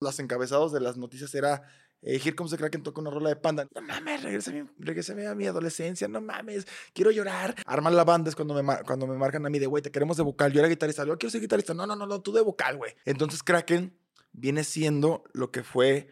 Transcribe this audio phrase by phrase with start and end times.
[0.00, 1.62] Los encabezados de las noticias era
[2.02, 3.66] eh, Here Comes the Kraken toca una rola de panda.
[3.74, 7.56] No mames, regrésame, a mi adolescencia, no mames, quiero llorar.
[7.66, 10.16] Arman la banda es cuando me, cuando me marcan a mí de, güey, te queremos
[10.16, 10.52] de vocal.
[10.52, 11.74] Yo era guitarrista, yo quiero ser guitarrista.
[11.74, 12.94] No, no, no, no, tú de vocal, güey.
[13.04, 13.96] Entonces Kraken
[14.32, 16.08] viene siendo lo que fue,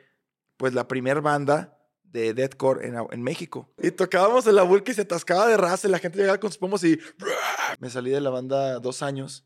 [0.56, 3.72] pues, la primera banda de deathcore en, en México.
[3.80, 6.50] Y tocábamos en la vulca y se atascaba de raza y la gente llegaba con
[6.50, 6.98] sus pomos y...
[7.78, 9.44] Me salí de la banda dos años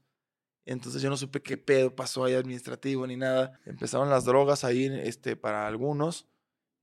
[0.65, 3.59] entonces yo no supe qué pedo pasó ahí administrativo ni nada.
[3.65, 6.27] Empezaron las drogas ahí este, para algunos.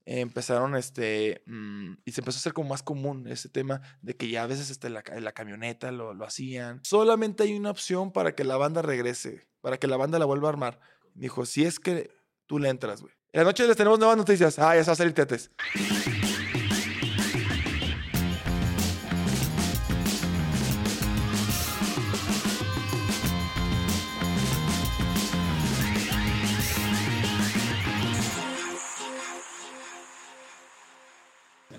[0.06, 1.44] Empezaron este.
[1.46, 4.48] Mm, y se empezó a hacer como más común ese tema de que ya a
[4.48, 6.80] veces este, la, la camioneta lo, lo hacían.
[6.84, 10.48] Solamente hay una opción para que la banda regrese, para que la banda la vuelva
[10.48, 10.80] a armar.
[11.14, 12.10] dijo, si es que
[12.46, 13.14] tú le entras, güey.
[13.34, 14.58] En la noche les tenemos nuevas noticias.
[14.58, 15.52] Ah, ya se va a salir tetes.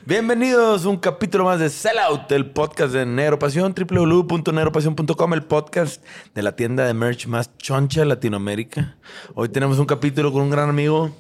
[0.08, 6.02] Bienvenidos a un capítulo más de Sellout, el podcast de Neuropasión, www.neuropasión.com, el podcast
[6.34, 8.96] de la tienda de merch más choncha de Latinoamérica.
[9.34, 11.14] Hoy tenemos un capítulo con un gran amigo,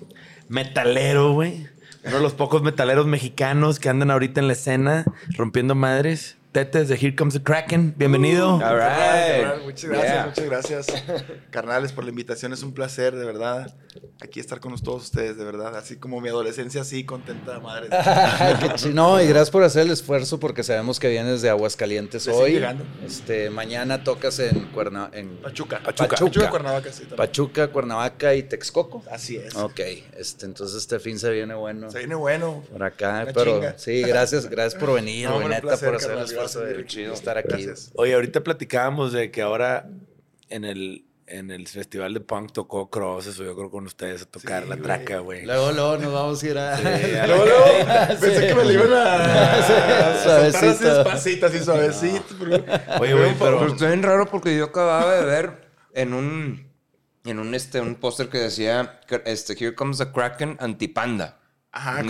[0.48, 1.66] metalero, güey.
[2.02, 5.04] Uno de los pocos metaleros mexicanos que andan ahorita en la escena
[5.36, 6.37] rompiendo madres.
[6.58, 7.94] Tetes de Here Comes the Kraken.
[7.96, 8.56] Bienvenido.
[8.56, 9.62] Uh, All right.
[9.64, 10.86] Muchas gracias, muchas gracias.
[11.50, 12.52] Carnales, por la invitación.
[12.52, 13.76] Es un placer, de verdad.
[14.20, 15.76] Aquí estar con todos ustedes, de verdad.
[15.76, 17.90] Así como mi adolescencia, así contenta, madre.
[18.92, 22.54] no, y gracias por hacer el esfuerzo porque sabemos que vienes de Aguascalientes hoy.
[22.54, 22.84] Llegando.
[23.06, 25.80] Este, mañana tocas en, Cuerna, en Pachuca.
[25.80, 26.16] Pachuca.
[26.16, 27.04] Pachuca, Cuernavaca, sí.
[27.16, 29.04] Pachuca, Cuernavaca y Texcoco.
[29.12, 29.54] Así es.
[29.54, 29.78] Ok,
[30.16, 31.88] este, entonces este fin se viene bueno.
[31.88, 32.64] Se viene bueno.
[32.72, 37.12] Por acá, pero sí, gracias, gracias por venir, no, neta, por hacer el esfuerzo de
[37.12, 37.66] estar aquí.
[37.94, 39.88] Oye, ahorita platicábamos de que ahora
[40.48, 44.24] en el en el festival de punk tocó Cross, eso yo creo con ustedes a
[44.24, 45.44] tocar la traca, güey.
[45.44, 46.80] Luego, luego nos vamos a ir a.
[47.26, 47.64] luego, luego.
[48.20, 50.22] Pensé que me lo iban a.
[50.22, 50.66] suavecito.
[50.68, 52.34] Así despacito, así suavecito.
[53.00, 53.58] Oye, güey, pero.
[53.58, 56.68] Pero está bien raro porque yo acababa de ver en un.
[57.24, 61.37] En un, este, un póster que decía este, Here comes the Kraken antipanda.
[61.78, 62.02] Ajá,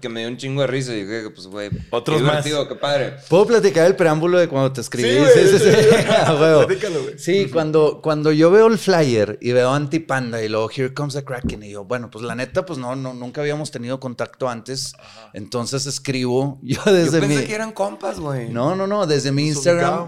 [0.00, 2.44] que, me dio un chingo de risa y dije, pues, güey, otros más.
[2.44, 3.16] qué padre.
[3.28, 5.08] ¿Puedo platicar el preámbulo de cuando te escribí?
[5.08, 5.70] Sí, sí, sí.
[7.18, 7.18] sí.
[7.18, 11.24] sí cuando, cuando yo veo el flyer y veo Antipanda y luego Here Comes the
[11.24, 14.92] Kraken y yo, bueno, pues la neta, pues no, no nunca habíamos tenido contacto antes.
[15.32, 18.48] Entonces escribo yo desde yo pensé que eran compas, güey.
[18.50, 20.06] No, no, no, desde mi Instagram.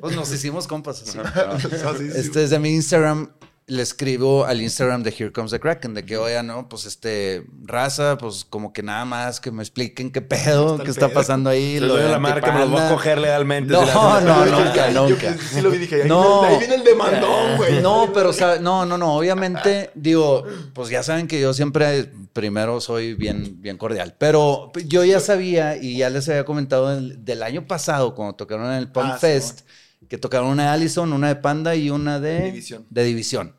[0.00, 1.16] Pues nos hicimos compas así.
[2.16, 3.30] este, desde mi Instagram
[3.68, 7.44] le escribo al Instagram de Here Comes the Kraken, de que, oiga, no, pues este,
[7.64, 11.80] raza, pues como que nada más que me expliquen qué pedo, qué está pasando ahí.
[11.80, 13.72] lo de la marca, me lo voy a coger legalmente.
[13.72, 15.36] No, no, nunca, nunca.
[15.36, 17.82] sí lo vi, dije, ahí, no, viene, ahí viene el demandón, güey.
[17.82, 23.14] No, pero, no, no, no, obviamente, digo, pues ya saben que yo siempre, primero soy
[23.14, 28.14] bien, bien cordial, pero yo ya sabía y ya les había comentado del, año pasado,
[28.14, 29.62] cuando tocaron en el Punk ah, Fest,
[30.08, 32.86] que tocaron una de Allison, una de Panda y una de División.
[32.90, 33.55] De División.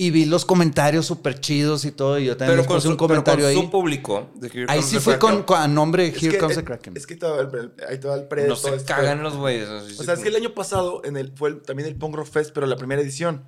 [0.00, 2.20] Y vi los comentarios súper chidos y todo.
[2.20, 3.66] Y yo también pero puse un comentario pero con ahí.
[3.66, 4.30] Su público.
[4.68, 6.96] ahí sí fue con, a nombre de Here Comes the Kraken.
[6.96, 8.46] Es que estaba el, ahí todo el pre.
[8.46, 9.68] No se cagan los güeyes.
[9.68, 12.52] O sea, es que el año pasado en el, fue también el Punk Rock Fest,
[12.54, 13.44] pero la primera edición.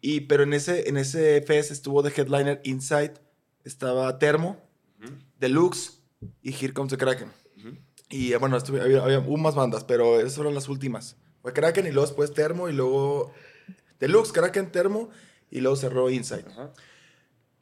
[0.00, 3.12] y, pero en ese, en ese fest estuvo de headliner Inside,
[3.62, 4.56] estaba Termo,
[5.38, 6.00] Deluxe
[6.40, 7.28] y Here Comes the Kraken.
[8.08, 11.18] Y bueno, había, había, más bandas, pero esas fueron las últimas.
[11.42, 13.34] Fue Kraken y luego después Termo y luego
[14.00, 15.10] Deluxe, Kraken, Termo
[15.50, 16.44] y luego cerró Inside.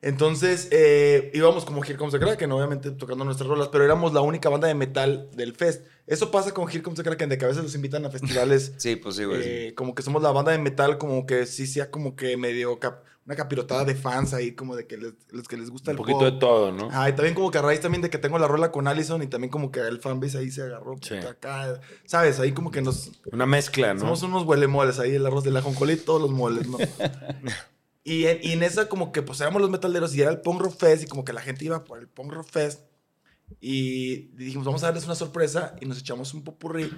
[0.03, 4.21] Entonces eh, íbamos como Here Comes the Kraken, obviamente tocando nuestras rolas, pero éramos la
[4.21, 5.87] única banda de metal del fest.
[6.09, 8.75] Eso pasa con Here Comes the Kraken, de que a veces los invitan a festivales.
[8.79, 9.41] sí, pues sí, güey.
[9.45, 12.81] Eh, como que somos la banda de metal, como que sí sea como que medio
[13.25, 16.05] una capirotada de fans ahí, como de que les, los que les gusta el Un
[16.05, 16.89] poquito de todo, ¿no?
[16.91, 19.23] Ah, y también como que a raíz también de que tengo la rola con Allison
[19.23, 21.15] y también como que el fanbase ahí se agarró sí.
[21.15, 22.41] acá, ¿sabes?
[22.41, 23.13] Ahí como que nos...
[23.31, 24.01] Una mezcla, ¿no?
[24.01, 26.79] Somos unos huele moles ahí, el arroz de la jonjolí, todos los moles, ¿no?
[28.05, 30.61] y, en, y en esa como que pues éramos los metaleros y era el Punk
[30.61, 32.81] Rock Fest y como que la gente iba por el Punk Rock Fest.
[33.61, 36.91] Y dijimos, vamos a darles una sorpresa y nos echamos un popurrí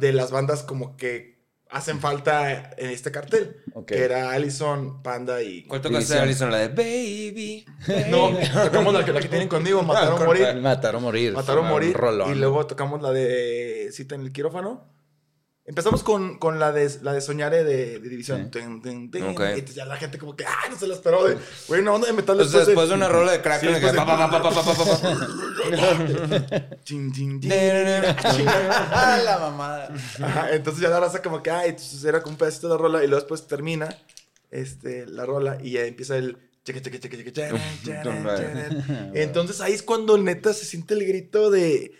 [0.00, 1.42] de las bandas como que
[1.72, 3.56] hacen falta en este cartel.
[3.86, 5.64] Que era Allison, Panda y.
[5.64, 6.50] ¿Cuál tocaste Allison?
[6.50, 7.66] La de Baby.
[8.10, 8.30] no,
[8.64, 10.54] tocamos la que, la que tienen conmigo, Mataron ah, Morir.
[10.60, 11.32] Mataron Morir.
[11.32, 11.96] Mataron Morir.
[12.30, 14.86] Y luego tocamos la de Cita en el quirófano.
[15.64, 18.50] Empezamos con, con la, de, la de Soñare de, de División.
[18.52, 18.58] Sí.
[18.58, 20.68] Y entonces ya la gente como que, ¡ah!
[20.68, 21.24] No se la esperó.
[21.24, 21.38] De,
[21.68, 23.62] güey, una onda de metal después, después de, una rola de crack.
[29.22, 29.94] La mamada.
[30.50, 31.70] entonces ya la raza como que, ¡ay!
[31.70, 33.96] Entonces era como un pedacito de la rola y luego después termina
[34.50, 37.60] este, la rola y ya empieza el cheque, cheque, cheque, cheque.
[39.14, 41.92] Entonces ahí es cuando neta se siente el grito de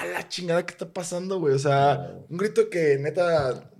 [0.00, 1.54] a la chingada que está pasando, güey.
[1.54, 3.70] O sea, un grito que neta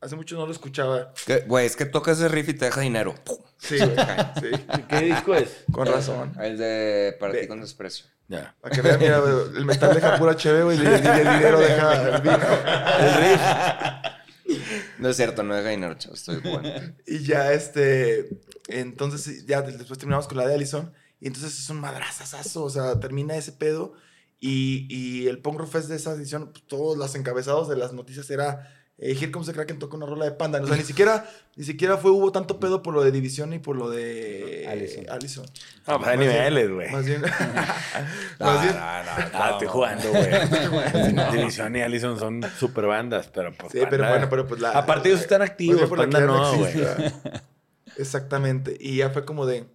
[0.00, 1.12] hace mucho no lo escuchaba.
[1.46, 3.14] Güey, es que toca ese riff y te deja dinero.
[3.58, 3.90] Sí, güey.
[4.40, 5.64] Sí, ¿Qué disco es?
[5.72, 6.32] con razón.
[6.40, 8.06] El de Para De- ti con desprecio.
[8.28, 8.54] Ya.
[8.60, 12.16] Para que vean, mira, güey, el metal deja pura chévere, güey, y el, dinero deja
[12.16, 12.38] el vino.
[13.00, 13.40] El riff.
[14.98, 16.20] No es cierto, no deja dinero, chavos.
[16.20, 16.68] Estoy bueno.
[17.06, 18.28] Y ya, este.
[18.68, 20.92] Entonces, ya después terminamos con la de Allison.
[21.20, 22.62] Y entonces es un madrazazazo.
[22.64, 23.94] O sea, termina ese pedo.
[24.40, 27.92] Y, y el Punk Rock Fest de esa edición, pues, todos los encabezados de las
[27.92, 28.74] noticias era.
[29.02, 30.60] Eh, Here Comes the Kraken toca una rola de Panda.
[30.60, 31.26] O sea, ni siquiera,
[31.56, 35.06] ni siquiera fue, hubo tanto pedo por lo de División y por lo de Allison.
[35.10, 35.46] Allison.
[35.86, 36.90] No, pues hay Más bien- niveles, güey.
[36.90, 37.22] Más bien.
[38.38, 38.74] No, más bien.
[38.74, 41.32] no, no, Ah, estoy jugando, güey.
[41.32, 43.72] División y Allison son super bandas, pero pues.
[43.72, 44.72] Sí, pero bueno, pero pues la.
[44.72, 46.72] Aparte ellos están Pues activos, por Panda no, güey.
[47.96, 48.76] Exactamente.
[48.78, 49.66] Y ya fue como de.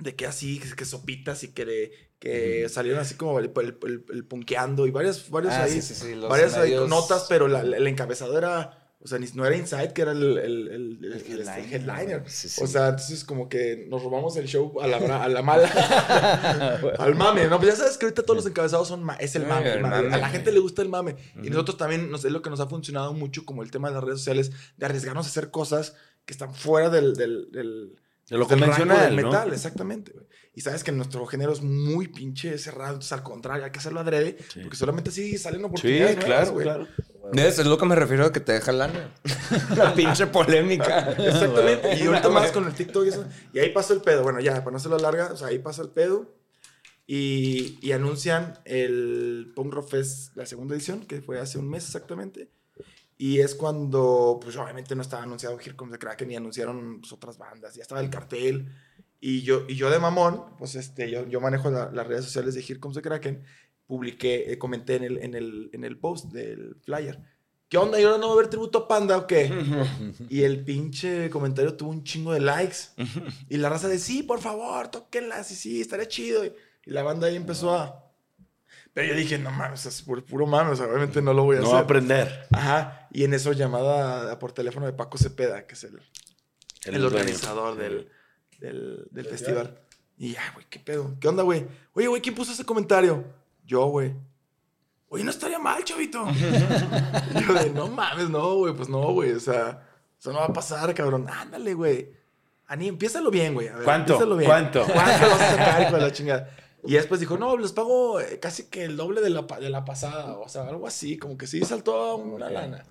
[0.00, 4.24] De que así, que, sopitas y que, que salieron así como el, el, el- el
[4.24, 5.72] punkeando y varias, varios Ah, ahí.
[5.72, 8.84] sí, sí, sí, los varias ahí notas, pero la- la- el encabezado era.
[9.00, 11.72] O sea, ni- no era Inside, que era el, el, el, el- el- el headliner.
[11.72, 12.22] headliner.
[12.26, 12.60] Sí, sí.
[12.64, 15.68] O sea, entonces como que nos robamos el show a la, a la mala.
[16.98, 17.58] al mame, ¿no?
[17.58, 19.70] Pues ya sabes que ahorita todos los encabezados son es el Sí, mame.
[19.70, 21.14] A la gente le gusta el mame.
[21.42, 23.94] Y nosotros también, nos, es lo que nos ha funcionado mucho como el tema de
[23.94, 25.94] las redes sociales, de arriesgarnos a hacer cosas
[26.24, 27.96] que están fuera del, del, del,
[28.28, 29.30] De lo convencional, del ¿no?
[29.30, 30.12] metal, exactamente.
[30.58, 34.00] Y sabes que nuestro género es muy pinche cerrado, entonces al contrario, hay que hacerlo
[34.00, 34.58] adrede, Sí.
[34.62, 36.16] porque solamente así salen Sí, oportunidades.
[36.16, 36.64] nuevas, claro, güey.
[36.64, 36.88] claro.
[37.32, 37.58] ¿Ves?
[37.60, 39.14] Es lo que me refiero a que te deja lana.
[39.76, 41.12] La pinche polémica.
[41.12, 41.94] Exactamente.
[41.96, 43.24] Y ahorita más con el TikTok y eso.
[43.52, 44.24] Y ahí pasó el pedo.
[44.24, 46.34] Bueno, ya, para no hacerlo larga, o sea, ahí pasa el pedo.
[47.06, 51.84] Y, y anuncian el Punk Rock Fest, la segunda edición, que fue hace un mes
[51.84, 52.50] exactamente.
[53.16, 57.12] Y es cuando, pues obviamente no estaba anunciado Here Comes the Kraken y anunciaron pues,
[57.12, 57.76] otras bandas.
[57.76, 58.72] Ya estaba el cartel.
[59.20, 62.54] Y yo, y yo de mamón, pues este, yo, yo manejo la- las redes sociales
[62.54, 63.42] de Here Comes the Kraken.
[63.86, 67.18] Publiqué, eh, comenté en el, en, el, en el post del flyer.
[67.68, 68.00] ¿Qué onda?
[68.00, 69.50] ¿Y ahora no va a haber tributo a Panda o qué?
[70.28, 72.76] Y el pinche comentario tuvo un chingo de likes.
[73.48, 76.44] Y la raza de, sí, por favor, tóquenla, sí, sí, estaría chido.
[76.44, 76.52] Y,
[76.86, 78.04] y la banda ahí empezó a...
[78.94, 81.56] Pero yo dije, no mames, es por puro mames, o sea, obviamente no lo voy
[81.56, 81.76] a No hacer.
[81.78, 82.46] a aprender.
[82.52, 86.00] Ajá, y en eso llamada por teléfono de Paco Cepeda, que es el,
[86.84, 88.08] el, organizador del,
[88.58, 89.78] del, del festival.
[90.16, 91.14] Y ya, güey, ¿qué pedo?
[91.20, 91.66] ¿Qué onda, güey?
[91.94, 93.24] Oye, güey, ¿quién puso ese comentario?
[93.64, 94.14] Yo, güey.
[95.10, 96.26] Oye, no estaría mal, chavito.
[97.34, 99.82] Y yo de, no mames, no, güey, pues no, güey, o sea,
[100.18, 101.26] eso no va a pasar, cabrón.
[101.28, 102.12] Ándale, güey.
[102.66, 103.68] Ani, empiézalo bien, güey.
[103.68, 104.12] a ver, ¿Cuánto?
[104.14, 104.50] empiézalo bien.
[104.50, 104.84] ¿Cuánto?
[104.84, 106.50] ¿Cuánto vas a sacar, hijo de la chingada?
[106.84, 109.84] Y después dijo, no, les pago eh, casi que el doble de la, de la
[109.84, 112.84] pasada, o sea, algo así, como que sí saltó una lana.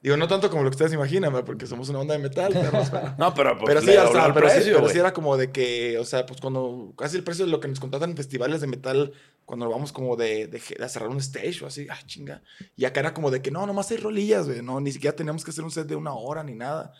[0.00, 1.44] Digo, no tanto como lo que ustedes imaginan, ¿verdad?
[1.44, 2.70] porque somos una onda de metal, pero...
[3.18, 4.92] No, pero pues Pero sí, hasta, pero, sí, precio, pero güey.
[4.92, 7.66] sí era como de que, o sea, pues cuando casi el precio de lo que
[7.66, 9.12] nos contratan en festivales de metal,
[9.44, 12.42] cuando vamos como de, de, cerrar un stage o así, ah, chinga.
[12.76, 15.44] Y acá era como de que no, nomás hay rolillas, güey, no, ni siquiera teníamos
[15.44, 16.92] que hacer un set de una hora ni nada.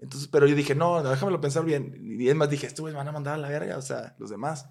[0.00, 1.94] Entonces, pero yo dije, no, no, déjamelo pensar bien.
[2.18, 4.30] Y es más, dije, estos güeyes van a mandar a la verga, o sea, los
[4.30, 4.66] demás.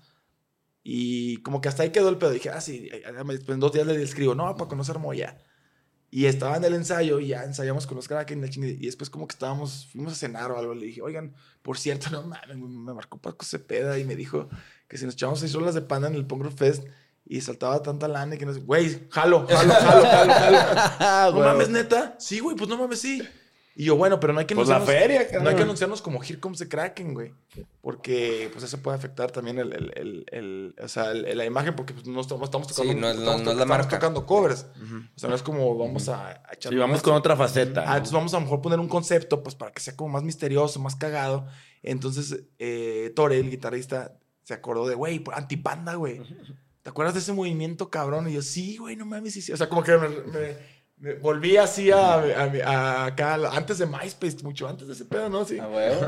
[0.83, 2.31] Y como que hasta ahí quedó el pedo.
[2.31, 5.37] Dije, ah, sí, después en dos días le escribo, no, para conocer Moya.
[6.11, 8.85] Y estaba en el ensayo y ya ensayamos con los Kraken y la chingada, y
[8.85, 10.73] después como que estábamos, fuimos a cenar o algo.
[10.73, 14.49] Le dije, oigan, por cierto, no mames, me marcó Paco Cepeda y me dijo
[14.87, 16.83] que si nos echábamos seis rolas de panda en el Punk Fest
[17.25, 21.33] y saltaba tanta lana y que no sé, güey, jalo, jalo, jalo, jalo, jalo.
[21.39, 22.15] No mames, neta.
[22.17, 23.21] Sí, güey, pues no mames, sí.
[23.79, 24.79] Y yo, bueno, pero no hay que Pues la
[25.41, 27.31] No hay que anunciarnos como Here Comes the Kraken, güey.
[27.79, 31.73] Porque, pues, eso puede afectar también el, el, el, el- o sea, el- la imagen,
[31.77, 33.77] porque pues, no estamos, estamos tocando, Sí, no es- no- estamos, no es la estamos
[33.77, 33.97] marca.
[33.99, 34.65] tocando covers.
[35.15, 36.73] O sea, no es como vamos a, a echar...
[36.73, 37.83] Sí, vamos con otra faceta.
[37.87, 40.23] Ah, entonces vamos a lo mejor poner un concepto, pues, para que sea como más
[40.23, 41.47] misterioso, más cagado.
[41.81, 46.21] Entonces, eh, Tore, el guitarrista, se acordó de, güey, antipanda, güey.
[46.81, 48.27] ¿Te acuerdas de ese movimiento, cabrón?
[48.29, 49.53] Y yo, sí, güey, no mames, sí, sí.
[49.53, 50.78] O sea, como que me
[51.21, 55.45] volví así a, a- a- acá, antes de MySpace, mucho antes de ese pedo, ¿no?
[55.45, 55.57] Sí.
[55.61, 55.67] Ah.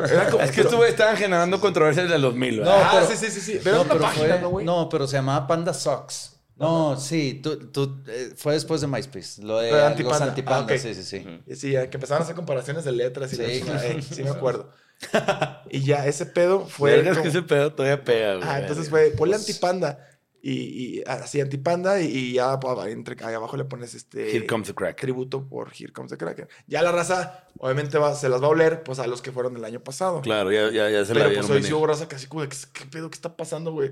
[0.10, 2.82] Era como- Es que güeyes estaban generando controversias del 2000, No, ¿verdad?
[2.84, 3.60] Ah, pero- sí, sí, sí, sí.
[3.64, 4.66] Pero no, era una página, fue, ¿no, güey?
[4.66, 6.38] no, pero se llamaba Panda Socks.
[6.58, 9.42] No, sí, tú, tú, eh, fue después de MySpace.
[9.42, 10.26] Lo de de los Antipanda.
[10.28, 10.74] antipanda.
[10.74, 10.78] Ah.
[10.78, 11.42] Sí, sí, sí.
[11.48, 13.42] Y Sí, que empezaron a hacer comparaciones de letras y Sí.
[13.44, 14.70] eh, sí me acuerdo.
[15.72, 17.04] y ya, ese pedo fue...
[17.04, 18.48] Como- que ese pedo todavía pega, güey.
[18.48, 20.08] Ah, entonces fue, ponle antipanda.
[20.44, 24.48] Y, y así antipanda y, y ya pues, entre, ahí abajo le pones este Here
[24.48, 25.00] comes the crack.
[25.00, 26.48] tributo por Here Comes the Kraken.
[26.66, 29.54] Ya la raza obviamente va, se las va a oler pues a los que fueron
[29.54, 30.22] del año pasado.
[30.22, 32.50] Claro, ya, ya, ya se Pero pues hoy sí hubo raza que así como de,
[32.50, 33.12] ¿qué, pedo?
[33.12, 33.92] ¿Qué está pasando, güey?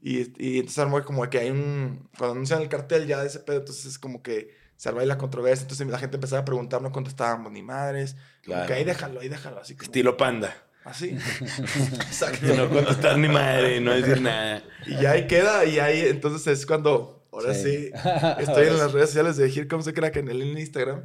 [0.00, 2.08] Y, y entonces armó como que hay un...
[2.16, 5.08] Cuando anuncian el cartel ya de ese pedo, entonces es como que se arma ahí
[5.08, 5.62] la controversia.
[5.62, 8.12] Entonces la gente empezaba a preguntar, no contestábamos ni madres.
[8.44, 8.66] Como Claro.
[8.68, 9.60] que ahí déjalo, ahí déjalo.
[9.60, 10.54] Así como, Estilo panda.
[10.88, 11.10] Así.
[12.06, 12.54] Exacto.
[12.54, 14.62] no contestar ni madre, no decir nada.
[14.86, 17.90] Y ya ahí queda, y ahí entonces es cuando, ahora sí,
[18.38, 21.04] estoy en las redes sociales de Here Comes the Crack en el Instagram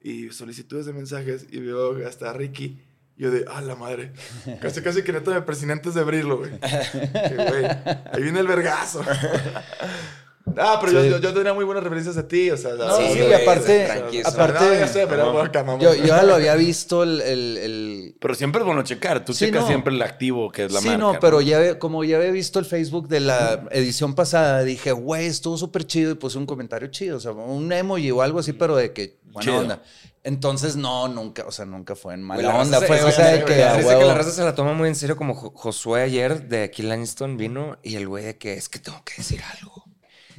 [0.00, 2.80] y solicitudes de mensajes y veo hasta Ricky.
[3.16, 4.12] Yo de, ah, la madre.
[4.60, 6.52] Casi, casi que neta me persiné antes de abrirlo, güey.
[6.60, 7.64] Que, güey,
[8.12, 9.04] Ahí viene el vergazo.
[10.56, 12.74] Ah, pero yo, yo, tenía muy buenas referencias de ti, o sea...
[12.74, 13.88] No, sí, sí, aparte...
[14.24, 15.40] aparte no, ya sé, pero no.
[15.40, 18.16] acá, yo, yo ya lo había visto el, el, el...
[18.20, 19.24] Pero siempre es bueno checar.
[19.24, 21.06] Tú sí, checas siempre el activo, que es la sí, marca.
[21.06, 24.92] Sí, no, pero ya, como ya había visto el Facebook de la edición pasada, dije,
[24.92, 27.16] güey, estuvo súper chido y puse un comentario chido.
[27.16, 29.18] O sea, un emoji o algo así, pero de que...
[29.32, 29.82] Buena onda.
[30.24, 32.80] Entonces, no, nunca, o sea, nunca fue en mala onda.
[32.80, 33.56] Fue, o sea, de que.
[33.56, 37.78] La raza se la toma muy en serio, como Josué ayer de aquí Langston vino
[37.82, 39.87] y el güey de que es que tengo que decir algo.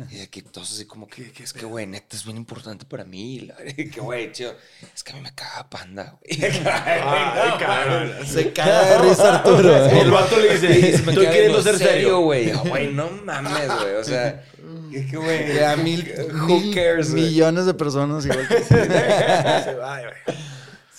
[0.10, 3.04] Y de que todos así como que, es que, güey, neta es bien importante para
[3.04, 3.50] mí.
[3.76, 4.56] que, güey, chido,
[4.96, 6.52] es que a mí me caga panda, güey.
[6.66, 8.14] Ay, cabrón.
[8.26, 9.86] Se caga de risa Arturo.
[9.86, 12.22] El vato le dice, estoy queriendo ser serio.
[12.22, 12.52] güey.
[12.52, 13.96] Güey, no mames, güey.
[13.96, 14.44] O sea,
[14.92, 15.64] que, güey.
[15.64, 16.10] A mil,
[16.48, 18.64] who cares, millones de personas igual que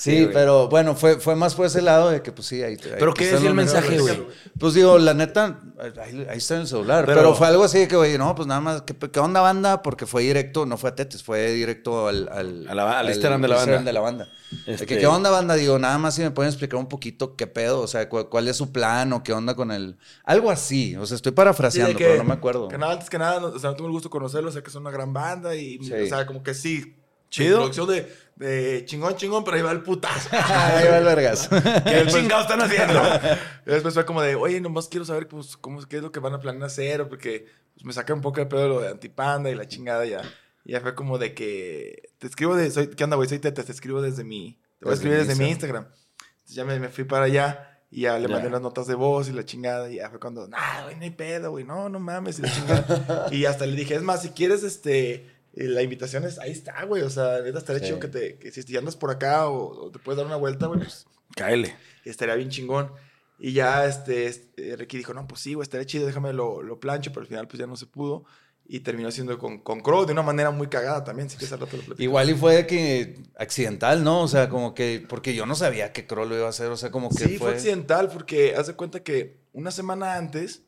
[0.01, 2.79] Sí, pero bueno, fue, fue más por ese lado de que, pues sí, ahí.
[2.99, 4.27] ¿Pero qué decía el mensaje, güey?
[4.59, 5.61] Pues digo, la neta,
[6.03, 7.05] ahí, está en el celular.
[7.05, 9.83] Pero, fue algo así de que, güey, no, pues nada más, ¿qué, ¿qué, onda banda?
[9.83, 12.31] Porque fue directo, no fue a Tetes, fue directo al.
[12.33, 13.83] al, a la, al, Instagram de la banda.
[13.83, 14.29] de la banda.
[14.67, 14.87] Este...
[14.87, 15.55] ¿Qué onda, banda?
[15.55, 18.57] Digo, nada más si me pueden explicar un poquito qué pedo, o sea, cuál, es
[18.57, 19.99] su plan o qué onda con el.
[20.25, 22.69] Algo así, o sea, estoy parafraseando, pero no me acuerdo.
[22.69, 24.71] Que nada, antes que nada, o sea, no tengo el gusto de conocerlo, sé que
[24.71, 26.97] son una gran banda y, o sea, como que sí.
[27.31, 27.59] Chido.
[27.59, 30.31] Producción de de chingón, chingón, pero ahí va el putazo.
[30.33, 31.47] ahí va el vergas.
[31.85, 32.99] ¿Qué chingados están haciendo?
[33.67, 36.21] y después fue como de, oye, nomás quiero saber pues, cómo, qué es lo que
[36.21, 39.51] van a planear hacer, porque pues, me saca un poco de pedo lo de antipanda
[39.51, 40.23] y la chingada ya.
[40.65, 43.29] Y ya fue como de que, te escribo de, soy, ¿qué onda, güey?
[43.29, 45.85] Soy Tete, te escribo desde mi, te voy a escribir desde mi Instagram.
[45.85, 47.67] Entonces ya me, me fui para allá.
[47.93, 49.91] Y ya le mandé las notas de voz y la chingada.
[49.91, 51.65] Y ya fue cuando, nah, güey, no hay pedo, güey.
[51.65, 52.39] No, no mames.
[52.39, 53.27] Y la chingada.
[53.33, 57.03] y hasta le dije, es más, si quieres, este, la invitación es, ahí está, güey.
[57.03, 60.17] O sea, neta estaría chido que, te, que si andas por acá o, te puedes
[60.17, 61.07] dar una vuelta, güey, pues.
[61.37, 61.75] Cáele.
[62.05, 62.91] Estaría bien chingón.
[63.39, 66.79] Y ya, este, este Ricky dijo, no, pues sí, güey, estaría chido, déjame lo, lo
[66.79, 68.25] plancho, pero al final, pues ya no se pudo.
[68.67, 71.57] Y terminó siendo con, con Crow de una manera muy cagada también, sí que ese
[71.57, 74.21] rato lo Igual y fue que accidental, ¿no?
[74.21, 76.77] O sea, como que, porque yo no sabía que Crow lo iba a hacer, o
[76.77, 77.51] sea, como que sí, fue...
[77.51, 80.63] accidental, porque haz de cuenta que una semana antes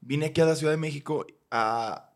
[0.00, 2.15] vine aquí a la Ciudad de México a,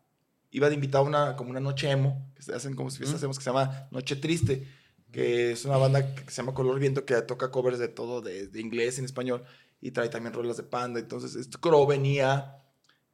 [0.51, 3.37] iba de invitado a una, como una noche emo, que se hacen como si hacemos,
[3.37, 4.67] que se llama Noche Triste,
[5.11, 8.47] que es una banda que se llama Color Viento, que toca covers de todo, de,
[8.47, 9.43] de inglés en español,
[9.81, 10.99] y trae también rolas de panda.
[10.99, 12.57] Entonces, este Crow venía...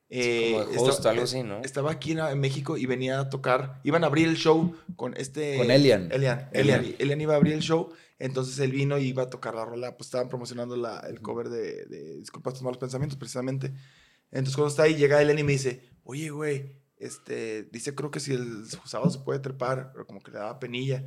[0.09, 1.59] Eh, como estaba, algo así, ¿no?
[1.63, 5.57] Estaba aquí en, México y venía a tocar, iban a abrir el show con este...
[5.57, 6.09] Con Elian.
[6.11, 6.49] Elian.
[6.53, 6.95] Elian.
[6.97, 9.97] Elian, iba a abrir el show, entonces él vino y iba a tocar la rola,
[9.97, 13.73] pues estaban promocionando la, el cover de, de Disculpa tus malos pensamientos, precisamente.
[14.31, 18.19] Entonces cuando está ahí, llega Elian y me dice, oye, güey, este, dice, creo que
[18.19, 21.05] si el sábado se puede trepar, pero como que le daba penilla.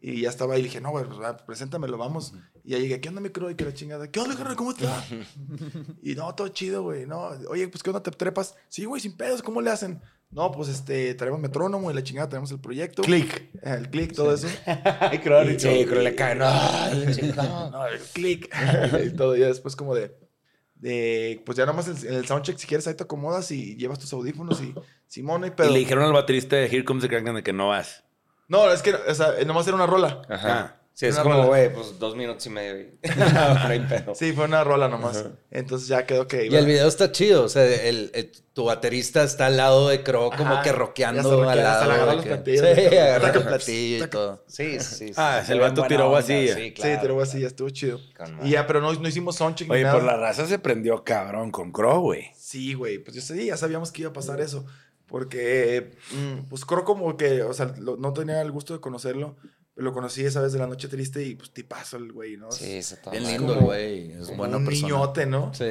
[0.00, 2.32] Y ya estaba ahí y le dije, no, güey, pues, preséntamelo, vamos.
[2.62, 4.54] Y ya llegué, ¿qué onda, mi Y que la chingada, ¿qué onda, carnal?
[4.54, 5.06] ¿Cómo estás?
[6.02, 7.04] y no, todo chido, güey.
[7.04, 8.54] No, oye, pues, ¿qué onda te trepas?
[8.68, 10.00] Sí, güey, sin pedos, ¿cómo le hacen?
[10.30, 13.02] No, pues, este, traemos metrónomo y la chingada, tenemos el proyecto.
[13.02, 13.50] Click.
[13.60, 14.46] El click, todo eso.
[14.66, 18.54] Ay, creo, sí, creo le cae, no, no, el click.
[19.04, 20.14] y todo, y después como de,
[20.80, 24.12] de, pues ya nomás en el, soundcheck, si quieres, ahí te acomodas y llevas tus
[24.12, 24.74] audífonos y
[25.06, 25.70] Simón y pedo.
[25.70, 28.04] Y le dijeron al baterista de Here Comes the Crack de que no vas.
[28.48, 30.22] No, es que, o sea, nomás era una rola.
[30.28, 30.80] Ajá.
[30.98, 32.80] Sí, es como, güey, pues dos minutos y medio.
[32.80, 32.98] Y...
[34.06, 35.26] no, sí, fue una rola nomás.
[35.48, 36.56] Entonces ya quedó que iba.
[36.56, 37.44] Y el video está chido.
[37.44, 41.92] O sea, el, tu baterista está al lado de Crow, como que rockeando al lado.
[41.92, 42.66] Hasta los platillos.
[42.74, 44.44] Sí, agarra el platillo y todo.
[44.48, 45.12] Sí, sí, sí.
[45.16, 46.48] Ah, el vato tiró así.
[46.48, 46.94] Sí, claro.
[46.96, 48.00] sí, tiró así, estuvo chido.
[48.42, 51.70] y ya, pero no, no hicimos soundcheck Oye, por la raza se prendió cabrón con
[51.70, 52.32] Crow, güey.
[52.34, 52.98] Sí, güey.
[52.98, 54.66] Pues yo sé, ya sabíamos que iba a pasar eso.
[55.06, 59.36] Porque, mm, pues creo como que, o sea, no tenía el gusto de conocerlo,
[59.78, 62.50] lo conocí esa vez de la noche triste y pues tipazo el güey, ¿no?
[62.50, 64.88] Sí, está Bien lindo el güey, es buena un persona.
[64.88, 65.54] niñote, ¿no?
[65.54, 65.68] Sí,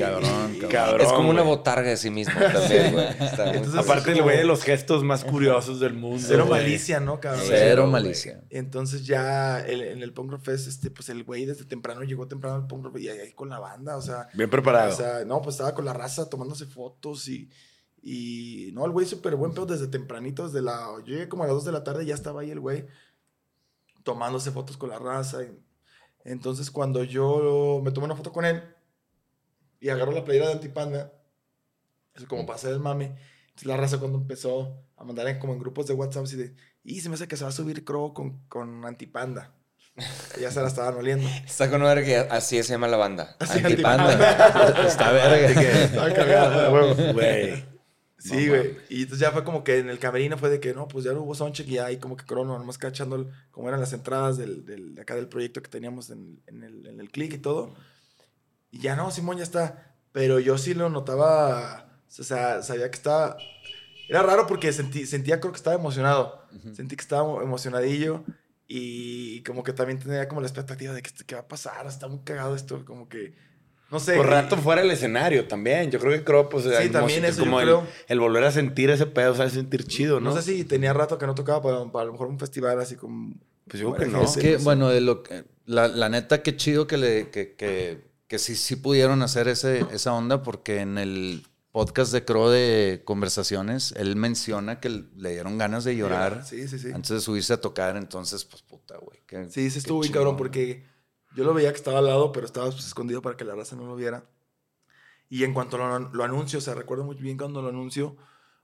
[0.00, 3.06] cabrón, cabrón, Es como una botarga de sí mismo también, güey.
[3.78, 6.24] Aparte el güey de los gestos más curiosos del mundo.
[6.26, 7.44] Cero malicia, ¿no, cabrón?
[7.46, 8.42] Cero malicia.
[8.48, 12.56] Entonces ya en el Punk Rock Fest, este, pues el güey desde temprano llegó temprano
[12.56, 14.26] al Punk Rock y ahí con la banda, o sea.
[14.32, 14.90] Bien preparado.
[14.90, 17.50] O sea, no, pues estaba con la raza tomándose fotos y...
[18.06, 20.88] Y no, el güey súper buen pedo desde tempranito, desde la.
[21.06, 22.84] Yo llegué como a las 2 de la tarde, ya estaba ahí el güey
[24.04, 25.38] tomándose fotos con la raza.
[26.24, 28.62] entonces, cuando yo me tomé una foto con él
[29.80, 31.12] y agarró la playera de Antipanda,
[32.14, 33.16] eso como para hacer el mame,
[33.62, 37.00] la raza cuando empezó a mandar en, como en grupos de WhatsApp así de, y
[37.00, 39.54] se me hace que se va a subir Crow con, con Antipanda.
[40.40, 41.28] ya se la estaban oliendo.
[41.46, 43.36] Está con una que así se llama la banda.
[43.40, 44.82] Así, Antipanda.
[44.86, 45.60] Está verga.
[45.60, 47.12] Estaba cagado, huevo.
[47.12, 47.73] Güey.
[48.24, 48.78] Sí, güey.
[48.88, 51.12] Y entonces ya fue como que en el camerino fue de que no, pues ya
[51.12, 54.64] no hubo soundcheck y ahí como que Crono, nomás cachando cómo eran las entradas del,
[54.64, 57.74] del, de acá del proyecto que teníamos en, en el, en el click y todo.
[58.70, 59.94] Y ya no, Simón ya está.
[60.12, 63.36] Pero yo sí lo notaba, o sea, sabía que estaba...
[64.08, 66.46] Era raro porque sentí, sentía, creo que estaba emocionado.
[66.72, 68.24] Sentí que estaba emocionadillo
[68.66, 72.08] y como que también tenía como la expectativa de que qué va a pasar, está
[72.08, 73.34] muy cagado esto, como que...
[73.94, 74.16] No sé.
[74.16, 75.88] Por rato fuera el escenario también.
[75.88, 76.64] Yo creo que creo, pues.
[76.64, 77.86] Sí, también eso como yo el, creo.
[78.08, 80.30] el volver a sentir ese pedo, o sea, sentir chido, ¿no?
[80.30, 82.80] No sé si tenía rato que no tocaba para, para a lo mejor un festival
[82.80, 83.34] así como...
[83.68, 84.24] Pues yo creo que no.
[84.24, 88.02] Es que, bueno, de lo que, la, la neta, qué chido que, le, que, que,
[88.26, 93.02] que sí, sí pudieron hacer ese, esa onda, porque en el podcast de Crow de
[93.04, 96.90] Conversaciones, él menciona que le dieron ganas de llorar Sí, sí, sí.
[96.92, 97.96] antes de subirse a tocar.
[97.96, 99.20] Entonces, pues puta, güey.
[99.50, 100.84] Sí, sí qué estuvo bien cabrón porque
[101.34, 103.76] yo lo veía que estaba al lado, pero estaba pues, escondido para que la raza
[103.76, 104.24] no lo viera.
[105.30, 108.16] Y en cuanto lo, lo anuncio, o sea, recuerdo muy bien cuando lo anuncio,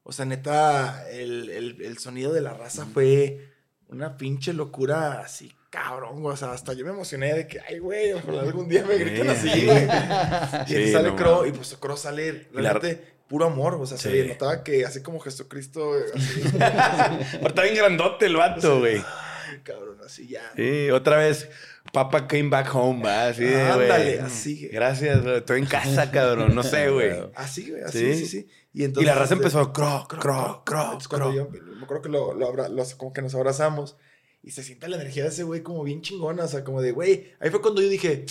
[0.02, 3.48] o sea, neta, el, el, el sonido de la raza fue
[3.88, 6.24] una pinche locura así, cabrón.
[6.24, 9.28] O sea, hasta yo me emocioné de que, ay, güey, algún día me griten Sí,
[9.48, 9.66] así, sí.
[9.66, 9.88] güey.
[10.68, 14.10] Y Sí, sale no Crow, y pues Crow sale realmente puro amor, o sea, se
[14.10, 14.16] Sí.
[14.16, 18.96] le notaba que así como Jesucristo, así, Ahora está bien grandote el vato, güey.
[18.96, 20.52] ay, cabrón, así ya.
[20.56, 21.48] Sí, otra vez.
[21.92, 23.26] Papa came back home, va.
[23.28, 24.18] Así de, Ándale, güey.
[24.18, 24.70] así, güey.
[24.72, 25.36] Gracias, güey.
[25.38, 26.54] Estoy en casa, cabrón.
[26.54, 27.10] No sé, güey.
[27.34, 28.14] Así, güey, así, Sí.
[28.14, 28.48] sí, sí.
[28.72, 31.34] Y, Y entonces, la raza este, empezó, cro, cro, cro, Entonces, cuando cro.
[31.36, 33.96] yo, me acuerdo que lo, lo abra- los- como que nos abrazamos
[34.42, 36.92] y se siente la energía de ese güey como bien chingona, o sea, como de,
[36.92, 38.24] güey, ahí fue cuando yo dije,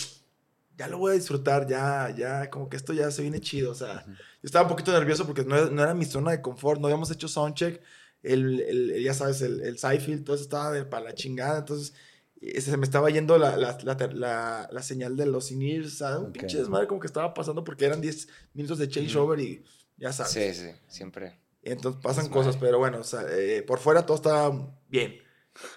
[0.77, 3.75] ya lo voy a disfrutar, ya, ya, como que esto ya se viene chido, o
[3.75, 4.13] sea, yo
[4.43, 7.27] estaba un poquito nervioso porque no, no era mi zona de confort, no habíamos hecho
[7.27, 7.81] soundcheck,
[8.23, 11.93] el, el, ya sabes, el, el Seinfeld, todo eso estaba de para la chingada, entonces
[12.41, 16.19] se me estaba yendo la, la, la, la- la señal de los in ¿sabes?
[16.19, 16.31] Un Ok.
[16.33, 19.63] pinche desmadre como que estaba pasando porque eran 10 minutos de changeover y
[19.97, 20.31] ya sabes.
[20.31, 21.39] Sí, sí, siempre.
[21.63, 25.17] Entonces pasan Es cosas, pero bueno, o sea, eh, por fuera todo estaba bien.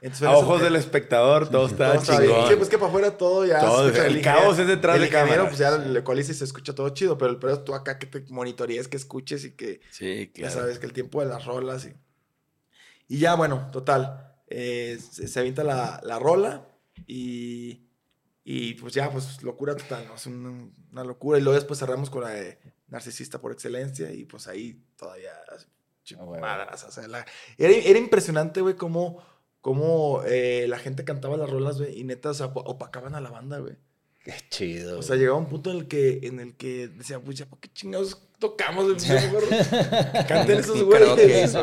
[0.00, 2.30] Entonces, A eso- ojos del espectador, todo todo está estaba bien.
[2.32, 2.48] chingón.
[2.50, 3.58] Sí, pues que para afuera todo ya.
[3.58, 5.46] Todo, se el ingeniero- caos es detrás el de cámara.
[5.46, 8.06] pues ya le ecualiza y se escucha todo chido, pero el es tú acá que
[8.06, 10.54] te monitorees, que escuches y que Sí, ya claro.
[10.54, 11.94] sabes que el tiempo de las rolas y.
[13.08, 14.31] Y ya, bueno, total.
[14.54, 16.66] Eh, se, avienta la, la rola
[17.06, 17.88] y.
[18.44, 20.16] Y pues ya, pues locura total, ¿no?
[20.16, 21.38] Es una, una locura.
[21.38, 25.30] Y luego después cerramos con la de Narcisista por excelencia y pues ahí todavía.
[26.40, 27.24] Madras, o sea, la-
[27.56, 29.22] era, era impresionante, güey, cómo,
[29.60, 33.20] cómo eh, la gente cantaba las rolas, güey, y neta, o sea, op- opacaban a
[33.20, 33.76] la banda, güey.
[34.24, 34.98] Qué chido.
[34.98, 37.60] O sea, llegaba un punto en el que, en el que decía, pues ya, ¿por
[37.60, 38.92] qué chingados tocamos?
[39.04, 41.54] que Canten esos güeyes.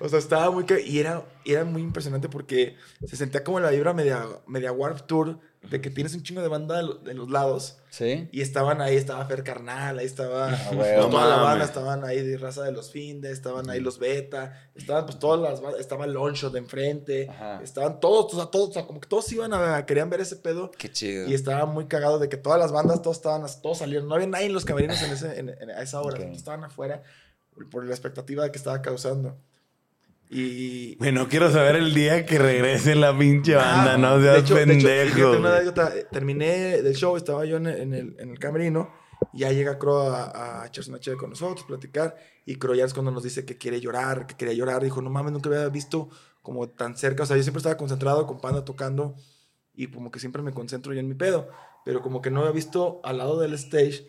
[0.00, 0.64] O sea, estaba muy...
[0.86, 5.38] Y era, era muy impresionante porque se sentía como la vibra media, media Warp Tour
[5.68, 8.30] de que tienes un chingo de banda de, lo- de los lados ¿Sí?
[8.32, 11.64] y estaban ahí, estaba Fer Carnal, ahí estaba Ah, güey, pues, no toda la banda,
[11.66, 15.60] estaban ahí de raza de los Findes, estaban ahí los Beta, estaban pues todas las
[15.60, 17.60] bandas, estaba el de enfrente, Ajá.
[17.62, 20.36] estaban todos, o sea, todos, o sea, como que todos iban a, querían ver ese
[20.36, 21.28] pedo Qué chido.
[21.28, 24.28] y estaba muy cagado de que todas las bandas, todos estaban, todos salieron, no había
[24.28, 26.22] nadie en los camerinos en, ese, en, en- a esa hora, Ok.
[26.24, 27.02] todos estaban afuera
[27.54, 29.36] por, por la expectativa que estaba causando.
[30.32, 34.38] Y, Bueno, quiero saber el día que regrese la pinche banda, Ah, no de seas
[34.44, 35.30] hecho- de hecho, pendejo.
[35.30, 35.52] una güey.
[35.54, 38.94] anécdota, eh, terminé del show, estaba yo en el, en el, en el camerino,
[39.32, 42.14] y ya llega Crow a, a echarse una chévere con nosotros, platicar,
[42.46, 45.10] y Crow ya es cuando nos dice que quiere llorar, que quería llorar, dijo, no
[45.10, 46.10] mames, nunca había visto
[46.42, 49.16] como tan cerca, o sea, yo siempre estaba concentrado con Panda tocando,
[49.74, 51.48] y como que siempre me concentro yo en mi pedo,
[51.84, 54.06] pero como que no había visto al lado del stage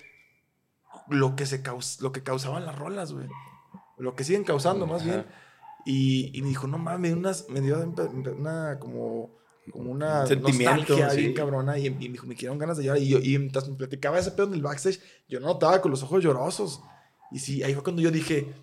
[1.09, 3.25] lo que, se caus lo que causaban las rolas, güey.
[3.97, 5.25] Lo que siguen causando, más bien.
[5.85, 7.77] Y, y me dijo, no mames, unas, me dio
[8.37, 9.37] una como,
[9.71, 11.17] como una Un sentimiento, nostalgia sí.
[11.17, 11.77] bien cabrona.
[11.77, 13.01] Y, y me dijo, me quedaron ganas de llorar.
[13.01, 15.91] Y, yo, y mientras me platicaba ese pedo en el backstage, yo no notaba con
[15.91, 16.81] los ojos llorosos.
[17.31, 18.53] Y sí, ahí fue cuando yo dije,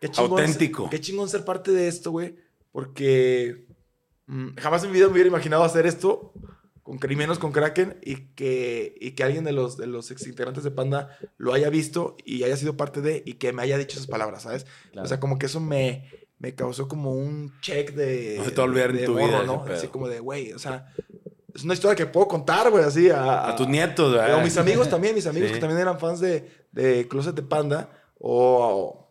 [0.00, 0.40] qué chingón.
[0.40, 0.90] Auténtico.
[0.90, 2.36] Qué chingón ser parte de esto, güey.
[2.72, 3.66] Porque
[4.26, 6.32] mm, jamás en mi vida me hubiera imaginado hacer esto
[6.86, 10.24] con y menos con Kraken y que, y que alguien de los, de los ex
[10.28, 13.76] integrantes de Panda lo haya visto y haya sido parte de y que me haya
[13.76, 14.66] dicho esas palabras, ¿sabes?
[14.92, 15.04] Claro.
[15.04, 16.08] O sea, como que eso me,
[16.38, 18.36] me causó como un check de.
[18.38, 19.64] No se te olvidar en de tu morro, vida ¿no?
[19.64, 20.92] Así como de, güey, o sea,
[21.54, 24.38] es una historia que puedo contar, güey, así a, A tus nietos, ¿verdad?
[24.38, 25.54] o mis amigos también, mis amigos Sí.
[25.54, 27.90] que también eran fans de, de Closet de Panda.
[28.18, 29.02] O,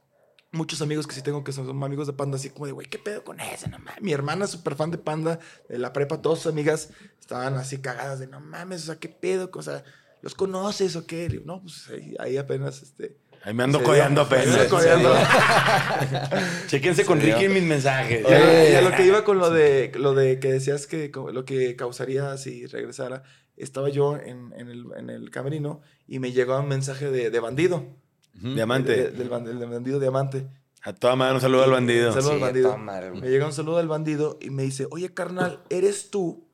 [0.51, 2.87] muchos amigos que sí tengo que son, son amigos de Panda, así como de, güey,
[2.87, 3.67] ¿qué pedo con ese?
[3.69, 4.01] No mames.
[4.01, 7.79] Mi hermana es súper fan de Panda, de la prepa, todas sus amigas estaban así
[7.79, 9.49] cagadas de, no mames, o sea, ¿qué pedo?
[9.53, 9.83] O sea,
[10.21, 11.41] ¿los conoces o qué?
[11.43, 14.57] No, pues ahí, ahí apenas, este, Ahí me ando codeando apenas.
[16.67, 18.23] Chéquense con Ricky en mis mensajes.
[18.27, 21.11] Y a- y a lo que iba con lo de, lo de que decías que
[21.13, 23.23] lo que causaría si regresara,
[23.55, 27.39] estaba yo en, en el, en el camerino y me llegó un mensaje de, de
[27.39, 27.85] bandido.
[28.33, 28.91] Diamante.
[28.91, 30.47] De- de- del, del bandido diamante.
[30.81, 32.11] A toda madre un saludo al bandido.
[32.11, 32.69] Saludos al Sí, a bandido.
[32.69, 33.11] toda madre.
[33.11, 36.47] Me llega un saludo del bandido y me dice, oye carnal, ¿eres tú?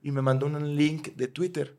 [0.00, 1.76] Y me mandó un link de Twitter.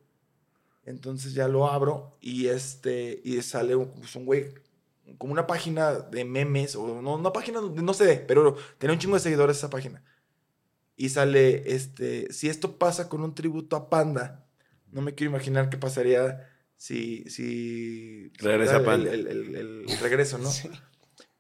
[0.85, 4.53] Entonces ya lo abro y este y sale un, pues, un güey
[5.17, 9.15] como una página de memes o no una página no sé, pero tenía un chingo
[9.15, 10.03] de seguidores esa página.
[10.95, 14.47] Y sale este, si esto pasa con un tributo a Panda,
[14.91, 19.11] no me quiero imaginar qué pasaría si si Regresa el- Panda.
[19.13, 20.49] el, el- el- el regreso, ¿no?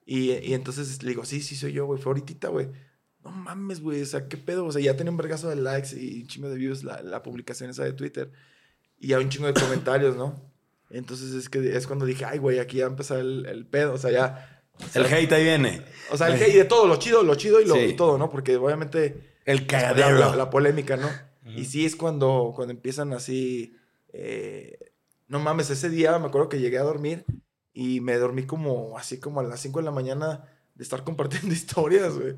[0.07, 2.67] Y, y entonces le digo, sí, sí soy yo, güey, fue ahorita, güey.
[3.23, 4.63] No mames, güey, o sea, ¿qué pedo?
[4.67, 7.23] O sea, ya tenía un vergazo de likes y un chingo de views la, la
[7.23, 8.31] publicación esa de Twitter.
[8.99, 10.39] Y ya un chingo de comentarios, ¿no?
[10.89, 13.97] Entonces es que es cuando dije, ay, güey, aquí ya empezó el, el pedo, o
[13.97, 14.63] sea, ya...
[14.93, 15.81] El hate ahí viene.
[16.11, 17.81] O sea, el hate y de todo, lo chido, lo chido y, lo, Sí.
[17.81, 18.29] y todo, ¿no?
[18.29, 19.33] Porque obviamente...
[19.45, 20.17] El La, cagadero.
[20.19, 21.09] la- la polémica, ¿no?
[21.45, 23.75] Y sí es cuando, cuando empiezan así...
[24.13, 24.77] eh,
[25.27, 27.25] no mames, ese día me acuerdo que llegué a dormir
[27.73, 31.53] y me dormí como así como a las 5 de la mañana de estar compartiendo
[31.53, 32.35] historias, güey.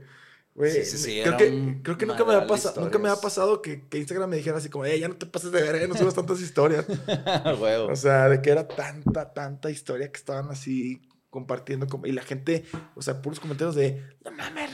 [0.58, 3.16] Güey, Sí, sí, sí, creo, que, creo que nunca me, ha pasado, nunca me ha
[3.16, 5.88] pasado que, que Instagram me dijera así como, eh, ya no te pases de ver,
[5.88, 6.84] no subas tantas historias.
[7.92, 11.86] O sea, de que era tanta, tanta historia que estaban así compartiendo.
[11.86, 12.66] como- Y la gente,
[12.96, 14.74] o sea, puros comentarios de, no mames,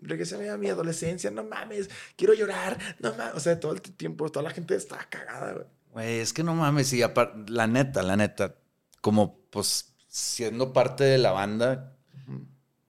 [0.00, 3.34] regrésame a mi adolescencia, no mames, quiero llorar, no mames.
[3.36, 5.66] O sea, todo el tiempo, toda la gente estaba cagada, güey.
[5.92, 8.56] Güey, es que no mames, y apar- la neta, la neta,
[9.00, 11.96] como pues siendo parte de la banda,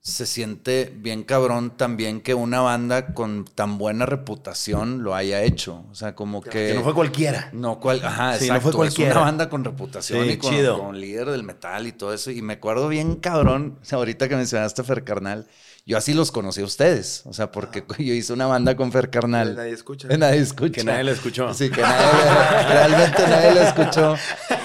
[0.04, 5.84] se siente bien cabrón también que una banda con tan buena reputación lo haya hecho.
[5.92, 6.50] O sea, como que...
[6.68, 7.50] Que no fue cualquiera.
[7.52, 8.62] No, cual, ajá, Sí, no exacto.
[8.62, 9.10] fue cualquiera.
[9.12, 10.78] Es una banda con reputación Sí, y con, chido.
[10.80, 12.32] con líder del metal y todo eso.
[12.32, 15.46] Y me acuerdo bien cabrón, o sea, ahorita que mencionaste a Fer Carnal,
[15.84, 17.22] yo así los conocí a ustedes.
[17.26, 19.56] O sea, porque yo hice una banda con Fer Carnal.
[19.56, 20.08] Nadie escucha.
[20.08, 20.72] Que nadie escucha.
[20.80, 21.52] Que nadie lo escuchó.
[21.54, 22.06] Sí, que nadie,
[22.68, 24.14] realmente nadie lo escuchó.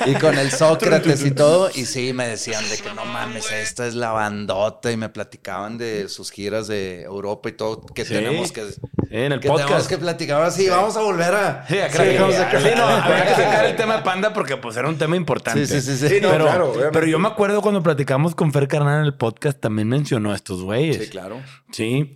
[0.05, 1.69] Y con el Sócrates y todo.
[1.73, 4.91] Y sí, me decían de que no mames, esta es la bandota.
[4.91, 7.81] Y me platicaban de sus giras de Europa y todo.
[7.81, 8.13] Que Sí.
[8.13, 9.89] tenemos que, Sí, en el que tenemos podcast.
[9.89, 10.69] que platicar así.
[10.69, 11.65] Vamos a volver a.
[11.67, 12.19] Sí, a Sí, crack.
[12.19, 14.97] vamos a Sí, no, había que sacar el tema de Panda porque pues era un
[14.97, 15.65] tema importante.
[15.65, 16.15] Sí, sí, sí, sí.
[16.15, 19.13] Sí, no, pero, claro, pero yo me acuerdo cuando platicamos con Fer Carnal en el
[19.15, 21.06] podcast, también mencionó a estos güeyes.
[21.07, 21.41] Sí, claro.
[21.71, 22.13] Sí.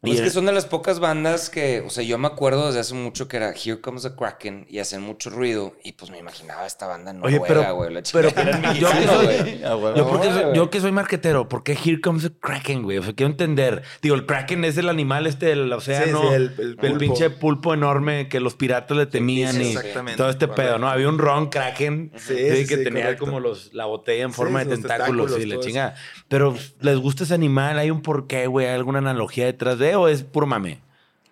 [0.00, 2.68] Pues Y es que son de las pocas bandas que, o sea, yo me acuerdo
[2.68, 6.12] desde hace mucho que era Here Comes the Kraken y hacen mucho ruido y pues
[6.12, 8.72] me imaginaba esta banda Oye, noruega, pero- güey, la pero chingada.
[8.78, 9.58] yo que soy-.
[9.96, 12.98] Yo, porque No, soy, yo que soy marquetero, ¿por qué Here Comes the Kraken, güey?
[12.98, 13.82] O sea, quiero entender.
[14.00, 16.20] Digo, el Kraken es el animal este del océano.
[16.22, 16.98] sí, el- el el, pulpo.
[16.98, 20.54] pinche pulpo enorme que los piratas le temían sí, y todo este Correcto.
[20.54, 20.88] pedo, ¿no?
[20.88, 23.24] Había un ron Kraken Sí, sí, sí, que sí, tenía correcto.
[23.24, 25.96] como los, la botella en Sí, forma de los tentáculos y la chingada.
[26.28, 27.80] Pero, ¿les gusta ese animal?
[27.80, 28.68] ¿Hay un porqué, güey?
[28.68, 30.80] ¿Hay alguna analogía detrás de o es puro mame?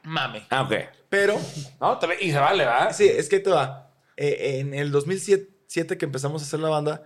[0.02, 0.46] Mame.
[0.50, 0.72] Ah, ok.
[1.08, 1.36] Pero,
[1.80, 2.94] No, y se vale, ¿verdad?
[2.94, 3.90] sí, es que te va.
[4.16, 7.02] Eh, en el 2007 que empezamos a hacer la banda,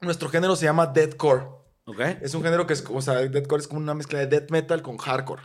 [0.00, 1.44] nuestro género se llama deathcore.
[1.86, 2.00] Ok.
[2.20, 4.82] Es un género que es, o sea, deathcore es como una mezcla de death metal
[4.82, 5.42] con hardcore.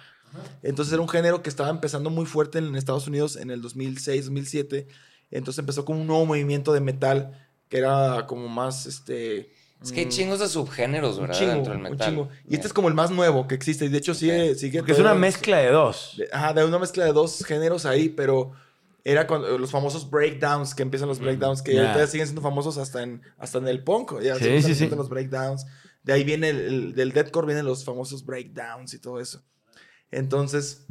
[0.63, 4.25] Entonces era un género que estaba empezando muy fuerte en Estados Unidos en el 2006,
[4.25, 4.87] 2007.
[5.31, 9.54] Entonces empezó como un nuevo movimiento de metal que era como más, este...
[9.85, 11.37] Es que hay mm, chingos de subgéneros, un ¿verdad?
[11.39, 12.09] chingo, Dentro del un metal.
[12.09, 12.29] chingo.
[12.49, 13.85] Y este es como el más nuevo que existe.
[13.85, 16.15] Y de hecho sigue, sigue Porque es una todavía- mezcla de dos.
[16.17, 18.51] de- Ajá, de una mezcla de dos géneros ahí, pero
[19.03, 21.81] era cuando, los famosos breakdowns, que empiezan los breakdowns, que Ya.
[21.91, 24.19] ahorita siguen siendo famosos hasta en, hasta en el punk.
[24.21, 24.87] Ya Sí, sí, sí.
[24.89, 25.65] los breakdowns.
[26.01, 29.43] De ahí viene el, el- del deathcore, vienen los famosos breakdowns y todo eso.
[30.11, 30.85] Entonces,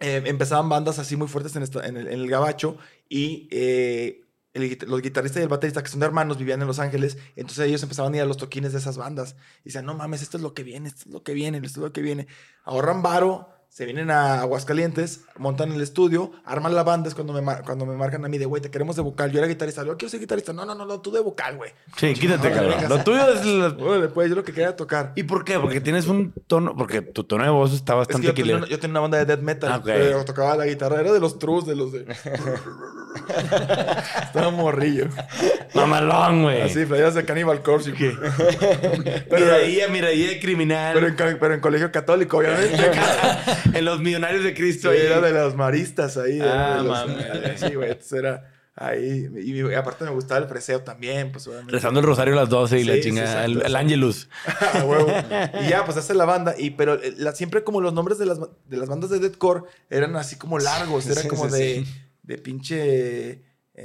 [0.00, 2.76] eh, empezaban bandas así muy fuertes en, esta- en el, en el gabacho
[3.08, 4.20] y eh,
[4.58, 7.18] el los guitarristas y el baterista, que son hermanos, vivían en Los Ángeles.
[7.36, 9.36] Entonces ellos empezaban a ir a los toquines de esas bandas.
[9.64, 11.80] Y decían, no mames, esto es lo que viene, esto es lo que viene, esto
[11.80, 12.26] es lo que viene.
[12.64, 17.08] Ahorran varo, se vienen a Aguascalientes, montan el estudio, arman la banda.
[17.08, 19.30] Es cuando me, cuando me marcan a mí de, güey, te queremos de vocal.
[19.30, 20.52] Yo era guitarrista, yo quiero ser guitarrista.
[20.54, 21.70] No, no, no, no tú de vocal, güey.
[21.96, 22.88] Sí, quítate, No, cabrón.
[22.88, 24.10] Lo tuyo es...
[24.14, 25.12] pues yo lo que quería tocar.
[25.16, 25.58] ¿Y por qué?
[25.58, 26.74] Porque tienes un tono...
[26.76, 28.64] Porque tu tono de voz está Es que bastante yo tenía, equilibrado.
[28.64, 31.20] una, yo tenía una banda de death metal, Ah, pero tocaba la guitarra, era de
[31.20, 32.06] los trus, de los de...
[34.22, 35.06] Estaba morrillo.
[35.74, 36.62] Mamalón, güey.
[36.62, 37.90] Así, playeras de Cannibal Corpse.
[37.90, 37.94] y-
[39.30, 40.94] Pero ahí, mira, ahí de criminal.
[40.94, 42.90] Pero en, ca- pero en colegio católico, obviamente.
[43.74, 44.90] en los millonarios de Cristo.
[44.92, 45.06] Sí, ahí.
[45.06, 46.38] era de los maristas ahí.
[46.40, 47.60] era Ah, mames.
[47.60, 47.90] Sí, güey.
[47.90, 49.28] Entonces era ahí.
[49.36, 51.72] Y, y aparte me gustaba el freseo también, pues obviamente.
[51.72, 53.44] Rezando el rosario a las 12 y la Sí, sí, chingada.
[53.44, 53.74] el.
[53.76, 54.28] Angelus.
[54.74, 55.12] A huevo.
[55.64, 56.54] Y ya, pues hace la banda.
[56.56, 59.62] Y, pero eh, la- siempre como los nombres de las, de las bandas de deathcore
[59.90, 61.06] eran así como largos.
[61.06, 62.02] Eran Sí, como sí, de, sí.
[62.28, 63.42] De pinche...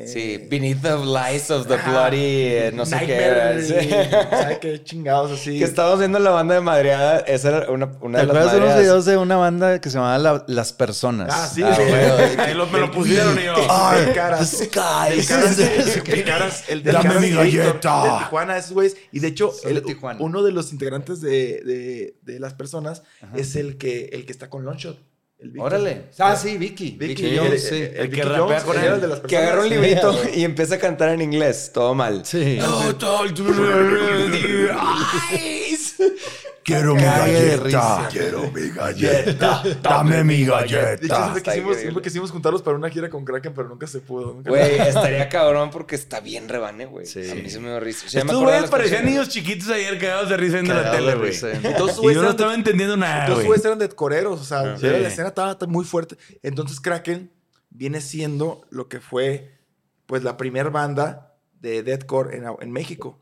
[0.08, 3.84] sí, Beneath the Lies of the Bloody, eh, no sé Nightmare qué.
[3.86, 5.60] y- ¿Sabe qué chingados así?
[5.60, 7.20] que estábamos viendo la banda de madreada.
[7.20, 8.80] Esa era una, una ¿Te de las acuerdas de unos madreadas.
[8.82, 11.30] videos de una banda que se llamaba La- Las Personas?
[11.32, 12.54] Ah, sí, Ah, sí.
[12.56, 13.54] lo- me lo pusieron y yo.
[13.70, 14.52] Ay, caras.
[14.58, 15.20] the sky.
[15.20, 16.84] El caras, el caras, el
[17.22, 18.04] mi galleta.
[18.04, 18.98] De Tijuana, esos güeyes.
[19.14, 23.04] Y de hecho, de uno de los integrantes de, de, de las personas
[23.36, 24.98] es el que, el que está con Longshot.
[25.44, 25.74] El Víctor.
[25.74, 26.04] Órale.
[26.20, 26.92] Ah, sí, Vicky.
[26.92, 27.76] Vicky, Vicky el- Jones, el- sí.
[27.76, 30.14] el El que Vicky rapea Jones, con él el de las Que agarra un librito
[30.14, 32.26] Sí, y empieza a cantar en inglés, todo mal.
[32.26, 32.60] Sí.
[36.64, 38.08] Quiero mi galleta.
[38.12, 39.64] Quiero mi galleta.
[39.82, 40.98] Dame mi De hecho, galleta.
[40.98, 41.76] siempre quisimos, increíble.
[41.82, 44.34] siempre quisimos juntarlos para una gira con Kraken, pero nunca se pudo.
[44.36, 47.06] nunca- Güey, estaría cabrón porque está bien rebane, güey.
[47.06, 47.30] Sí.
[47.30, 48.06] A mí se me dio risa.
[48.06, 49.12] O sea, Estos güeyes parecían canciones.
[49.14, 51.32] niños chiquitos ayer cagados de risa viendo la tele, güey.
[51.34, 53.48] Y yo no estaba entendiendo nada, Todos güey.
[53.48, 54.88] güeyes eran de coreros, o sea, Ah, sí.
[54.88, 56.18] la escena estaba estaba muy fuerte.
[56.42, 57.32] Entonces Kraken
[57.70, 59.58] viene siendo lo que fue,
[60.06, 63.20] pues, la primera banda de deathcore en, en México.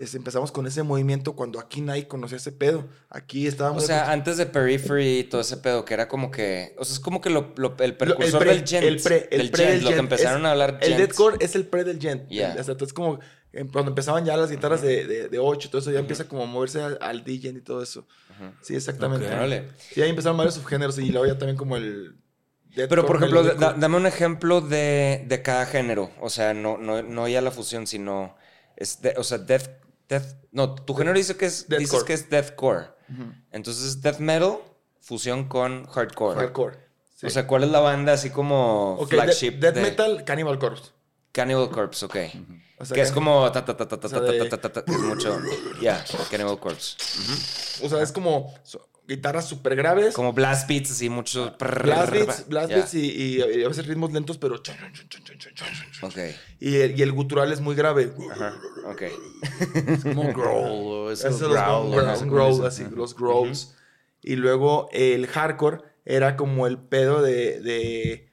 [0.00, 2.88] Es- empezamos con ese movimiento cuando aquí nadie conocía ese pedo.
[3.10, 3.84] Aquí O estábamos...
[3.86, 6.74] sea, antes de Periphery y todo ese pedo, que era como que.
[6.78, 8.84] O sea, es como que lo, lo- el precursor pre- del gent.
[8.84, 10.98] el pre- el del pre gent, del lo que empezaron Es- a hablar El gent.
[11.00, 12.28] deathcore es el pre del gent.
[12.30, 12.54] Ya.
[12.54, 13.20] El- o sea, entonces como
[13.52, 16.24] eh, cuando empezaban ya las guitarras de, de, de 8 y todo eso, ya empieza
[16.28, 18.06] como a moverse al, al DJ y todo eso.
[18.30, 18.50] Ujú.
[18.62, 19.26] Sí, exactamente.
[19.26, 19.32] Ok.
[19.32, 19.68] Órale.
[19.92, 22.16] Sí, ahí empezaron varios subgéneros y luego ya también como el...
[22.74, 26.10] Pero, por ejemplo, da- dame un ejemplo de, de cada género.
[26.20, 28.36] O sea, no, no, no ya la fusión, sino.
[28.76, 29.68] Es de- o sea, death,
[30.10, 30.34] death.
[30.52, 32.04] No, tu género dice que es, dices Deathcore.
[32.04, 32.88] que es deathcore.
[33.08, 33.32] Ujú.
[33.52, 34.58] Entonces, death metal,
[35.00, 36.38] fusión con hardcore.
[36.38, 36.76] Hardcore.
[37.16, 37.26] sí.
[37.26, 39.52] O sea, ¿cuál es la banda así como Ok, flagship?
[39.60, 40.90] Death de- Metal, Cannibal Corpse.
[41.32, 42.16] Cannibal Corpse, ok.
[42.78, 44.56] O sea, que es como ta ta ta ta ta o sea, ta de- ta
[44.56, 45.38] ta ta ta, que es mucho.
[45.80, 46.96] Ya, Cannibal Corpse.
[47.84, 48.52] O sea, es como
[49.10, 50.14] guitarras súper graves.
[50.14, 51.54] Como blast beats, así mucho.
[51.58, 54.58] Blast beats, blast beats y, y- y a veces ritmos lentos, pero...
[54.58, 56.10] chon, chon, chon, chon, chon, chon, chon, chon.
[56.10, 56.34] Ok.
[56.60, 58.12] Y, el, y el gutural es muy grave.
[58.32, 58.54] Ajá.
[58.86, 59.02] Ok.
[59.88, 61.90] Es como Growl, es los growl,
[62.30, 63.74] growl, así, los growls.
[64.22, 67.60] Y luego el hardcore era como el pedo de...
[67.60, 68.29] de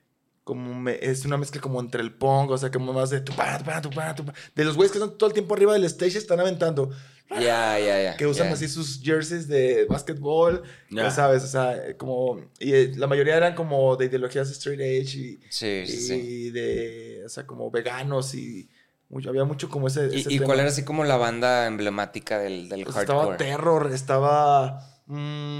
[0.48, 3.58] como me- es una mezcla como entre el punk, o sea, como más de tupa,
[3.60, 4.34] tupa, tupa, tupa.
[4.56, 6.90] De los güeyes que están todo el tiempo arriba del stage están aventando.
[7.30, 8.16] Ya, ya, ya.
[8.16, 11.12] que usan así sus jerseys de básquetbol, Ya.
[11.12, 15.40] sabes, o sea, como, y eh, la mayoría eran como de ideologías straight edge y,
[15.50, 16.50] Sí, sí, y sí.
[16.52, 18.70] de, o sea, como veganos y
[19.10, 20.46] mucho, había mucho como ese, ese ¿Y, y tema.
[20.46, 23.20] cuál era así como la banda emblemática del, del Pues hardcore?
[23.20, 25.60] estaba Terror, estaba, mm,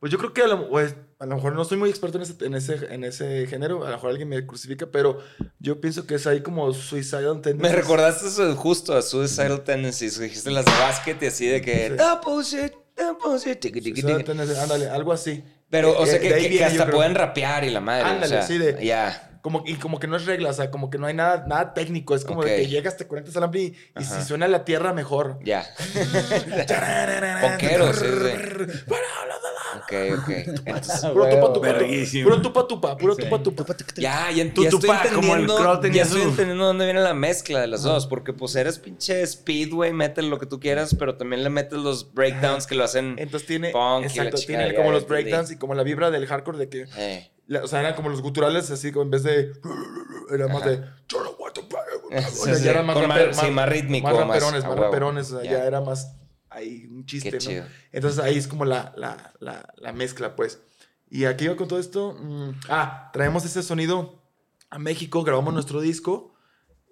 [0.00, 2.22] pues yo creo que a lo, pues, a lo mejor no soy muy experto en
[2.22, 5.18] ese, en, ese, en ese género, a lo mejor alguien me crucifica, pero
[5.58, 7.60] yo pienso que es ahí como Suicidal Tendencies.
[7.60, 10.18] Me recordaste eso justo a Suicidal Tendencies.
[10.20, 11.88] Dijiste las de básquet y así de que.
[11.88, 11.94] Sí.
[11.96, 14.26] Double shit, double shit, tiqui, tiqui, Suicidal tiqui".
[14.28, 15.42] Tendencies, ándale, algo así.
[15.70, 18.04] Pero, o Eh, sea, eh, que, de hasta pueden rapear y la madre.
[18.04, 19.24] Ándale, sí, de- Ya.
[19.42, 21.72] Como, y como que no es regla, o sea, como que no hay nada, nada
[21.72, 22.14] técnico.
[22.14, 22.56] Es como de Ok.
[22.56, 25.38] que llegas, te conectas al ampli y, y si suena la tierra, mejor.
[25.44, 25.64] Ya.
[27.40, 28.04] Poquero, sí,
[29.82, 30.28] Ok, ok.
[30.66, 31.66] Entonces, Puro tupa tupa.
[31.72, 32.28] Verguísimo.
[32.28, 32.96] Puro tupa tupa.
[32.96, 33.64] Puro tupa tupa.
[33.96, 35.80] ya, ya, Tu ya estoy como el entendiendo.
[35.80, 38.06] Tenía ya estoy entendiendo dónde viene la mezcla de las dos.
[38.06, 42.12] Porque pues eres pinche speedway, metes lo que tú quieras, pero también le metes los
[42.14, 43.16] breakdowns que lo hacen.
[43.18, 46.26] Entonces tiene, Punk y la exacto, tiene como los breakdowns y como la vibra del
[46.26, 47.30] hardcore de que, Eh.
[47.46, 49.52] la- o sea, eran como los guturales así, como en vez de,
[50.32, 50.70] era más Ajá.
[50.70, 51.80] de, "Yo no want to play".
[52.30, 52.64] Sí, O sea, sí.
[52.64, 55.40] ya era más, Con raper- más- sí, más rítmico, Más raperones, a más raperones, o
[55.40, 56.14] sea, ya era más,
[56.50, 57.40] ahí, un chiste, Qué ¿no?
[57.40, 57.64] chido.
[57.92, 60.60] Entonces ahí es como la, la, la, la mezcla, pues.
[61.10, 62.14] Y aquí iba con todo esto.
[62.14, 64.22] mm, ah, traemos ese sonido
[64.70, 66.34] a México, grabamos nuestro disco.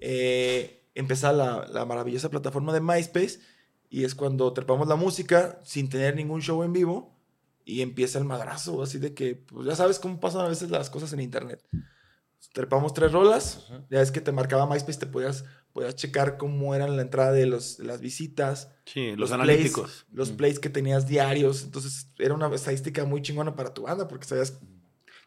[0.01, 3.41] Eh, empieza la, la maravillosa plataforma de MySpace.
[3.89, 7.15] Y es cuando trepamos la música sin tener ningún show en vivo.
[7.65, 10.89] Y empieza el madrazo, así de que, pues ya sabes cómo pasan a veces las
[10.89, 11.65] cosas en internet.
[12.53, 13.67] Trepamos tres rolas.
[13.91, 17.45] Ya es que te marcaba MySpace, te podías, podías checar cómo eran la entrada de,
[17.47, 20.07] los, de las visitas Sí, los, plays- analíticos.
[20.13, 21.65] los plays que tenías diarios.
[21.65, 24.59] Entonces era una estadística muy chingona para tu banda porque sabías,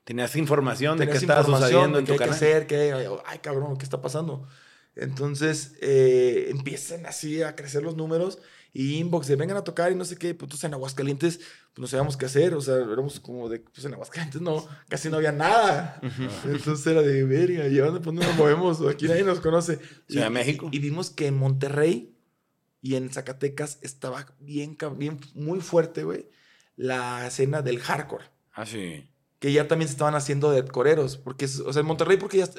[0.06, 2.36] Tenías información de tenías qué estabas información sucediendo de en qué tu que canal.
[2.36, 4.48] hacer, qué, ay cabrón, ¿qué está pasando?
[4.95, 8.39] Entonces eh, empiezan así a crecer los números
[8.71, 10.34] y inbox de vengan a tocar y no sé qué.
[10.34, 12.53] Pues entonces en Aguascalientes pues no sabíamos qué hacer.
[12.53, 15.99] O sea, éramos como de, pues en Aguascalientes no, casi no había nada.
[16.45, 18.82] Entonces era de verga, ¿y dónde, pues, nos movemos?
[18.88, 19.79] Aquí nadie nos conoce.
[20.08, 20.69] Y- México.
[20.71, 22.15] Y, y vimos que en Monterrey
[22.82, 26.29] y en Zacatecas estaba bien, bien muy fuerte, güey,
[26.77, 28.25] la escena del hardcore.
[28.53, 29.10] Ah, sí.
[29.39, 31.17] Que ya también se estaban haciendo de coreros.
[31.17, 32.49] Porque, o sea, en Monterrey, porque ya.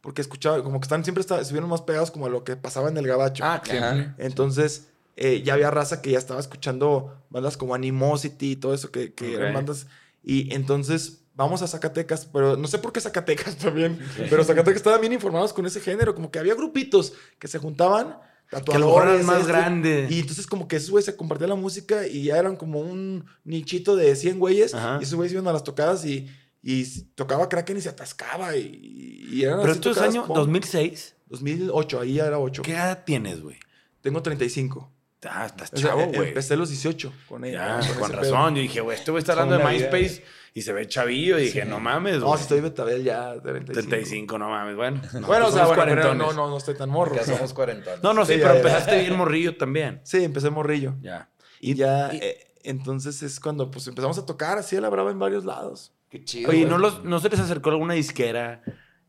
[0.00, 2.96] Porque escuchaba, como que están siempre estuvieron más pegados como a lo que pasaba en
[2.96, 3.44] el gabacho.
[3.44, 4.14] Ah, claro.
[4.18, 4.88] Entonces,
[5.20, 9.14] eh, ya había raza que ya estaba escuchando bandas como Animosity y todo eso, que,
[9.14, 9.88] que eran bandas.
[10.22, 13.98] Y entonces vamos a Zacatecas, pero no sé por qué Zacatecas también,
[14.30, 18.18] pero Zacatecas estaban bien informados con ese género, como que había grupitos que se juntaban,
[18.48, 20.10] que mejor eran más este, grandes.
[20.10, 23.24] Y entonces como que esos güeyes se compartían la música y ya eran como un
[23.42, 26.28] nichito de 100 güeyes, y esos güeyes iban a las tocadas y,
[26.62, 26.84] y
[27.16, 31.16] tocaba Kraken y se atascaba y, y eran Pero esto es año 2006.
[31.26, 32.62] 2008, ahí ya era 8.
[32.62, 33.56] ¿Qué edad tienes, güey?
[34.00, 34.97] Tengo 35.
[35.28, 36.28] Ah, estás chavo, güey.
[36.28, 37.80] Empecé los 18 con ella.
[37.80, 38.54] con, con razón.
[38.54, 40.22] Yo dije, güey, este güey está hablando de MySpace
[40.54, 41.38] y se ve chavillo.
[41.38, 43.72] Y dije, no mames, No, si estoy Betabel ya, 35.
[43.72, 44.76] 35, no mames.
[44.76, 47.16] Bueno, bueno o sea, bueno, no, no, no estoy tan morro.
[47.16, 47.98] Ya somos 40.
[48.02, 50.00] No, no, sí, pero empezaste bien morrillo también.
[50.04, 50.94] Sí, empecé morrillo.
[51.00, 51.30] Ya.
[51.60, 55.18] Y, ya, eh, entonces es cuando pues empezamos a tocar así a la brava en
[55.18, 55.92] varios lados.
[56.08, 56.50] Qué chido.
[56.50, 58.62] Oye, ¿no, los, ¿no se les acercó alguna disquera?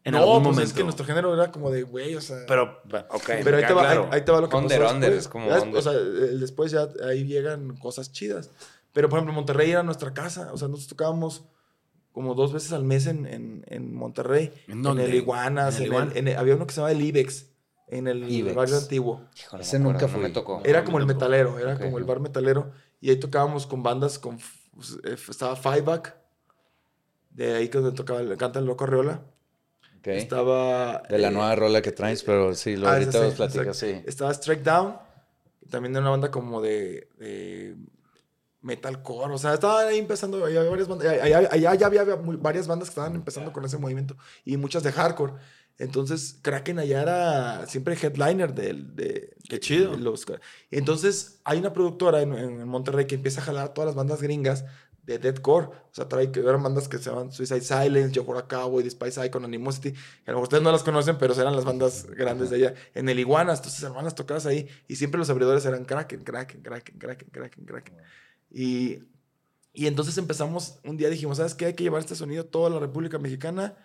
[0.03, 0.61] En no, algún pues momento.
[0.63, 2.37] es que nuestro género era como de, güey, o sea.
[2.47, 3.29] Pero, ok.
[3.43, 5.25] Pero ahí te, va, ahí, ahí te va lo que under, pasó under, después.
[5.25, 5.77] es como Ya, under.
[5.79, 8.49] O sea, después ya ahí llegan cosas chidas.
[8.93, 10.51] Pero, por ejemplo, Monterrey era nuestra casa.
[10.53, 11.43] O sea, nosotros tocábamos
[12.13, 14.51] como dos veces al mes en, en, en Monterrey.
[14.67, 15.05] ¿En dónde?
[15.05, 15.79] el Iguanas.
[15.79, 17.47] ¿En el en el- en había uno que se llamaba el Ibex.
[17.87, 18.55] En el Ibex.
[18.55, 19.25] barrio antiguo.
[19.37, 20.21] Híjole, Ese nunca no fui.
[20.21, 20.61] me tocó.
[20.63, 21.59] Era como el metalero.
[21.59, 21.81] Era Ok.
[21.81, 22.71] como el bar metalero.
[23.01, 24.37] Y ahí tocábamos con bandas con...
[25.03, 26.15] eh, estaba Fiveback.
[27.31, 29.21] De ahí que donde tocaba, canta el Loco Arreola.
[30.03, 31.03] Estaba...
[31.09, 34.01] De la eh, nueva rola que traes, pero sí, lo Ah, ahorita sí, platicas, sí.
[34.05, 34.95] Estaba Strike Down,
[35.69, 37.75] también de una banda como de, de
[38.61, 39.33] metalcore.
[39.33, 42.89] O sea, estaban ahí empezando, había varias bandas, allá, allá- allá ya había varias bandas
[42.89, 45.33] que estaban empezando con ese movimiento y muchas de hardcore.
[45.77, 49.91] Entonces, Kraken allá era siempre headliner del- de, Qué chido.
[49.91, 50.25] de los...
[50.71, 54.21] Entonces, hay una productora en, en Monterrey que empieza a jalar a todas las bandas
[54.21, 54.65] gringas
[55.03, 55.67] de deathcore.
[55.67, 59.25] O sea, trae que eran bandas que se llaman Suicide Silence, Yo Cowboy, The Spice
[59.25, 59.89] Icon, Animosity.
[59.89, 62.73] A lo mejor ustedes no las conocen, pero eran las bandas grandes de allá.
[62.93, 64.67] En el Iguanas, entonces hermanas tocadas ahí.
[64.87, 67.95] Y siempre los abridores eran Kraken, Kraken, Kraken, Kraken, Kraken, Kraken.
[68.51, 68.99] Y,
[69.73, 71.65] y entonces empezamos, un día dijimos, ¿sabes qué?
[71.65, 73.77] Hay que llevar este sonido a toda la República Mexicana.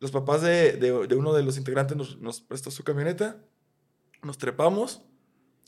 [0.00, 3.42] Los papás de, de- de uno de los integrantes nos, nos prestó su camioneta.
[4.22, 5.02] Nos trepamos.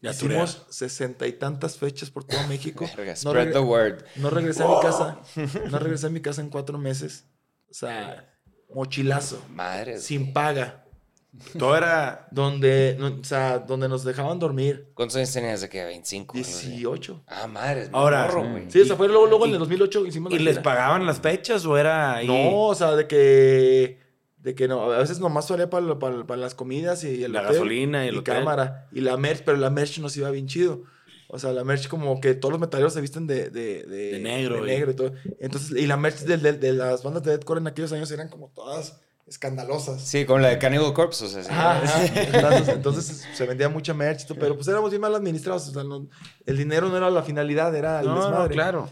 [0.03, 2.87] Ya hicimos sesenta y tantas fechas por todo México.
[2.97, 4.03] No spread the word.
[4.17, 5.21] no regresé a mi casa.
[5.71, 7.27] No regresé a mi casa en cuatro meses.
[7.71, 8.33] O sea,
[8.75, 9.43] mochilazo.
[9.51, 9.99] Madre.
[9.99, 10.85] Sin paga.
[11.59, 12.27] Todo era.
[12.31, 14.91] Donde, no- o sea, donde nos dejaban dormir.
[14.95, 15.87] ¿Cuántos años tenías de que?
[15.87, 16.21] ¿25?
[16.35, 16.69] algo así?
[16.71, 17.23] 18.
[17.27, 17.89] Ah, madre.
[17.93, 18.45] Ahora, morro.
[18.69, 21.65] Sí, o sea, fue luego, luego en el 2008 hicimos ¿Y les pagaban las fechas
[21.67, 22.27] o era ahí?
[22.27, 24.01] No, o sea, de que...
[24.43, 27.41] De que no, a veces nomás salía para, para, para las comidas y el La
[27.43, 28.37] hotel gasolina y el hotel.
[28.37, 28.89] cámara.
[28.93, 30.83] Y la merch, pero la merch nos iba bien chido.
[31.29, 34.19] O sea, la merch como que todos los metaleros se visten de, de, de, De
[34.19, 35.13] negro, de y- negro y todo.
[35.41, 38.29] Entonces, y la merch de, de- de las bandas de deathcore en aquellos años eran
[38.29, 38.99] como todas
[39.29, 40.03] escandalosas.
[40.03, 41.51] Sí, como la de Cannibal Corpse, o sea, sí.
[41.53, 42.05] Ajá, ajá.
[42.35, 45.69] Entonces, entonces, se vendía mucha merch, y todo, pero pues éramos bien mal administrados.
[45.69, 46.09] O sea, no-
[46.47, 48.55] el dinero no era la finalidad, era el No, no, desmadre.
[48.55, 48.91] claro.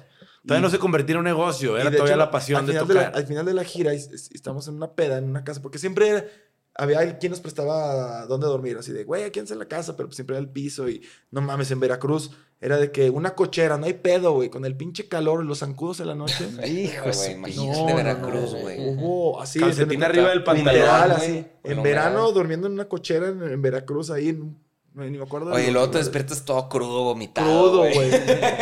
[0.48, 2.60] Todavía Y- no se convertía en un negocio, y era de todavía hecho, la pasión
[2.60, 3.02] al de final tocar.
[3.12, 5.62] la- al final de la gira, es- es- estamos en una peda, en una casa,
[5.62, 6.26] porque siempre
[6.74, 10.36] había quien nos prestaba dónde dormir, así de, güey, aquí en la casa, pero siempre
[10.36, 12.30] era el piso y no mames, en Veracruz
[12.60, 15.58] era de que una cochera, no hay pedo, güey, con el pinche calor y los
[15.58, 16.44] zancudos en la noche.
[16.66, 18.78] Hijo, güey, No, imagínate no, Veracruz, no, güey.
[18.96, 19.58] Hubo así.
[19.60, 21.30] Calcetín de- arriba del literal, pantalón, así.
[21.32, 22.34] güey, con En verano, humedad.
[22.34, 24.56] durmiendo en una cochera en, en Veracruz, ahí en.
[24.98, 25.52] No, Ni me acuerdo.
[25.52, 27.46] Oye, y luego te despiertas todo crudo, vomitado.
[27.46, 28.10] Crudo, güey.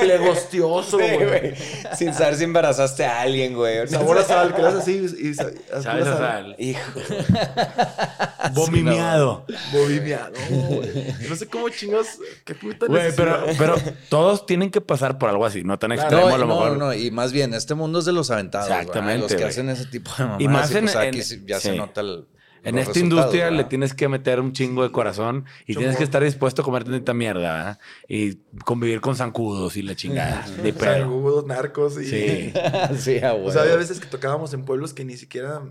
[0.01, 1.55] Plegostioso, Sí, güey.
[1.97, 3.89] Sin saber si embarazaste a alguien, güey.
[3.89, 5.31] Sabor a sal, que así y, y
[5.73, 6.55] a sal.
[6.59, 7.01] Hijo.
[8.53, 9.45] Bomimiado.
[9.73, 11.15] Bobimia, no, güey.
[11.29, 12.07] No sé cómo chingos.
[12.45, 13.75] Qué puta Güey, pero, pero
[14.09, 16.03] todos tienen que pasar por algo así, no tan Claro.
[16.03, 16.77] extremo No, a lo no, mejor.
[16.79, 18.69] no, y más bien, este mundo es de los aventados.
[18.71, 19.49] Exactamente, Los que güey.
[19.49, 20.41] hacen ese tipo de mamadas.
[20.43, 21.77] Y más en- pues, aquí en- sí ya se sí.
[21.79, 22.27] nota el.
[22.69, 23.69] En esta industria le ¿verdad?
[23.69, 27.15] tienes que meter un chingo de corazón y tienes que estar dispuesto a comer tanta
[27.15, 27.79] mierda ¿verdad?
[28.09, 30.45] y convivir con zancudos y la chingada.
[30.63, 30.99] De pedo.
[30.99, 32.05] Sangudos, narcos y.
[32.07, 32.53] Sí.
[32.99, 35.63] sí, a O sea, había veces que tocábamos en pueblos que ni siquiera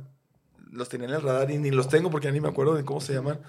[0.71, 2.83] los tenía en el radar y ni los tengo porque ya ni me acuerdo de
[2.83, 3.39] cómo se llaman.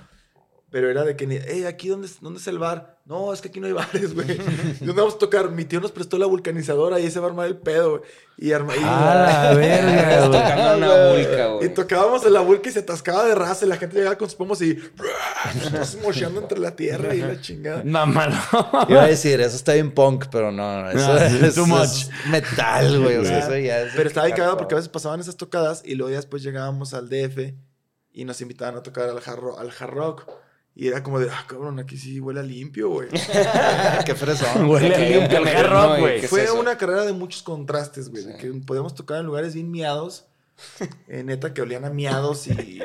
[0.68, 2.98] Pero era de que, ni, hey, ¿aquí dónde, es- dónde es el bar?
[3.06, 4.32] No, es que aquí no hay bares, güey.
[4.80, 5.48] ¿Y dónde vamos a tocar?
[5.52, 8.02] Mi tío nos prestó la vulcanizadora y ahí se va a armar el pedo, güey.
[8.36, 10.40] Y, arma, y, Ah, la verga, güey.
[10.42, 13.76] Tocando una vulca, y tocábamos en la vulca y se atascaba de raza y la
[13.76, 14.76] gente llegaba con sus pomos y...
[16.02, 17.82] Mocheando entre la tierra y la chingada.
[17.84, 18.36] No, mano.
[18.88, 22.08] Iba a decir, eso está bien punk, pero no, no, eso, No, eso too es
[22.08, 22.14] much.
[22.30, 23.16] metal, güey.
[23.16, 23.92] O sea, eso ya es.
[23.94, 26.94] Pero estaba bien cagado porque a veces pasaban esas tocadas y luego ya después llegábamos
[26.94, 27.54] al DF
[28.12, 29.58] y nos invitaban a tocar al hard rock.
[29.60, 30.30] Al hard rock.
[30.78, 33.08] Y era como de, ah, cabrón, aquí sí huele a limpio, güey.
[34.04, 34.66] Qué fresón.
[34.68, 35.18] Huele a ¿Qué?
[35.20, 36.18] limpio el hard No, rock, ¿y güey.
[36.24, 38.24] es Fue una carrera de muchos contrastes, güey.
[38.24, 40.26] De que podíamos tocar en lugares bien miados.
[41.08, 42.80] eh, neta, que olían a miados y...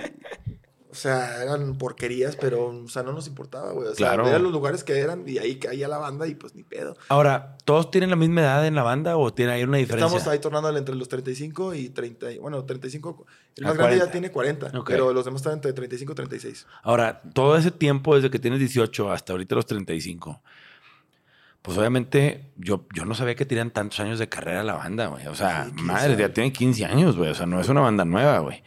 [0.89, 3.87] O sea, eran porquerías, pero, o sea, no nos importaba, güey.
[3.87, 4.27] O sea, Claro.
[4.27, 6.97] eran los lugares que eran y ahí caía la banda y pues ni pedo.
[7.07, 10.07] Ahora, ¿todos tienen la misma edad en la banda o tiene ahí una diferencia?
[10.07, 12.33] Estamos ahí tornándole entre los 35 y 30.
[12.33, 13.25] y- Bueno, 35.
[13.55, 14.05] El más grande 40.
[14.05, 14.87] ya tiene 40, Ok.
[14.89, 16.67] pero los demás están entre 35 y 36.
[16.83, 20.41] Ahora, todo ese tiempo, desde que tienes 18 hasta ahorita los 35,
[21.61, 25.27] pues obviamente yo, yo no sabía que tenían tantos años de carrera la banda, güey.
[25.27, 26.33] O sea, Sí, 15 madre, ya años.
[26.33, 27.29] tiene 15 años, güey.
[27.29, 28.63] O sea, no es una banda nueva, güey.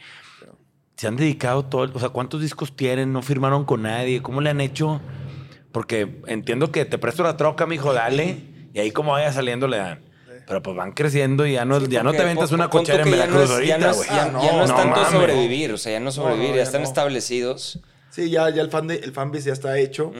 [0.95, 3.11] Se han dedicado todo, o sea, ¿cuántos discos tienen?
[3.11, 4.21] ¿No firmaron con nadie?
[4.21, 5.01] ¿Cómo le han hecho?
[5.73, 8.37] Porque entiendo que te presto la troca, mijo, dale.
[8.73, 9.99] Y ahí como vaya saliendo le dan.
[10.47, 13.17] Pero pues van creciendo y ya no, ya no te ventas una cochera en que
[13.17, 14.09] ya no Veracruz es- ya no ahorita, es- güey.
[14.09, 15.11] Ya, no, es tanto mames.
[15.11, 16.87] sobrevivir, o sea, ya no sobrevivir, no, ya ya están no.
[16.87, 17.79] establecidos.
[18.11, 20.09] Sí, ya, ya el, fan de, el fanbase ya está hecho.
[20.09, 20.19] Ujú.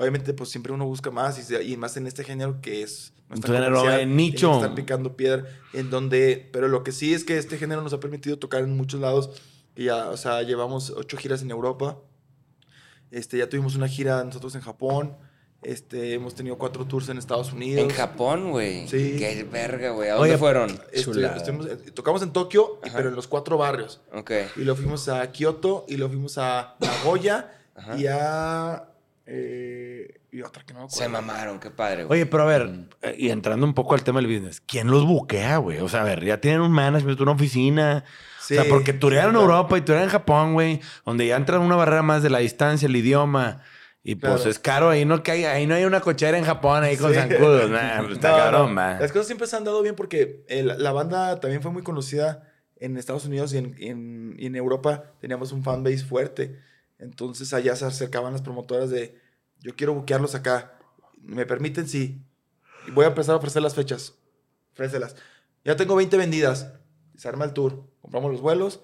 [0.00, 3.12] Obviamente, pues siempre uno busca más y, se- y más en este género que es.
[3.28, 4.54] no es género de nicho.
[4.56, 5.44] Estar picando piedra.
[5.74, 6.48] En donde.
[6.52, 9.42] Pero lo que sí es que este género nos ha permitido tocar en muchos lados.
[9.74, 11.98] Que ya, o sea, llevamos ocho giras en Europa.
[13.10, 15.16] Este, ya tuvimos una gira nosotros en Japón.
[15.62, 17.82] Este, hemos tenido cuatro tours en Estados Unidos.
[17.84, 18.88] En Japón, güey.
[18.88, 19.16] Sí.
[19.18, 20.08] Qué verga, güey.
[20.08, 20.70] ¿A dónde Oye, fueron?
[20.90, 22.96] Estuvimos- eh, tocamos en Tokio, y- Ajá.
[22.96, 24.00] pero en los cuatro barrios.
[24.14, 24.30] Ok.
[24.56, 27.98] Y lo fuimos a Kioto, y lo fuimos a Nagoya, Ajá.
[27.98, 28.86] y a.
[29.26, 29.89] eh,
[30.32, 31.02] y otra que no me acuerdo.
[31.04, 32.20] Se mamaron, qué padre, güey.
[32.20, 32.70] Oye, pero a ver,
[33.02, 35.78] eh, y entrando un poco al tema del business, ¿quién los buquea, güey?
[35.80, 38.04] O sea, a ver, ya tienen un management, una oficina.
[38.40, 39.36] Sí, o sea, porque turear en.
[39.36, 42.86] Europa y turear en Japón, güey, donde ya entra una barrera más de la distancia,
[42.86, 43.62] el idioma.
[44.02, 46.82] Y pues es caro, ahí no, que hay, ahí no hay una cochera en Japón
[46.84, 47.18] ahí con Sí.
[47.18, 47.68] zancudos.
[47.68, 48.80] Nah, pues está No, cabrón, no.
[48.80, 51.82] Las cosas siempre se han dado bien porque eh, la, la banda también fue muy
[51.82, 55.04] conocida en Estados Unidos y en, en- y en Europa.
[55.20, 56.58] Teníamos un fanbase fuerte.
[56.98, 59.18] Entonces allá se acercaban las promotoras de,
[59.60, 60.78] yo quiero buquearlos acá.
[61.22, 61.86] ¿Me permiten?
[61.88, 62.20] Sí.
[62.88, 64.14] Y voy a empezar a ofrecer las fechas.
[64.72, 65.16] Ofrécelas.
[65.64, 66.72] Ya tengo 20 vendidas.
[67.16, 67.84] Se arma el tour.
[68.00, 68.80] Compramos los vuelos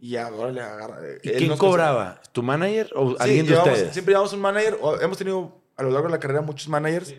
[0.00, 0.98] y ya, ahora le agarra.
[1.02, 2.20] eh, ¿Y quién cobraba?
[2.32, 3.92] ¿Tu manager o Sí, alguien de llevamos- ustedes?
[3.94, 4.78] Siempre llevamos un manager.
[4.80, 7.14] o hemos tenido a lo largo de la carrera muchos managers.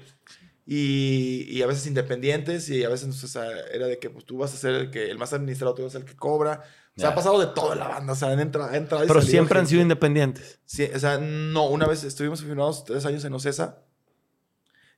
[0.66, 2.70] Y, y a veces independientes.
[2.70, 5.10] Y a veces o sea, era de que pues, tú vas a ser el, que,
[5.10, 6.64] el más administrado, tú vas a ser el que cobra.
[7.00, 8.14] O sea, ha pasado de toda la banda.
[8.14, 10.60] O sea, han entra- ha entrado y Pero siempre han sido independientes.
[10.66, 11.68] Sí, o sea, no.
[11.68, 13.80] Una vez estuvimos firmados tres años en Ocesa.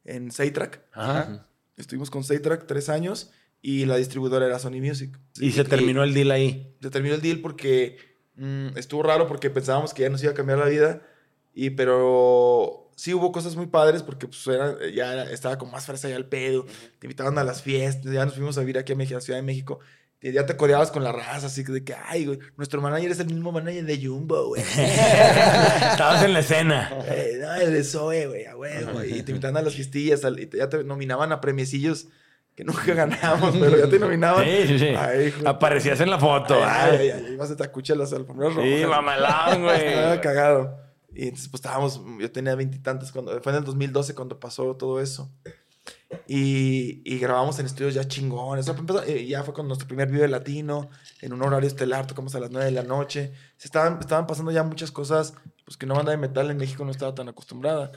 [0.03, 0.81] En Saytrack.
[0.93, 1.47] Ajá.
[1.77, 3.31] Estuvimos con Saytrack tres años.
[3.61, 5.17] Y la distribuidora era Sony Music.
[5.39, 6.75] Y se terminó el deal ahí.
[6.81, 7.97] se terminó el deal porque
[8.35, 11.01] mm, estuvo raro porque pensábamos que ya nos iba a cambiar la vida.
[11.53, 15.85] Y pero sí hubo cosas muy padres porque pues era, ya era- estaba con más
[15.85, 16.65] fresa ya el pedo.
[16.97, 19.21] Te invitaban a las fiestas, ya nos fuimos a vivir aquí a México, a la
[19.25, 19.79] Ciudad de México.
[20.23, 23.09] Y ya te codeabas con la raza, así que de que, ay, güey, nuestro manager
[23.11, 24.61] es el mismo manager de Jumbo, güey.
[25.91, 26.91] Estabas en la escena.
[27.07, 29.03] Eh, no, el de Zoe, güey, a huevo.
[29.03, 32.07] Y te invitaban a las fiestillas, y te- ya te nominaban a premiecillos
[32.55, 34.43] que nunca ganábamos, pero ya te nominaban.
[34.45, 34.87] Sí, sí, sí.
[34.97, 35.47] Ay, hijo.
[35.47, 36.55] Aparecías en la foto.
[36.63, 36.97] Ay, ay.
[37.09, 38.69] ay, ay, ibas a tacucha las alfombras rojas.
[38.79, 39.87] Sí, mamalón, güey.
[39.87, 40.77] Estaba cagado.
[41.13, 45.01] Y entonces, pues estábamos, yo tenía veintitantos cuando, fue en el 2012 cuando pasó todo
[45.01, 45.29] eso.
[46.27, 48.67] Y, y grabamos en estudios ya chingones.
[48.69, 50.89] O sea, eh, ya fue con nuestro primer video latino,
[51.21, 53.33] en un horario estelar, tocamos a las 9 de la noche.
[53.57, 55.33] Se estaban, estaban pasando ya muchas cosas,
[55.65, 57.91] pues que una banda de metal en México no estaba tan acostumbrada.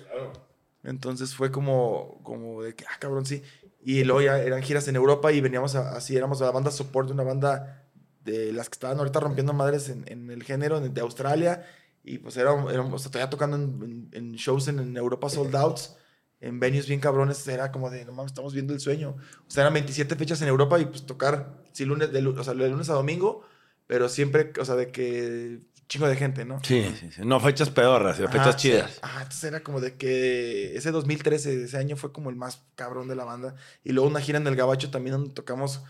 [0.83, 3.43] Entonces fue como, como de que, ah, cabrón, sí.
[3.83, 7.09] Y luego ya eran giras en Europa y veníamos a- así, éramos la banda support
[7.09, 7.83] de una banda
[8.25, 11.65] de las que estaban ahorita rompiendo madres en, en el género de Australia.
[12.03, 15.55] Y pues éramos, éramos o sea, todavía tocando en, en- en shows en Europa sold
[15.57, 15.97] outs,
[16.41, 17.47] en venues bien cabrones.
[17.49, 19.16] Era como de, no mames, estamos viendo el sueño.
[19.47, 22.55] O sea, eran 27 fechas en Europa y pues tocar, sí, lunes, de, o sea,
[22.55, 23.45] de lunes a domingo,
[23.87, 26.61] pero siempre, o sea, de que chingo de gente, ¿no?
[26.62, 27.22] Sí, sí, sí.
[27.24, 28.99] No fechas pedorras, sino fechas chidas.
[29.03, 33.09] Ah, entonces era como de que ese 2013, ese año fue como el más cabrón
[33.09, 33.55] de la banda.
[33.82, 35.82] Y luego una gira en el Gabacho también donde tocamos,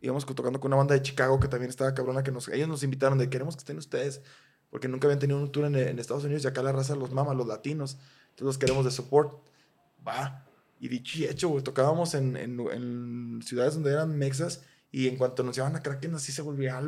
[0.00, 2.82] íbamos tocando con una banda de Chicago que también estaba cabrona, que nos, ellos nos
[2.82, 4.20] invitaron de queremos que estén ustedes,
[4.70, 7.12] porque nunca habían tenido un tour en, en Estados Unidos y acá la raza los
[7.12, 7.98] mama, los latinos.
[8.30, 9.42] Entonces los queremos de support.
[10.06, 10.44] Va.
[10.78, 15.16] Y dicho y hecho, güey, tocábamos en, en, en ciudades donde eran mexas y en
[15.16, 16.80] cuanto anunciaban a Kraken así se volvía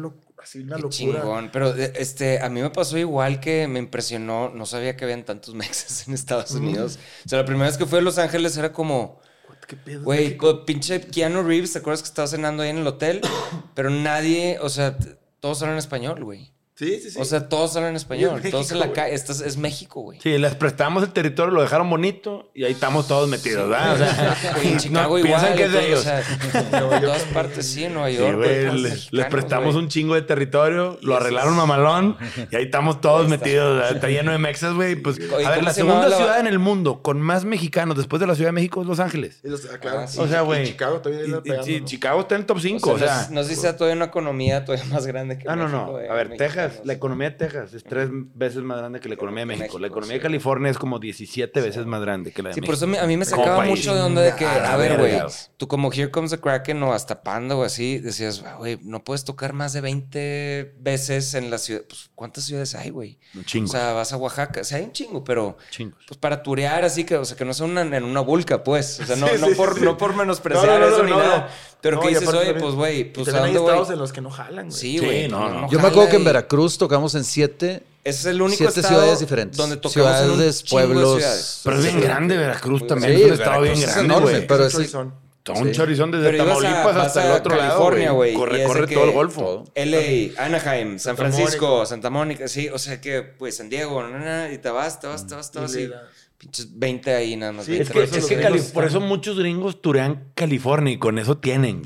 [0.43, 0.91] así una Qué locura.
[1.21, 1.51] chingón.
[1.53, 4.51] Pero eh, este, a mí me pasó igual que me impresionó.
[4.51, 6.99] No sabía que habían tantos mexas en Estados Unidos.
[7.27, 9.21] O sea, la primera vez que fui a Los Ángeles era como,
[9.67, 10.05] ¿Qué pedo?
[10.05, 13.21] güey, pinche Keanu Reeves, ¿te acuerdas que estaba cenando ahí en el hotel?
[13.75, 14.97] Pero nadie, o sea,
[15.41, 16.53] todos hablan español, güey.
[16.79, 17.19] Sí, sí, sí.
[17.21, 18.35] O sea, todos hablan español.
[18.37, 18.95] México, todos en la güey.
[18.95, 19.15] calle.
[19.15, 20.21] Esto es, es México, güey.
[20.21, 23.95] Sí, les prestamos el territorio, lo dejaron bonito y ahí estamos todos metidos, ¿verdad?
[23.95, 25.41] O sea, Güey, en Chicago no, igual.
[25.41, 26.01] piensan que es de ellos.
[26.01, 26.23] O sea,
[26.97, 28.37] en todas partes, sí, en Nueva Sí, York.
[28.37, 28.81] güey, todos
[29.13, 29.85] les, prestamos güey.
[29.85, 32.17] un chingo de territorio, lo arreglaron es- mamalón
[32.51, 33.45] y ahí estamos todos Ahí está.
[33.45, 33.77] metidos.
[33.77, 33.95] ¿verdad?
[33.97, 34.95] Está lleno de mexas, güey.
[34.95, 37.97] Pues, a ver, ¿cómo la se segunda la- ciudad en el mundo con más mexicanos
[37.97, 39.41] después de la Ciudad de México es Los Ángeles.
[39.43, 40.21] Los- ah, claro, Ah, sí.
[40.21, 40.65] O sea, Y güey.
[40.65, 41.87] Chicago también Y- y ¿no?
[41.87, 42.91] Chicago está en el top 5.
[42.93, 45.49] O sea, sea, no, no sé si sea todavía una economía todavía más grande que
[45.49, 45.91] Ah, no, no.
[45.91, 46.68] güey, A ver, mexicana.
[46.69, 49.79] Texas, la economía de Texas es tres veces más grande que la economía de México.
[49.79, 52.67] La economía de California es como 17 veces más grande que la de Sí, México.
[52.67, 53.71] por eso a mí, me Como sacaba país.
[53.71, 55.19] mucho de onda de que, A ver, güey,
[55.57, 59.25] tú como Here Comes the Kraken o hasta Panda o así, decías, güey, no puedes
[59.25, 61.83] tocar más de 20 veces en la ciudad.
[61.89, 63.19] Pues, ¿cuántas ciudades hay, güey?
[63.35, 63.67] Un chingo.
[63.67, 66.05] O sea, vas a Oaxaca, o sea, hay un chingo, pero Chingos.
[66.07, 69.01] pues para turear así que, o sea, que no sea una, en una vulca, pues.
[69.01, 69.81] O sea, no, Sí, no, sí, por, sí.
[69.85, 71.49] no por menospreciar No, no, no, eso ni nada.
[71.81, 73.69] Pero No, que dices, oye, también- pues, güey, pues ¿a hay dónde voy?
[73.71, 74.79] estados en los que no jalan, güey.
[74.81, 75.29] Sí, Sí, güey.
[75.29, 75.71] no, no.
[75.71, 78.99] Yo me acuerdo que en Veracruz tocamos en siete, Ese es el único siete estado
[79.01, 79.57] ciudades diferentes.
[79.57, 81.17] donde tocamos en un Ciudades, de pueblos.
[81.19, 81.61] ciudades.
[81.63, 83.15] Pero es bien grande Veracruz también.
[83.17, 84.47] Sí, es un estado bien Veracruz grande, güey.
[84.47, 84.91] pero Es un sí.
[84.93, 85.29] chorizón.
[85.45, 85.73] Todo un Sí.
[85.73, 89.05] chorizón desde Pero ibas a- Tamaulipas hasta el otro California, lado, güey, Corre, corre todo
[89.05, 89.65] el Golfo.
[89.75, 91.87] LA, Anaheim, San Francisco.
[91.87, 94.05] Santa Mónica, sí, o sea que, pues, San Diego,
[94.53, 95.73] y te vas, te vas, te vas, te vas,
[96.39, 97.67] pinches 20 ahí nada más.
[97.67, 100.93] Sí, 20 Es que, por eso es que gringos por eso muchos gringos turean California
[100.95, 101.85] y con eso tienen.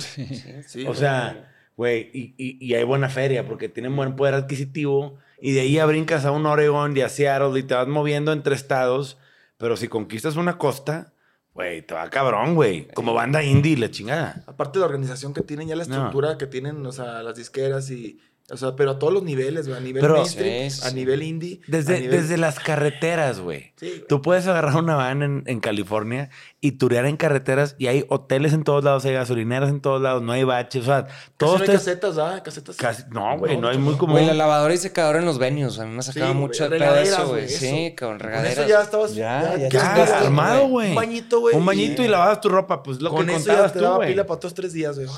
[0.66, 5.18] Sí, O sea, güey, y, y- y hay buena feria porque tienen buen poder adquisitivo
[5.40, 8.32] y de ahí ya brincas a un Oregon y a Seattle y te vas moviendo
[8.32, 9.18] entre estados,
[9.56, 11.12] pero si conquistas una costa,
[11.54, 12.88] güey, te va cabrón, güey.
[12.94, 14.44] Como banda indie, la chingada.
[14.46, 15.94] Aparte de la organización que tienen, ya la No.
[15.94, 18.20] estructura que tienen, o sea, las disqueras y.
[18.52, 19.78] O sea, pero a todos los niveles, güey.
[19.78, 21.60] A nivel Pero- mainstream, Sí, sí, a nivel indie.
[21.66, 23.72] Desde, nivel- desde las carreteras, güey.
[23.76, 24.06] Sí, güey.
[24.08, 26.28] Tú puedes agarrar una van en, en California
[26.60, 30.22] y turear en carreteras y hay hoteles en todos lados, hay gasolineras en todos lados,
[30.22, 32.42] no hay baches, o sea, todos no hay te- casetas, ¿ah?
[32.44, 32.76] Casetas.
[32.76, 33.98] casi- no, güey, no, es mucho muy no.
[33.98, 34.12] común.
[34.16, 36.92] Güey, la lavadora y secadora en los venues, a mí me sacaba Sí, mucho pedo
[36.94, 37.48] de eso, güey.
[37.48, 38.58] Sí, Con regaderas.
[38.58, 39.14] eso ya estabas.
[39.14, 40.90] Ya, ya Ya, armado, güey.
[40.90, 41.56] Un bañito, güey.
[41.56, 44.04] Un bañito y lavabas tu ropa, pues lo Con que eso ya te tú, daba
[44.06, 45.08] pila para otros tres días, güey.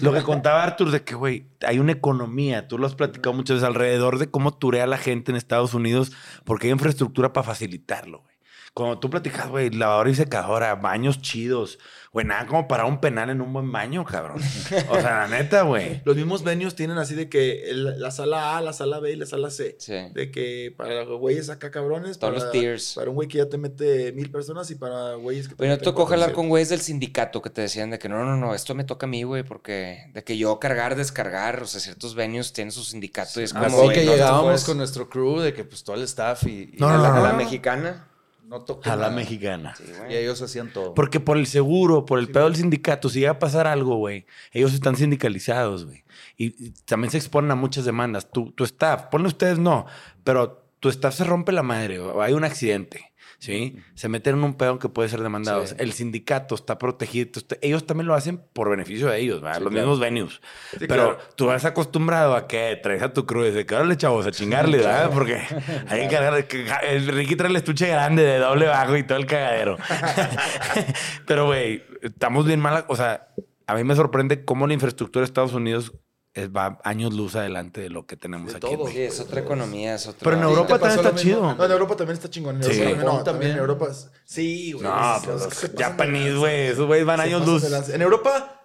[0.00, 2.31] Lo que contaba Arthur de que, güey, hay una economía,
[2.68, 6.12] tú lo has platicado muchas veces alrededor de cómo turea la gente en Estados Unidos
[6.44, 8.24] porque hay infraestructura para facilitarlo.
[8.74, 11.78] Cuando tú platicas, güey, lavadora y secadora, baños chidos,
[12.12, 14.38] güey, nada como para un penal en un buen baño, cabrón.
[14.90, 16.02] O sea, la neta, güey.
[16.04, 19.16] Los mismos venues tienen así de que el- la sala A, la sala B y
[19.16, 19.76] la sala C.
[19.78, 19.94] Sí.
[20.12, 22.18] De que para los güeyes acá cabrones.
[22.18, 22.92] Todos para, los tiers.
[22.94, 25.68] Para un güey que ya te mete mil personas y para güeyes que te Pero
[25.70, 28.36] no meten tocó jalar con güeyes del sindicato que te decían de que no, no,
[28.36, 31.80] no, esto me toca a mí, güey, porque de que yo cargar, descargar, o sea,
[31.80, 35.08] ciertos venues tienen su sindicato y es como, Así güey, que no, llegábamos con nuestro
[35.08, 37.38] crew de que pues todo el staff y, y No, no, la, no, la no.
[37.38, 38.08] mexicana
[38.58, 39.10] no A la nada.
[39.10, 39.74] mexicana.
[39.74, 40.94] Sí, Y ellos hacían todo.
[40.94, 44.26] Porque por el seguro, por el pedo del sindicato, si llega a pasar algo, güey,
[44.52, 46.04] ellos están sindicalizados, güey.
[46.36, 48.30] Y, y también se exponen a muchas demandas.
[48.30, 49.86] Tu, tu staff, ponle ustedes no,
[50.24, 53.11] pero tu staff se rompe la madre o hay un accidente.
[53.42, 53.76] ¿Sí?
[53.96, 55.66] Se meten en un pedo que puede ser demandado.
[55.66, 55.74] Sí.
[55.78, 57.28] El sindicato está protegido.
[57.60, 59.68] ellos también lo hacen por beneficio de ellos, Los claro.
[59.72, 60.40] mismos venues.
[60.70, 61.18] Sí, Pero claro.
[61.34, 64.78] tú vas acostumbrado a que traes a tu crew y dices, órale, chavos, a chingarle,
[64.78, 65.10] ¿verdad?
[65.12, 65.40] Porque
[65.88, 66.06] hay
[66.46, 69.76] que- El Ricky trae el estuche grande de doble bajo y todo el cagadero.
[71.26, 72.84] Pero, güey, estamos bien mal.
[72.86, 73.26] O sea,
[73.66, 75.92] a mí me sorprende cómo la infraestructura de Estados Unidos
[76.34, 78.66] es- va años luz adelante de lo que tenemos De aquí.
[78.66, 78.84] en todo.
[78.86, 79.00] México.
[79.00, 80.20] Sí, es otra economía, es otra...
[80.24, 81.54] Pero en Europa también está chido.
[81.54, 82.56] No, en Europa también está chingón.
[82.56, 82.80] En Sí.
[82.82, 83.24] Europa no, también.
[83.24, 83.50] también.
[83.52, 83.88] En Europa.
[84.24, 84.84] Sí, güey.
[84.84, 87.64] No, es- pues es los güey, esos güeyes van años luz.
[87.90, 88.62] En Europa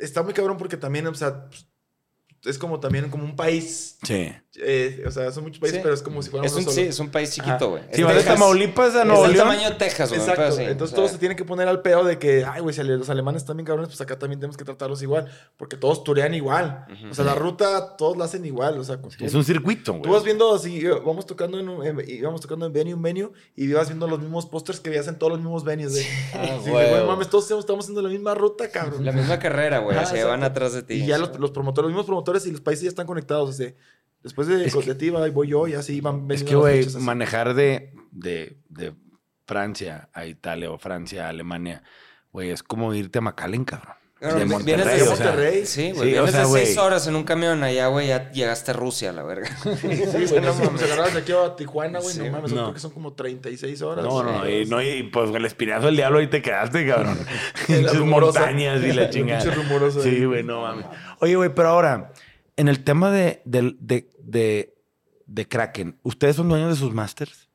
[0.00, 1.48] está muy cabrón porque también, o sea,
[2.44, 3.98] es como también como un país.
[4.02, 4.32] Sí.
[4.60, 5.82] eh, o sea, son muchos países, Sí.
[5.82, 6.74] pero es como si fuera Es un, solo.
[6.74, 7.82] sí, es un país chiquito, güey.
[7.92, 8.22] Si Es vas de.
[8.22, 9.48] Tamaulipas a Es Nuevo el León.
[9.48, 10.20] tamaño de Texas, güey.
[10.20, 10.42] Exacto.
[10.42, 12.74] así, Entonces o sea, todos se tienen que poner al pedo de que, ay, güey,
[12.74, 15.26] si los alemanes están bien cabrones, pues acá también tenemos que tratarlos igual.
[15.56, 16.86] Porque todos turean igual.
[17.10, 18.78] O sea, la ruta todos la hacen igual.
[18.78, 20.02] O sea, tú, Es un circuito, güey.
[20.02, 22.92] tú vas viendo así, eh, vamos tocando en, un- en- y vamos tocando en venue
[22.94, 25.94] en venue y vas viendo los mismos pósters que veías en todos los mismos venues.
[25.94, 29.04] De, Ah, sí, güey, mames, todos estamos haciendo la misma ruta, cabrón.
[29.04, 29.96] La misma carrera, güey.
[30.06, 30.94] Se van atrás de ti.
[30.94, 33.50] Y ya los promotores, los mismos promotores y los países ya están conectados.
[33.50, 33.72] o sea,
[34.22, 34.78] después de, Es que-
[35.30, 38.94] voy yo y así van Es que, güey, manejar de, de, de
[39.46, 41.82] Francia a Italia o Francia a Alemania,
[42.32, 43.96] güey, es como irte a McAllen, cabrón.
[44.18, 45.26] Claro, de vi- Monterrey, vienes de o sea.
[45.26, 45.66] Monterrey.
[45.66, 46.10] Sí, güey.
[46.10, 48.74] Sí, o vienes sea, de seis horas en un camión allá, güey, ya llegaste a
[48.74, 49.48] Rusia, la verga.
[49.62, 49.70] Sí,
[50.28, 52.20] güey, no mames, agarrabas de aquí a Tijuana, güey, Sí.
[52.24, 52.62] no mames, No.
[52.64, 54.04] creo que son como 36 horas.
[54.04, 54.50] No, no, Sí.
[54.50, 57.16] y, no, y pues el espinazo del diablo ahí te quedaste, cabrón.
[57.94, 58.40] Rumorosa.
[58.40, 59.40] montañas y la chingada.
[59.42, 60.02] pinche rumoroso.
[60.02, 60.86] Sí, güey, no mames.
[61.20, 62.12] Oye, güey, pero ahora,
[62.56, 64.74] en el tema de, de, de, de,
[65.26, 67.48] de Kraken, ¿ustedes son dueños de sus masters?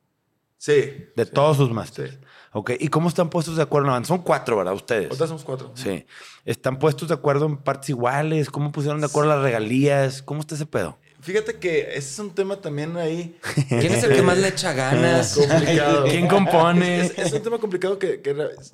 [0.56, 1.08] Sí.
[1.14, 2.18] De todos sus masters.
[2.56, 4.04] Ok, ¿y cómo están puestos de acuerdo?
[4.04, 4.74] Son cuatro, ¿verdad?
[4.74, 5.06] Ustedes.
[5.06, 5.72] Ahorita somos cuatro.
[5.74, 6.06] Sí.
[6.44, 8.48] ¿Están puestos de acuerdo en partes iguales?
[8.48, 10.22] ¿Cómo pusieron de acuerdo las regalías?
[10.22, 10.96] ¿Cómo está ese pedo?
[11.24, 13.36] Fíjate que ese es un tema también ahí
[13.68, 15.34] ¿Quién es el que más le echa ganas?
[15.48, 16.04] complicado.
[16.08, 17.00] ¿Quién compone?
[17.00, 18.18] Es, es un tema complicado que,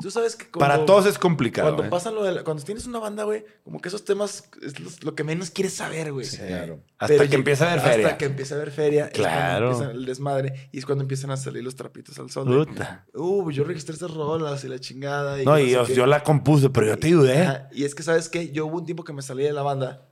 [0.03, 1.68] tú sabes que cuando, Para todos es complicado.
[1.68, 1.88] cuando ¿eh?
[1.90, 4.90] pasa lo de la- cuando tienes una banda, güey, como que esos temas es lo,
[5.03, 6.26] lo que menos quieres saber, güey.
[6.28, 6.82] Claro.
[6.98, 8.07] Hasta Pero que empieza a haber feria.
[8.07, 9.05] Hasta que empieza a haber feria.
[9.07, 9.70] es cuando Claro.
[9.72, 12.66] empieza el desmadre y es cuando empiezan a salir los trapitos al sol.
[12.66, 13.07] Puta.
[13.14, 15.40] Uh, yo registré estas rolas y la chingada.
[15.40, 15.94] Y No, y sé yo, qué".
[15.94, 17.42] yo la compuse, pero yo te ayudé.
[17.42, 18.51] Ajá, Y es que, ¿sabes qué?
[18.51, 20.09] Yo hubo un tiempo que me salí de la banda.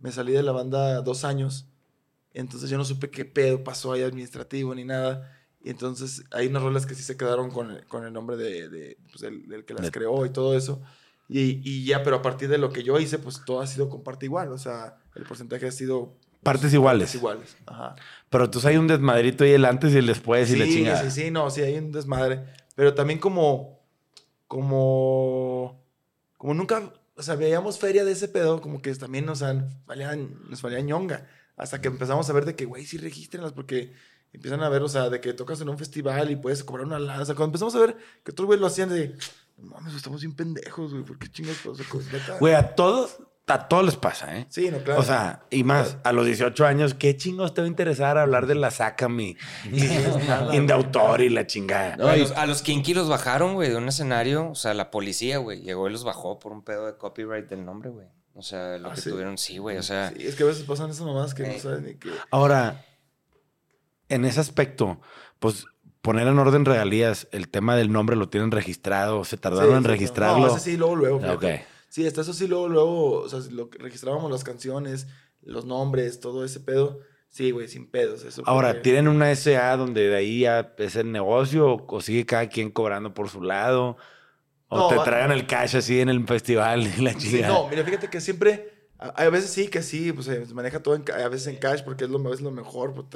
[0.00, 1.66] Me salí de la banda dos años.
[2.34, 5.34] Entonces yo no supe qué pedo pasó ahí administrativo ni nada.
[5.62, 8.68] Y entonces hay unas rolas que sí se quedaron con, el- con el nombre de,
[8.68, 9.24] de, pues,
[9.66, 10.80] que las creó y todo eso.
[11.28, 13.88] Y, y ya, pero a partir de lo que yo hice, pues todo ha sido
[13.88, 14.52] con parte igual.
[14.52, 17.08] O sea, el porcentaje ha sido Partes iguales.
[17.08, 17.56] partes iguales.
[17.66, 17.96] Ajá.
[18.30, 21.10] Pero entonces hay un desmadrito ahí el antes y el después y la sí, chingada.
[21.10, 22.44] sí, sí, no, sí, hay un desmadre.
[22.76, 23.80] Pero también como,
[24.46, 25.84] como,
[26.36, 30.30] como nunca, o sea, veíamos feria de ese pedo, como que también nos, han, valían,
[30.48, 31.26] nos valía ñonga.
[31.58, 33.92] Hasta que empezamos a ver de que, güey, sí regístrenlas porque
[34.32, 36.98] empiezan a ver, o sea, de que tocas en un festival y puedes cobrar una.
[36.98, 39.16] O sea, cuando empezamos a ver que otros güeyes lo hacían de,
[39.56, 41.66] no mames, estamos bien pendejos, güey, ¿por qué chingados?
[41.66, 41.86] O sea.
[42.40, 44.46] Güey, a todos, a todos les pasa, ¿eh?
[44.50, 45.00] Sí, no, claro.
[45.00, 48.46] O sea, y más, a los 18 años, ¿qué chingos te va a interesar hablar
[48.46, 49.36] de la Sácame?
[49.72, 51.96] Y, y de autor y la chingada.
[51.96, 54.50] No, a, los, a los Kinky los bajaron, güey, de un escenario.
[54.50, 57.64] O sea, la policía, güey, llegó y los bajó por un pedo de copyright del
[57.64, 58.06] nombre, güey.
[58.38, 59.10] O sea, lo Ah, que ¿sí?
[59.10, 59.78] tuvieron, sí, güey.
[59.78, 61.58] O sea, Sí, es que a veces pasan esas mamadas que no Eh.
[61.58, 62.08] saben ni qué.
[62.30, 62.84] Ahora,
[64.08, 65.00] en ese aspecto,
[65.40, 65.66] pues
[66.02, 69.82] poner en orden regalías, el tema del nombre lo tienen registrado, se tardaron Sí, en
[69.82, 70.46] sí, registrarlo.
[70.46, 71.16] No, sí, luego, luego.
[71.16, 71.22] Ok.
[71.40, 71.66] fíjate.
[71.88, 75.08] Sí, hasta eso sí, luego, luego, o sea, lo que registrábamos las canciones,
[75.42, 77.00] los nombres, todo ese pedo.
[77.30, 78.22] Sí, güey, sin pedos.
[78.24, 82.00] Eso Ahora, porque- ¿tienen una SA donde de ahí ya es el negocio o, o
[82.00, 83.96] sigue cada quien cobrando por su lado?
[84.68, 87.44] ¿O No, te traigan el cash así en el festival y la Sí, chingada?
[87.44, 90.94] no, mira, fíjate que siempre, a, a veces sí, que sí, pues se maneja todo
[90.94, 92.94] en, a veces en cash porque es lo, es lo mejor.
[92.94, 93.06] pues,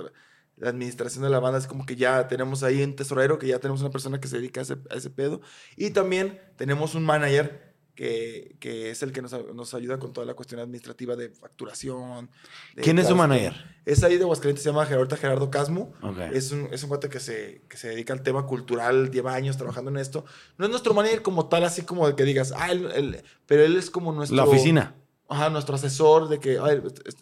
[0.56, 3.58] la administración de la banda es como que ya tenemos ahí un tesorero, que ya
[3.58, 5.40] tenemos una persona que se dedica a ese, a ese pedo.
[5.76, 10.26] Y también tenemos un manager que, que es el que nos, nos ayuda con toda
[10.26, 12.30] la cuestión administrativa de facturación.
[12.74, 13.54] de ¿Quién es su manager?
[13.84, 15.92] Es ahí de Aguascalientes, se llama ahorita Gerardo Casmo.
[16.02, 16.18] Ok.
[16.32, 19.56] Es un, es un cuate que se, que se dedica al tema cultural, lleva años
[19.56, 20.24] trabajando en esto.
[20.56, 23.62] No es nuestro manager como tal, así como de que digas, ah, él, él- pero
[23.64, 24.36] él es como nuestro...
[24.36, 24.94] La oficina.
[25.28, 26.58] Ajá, nuestro asesor de que,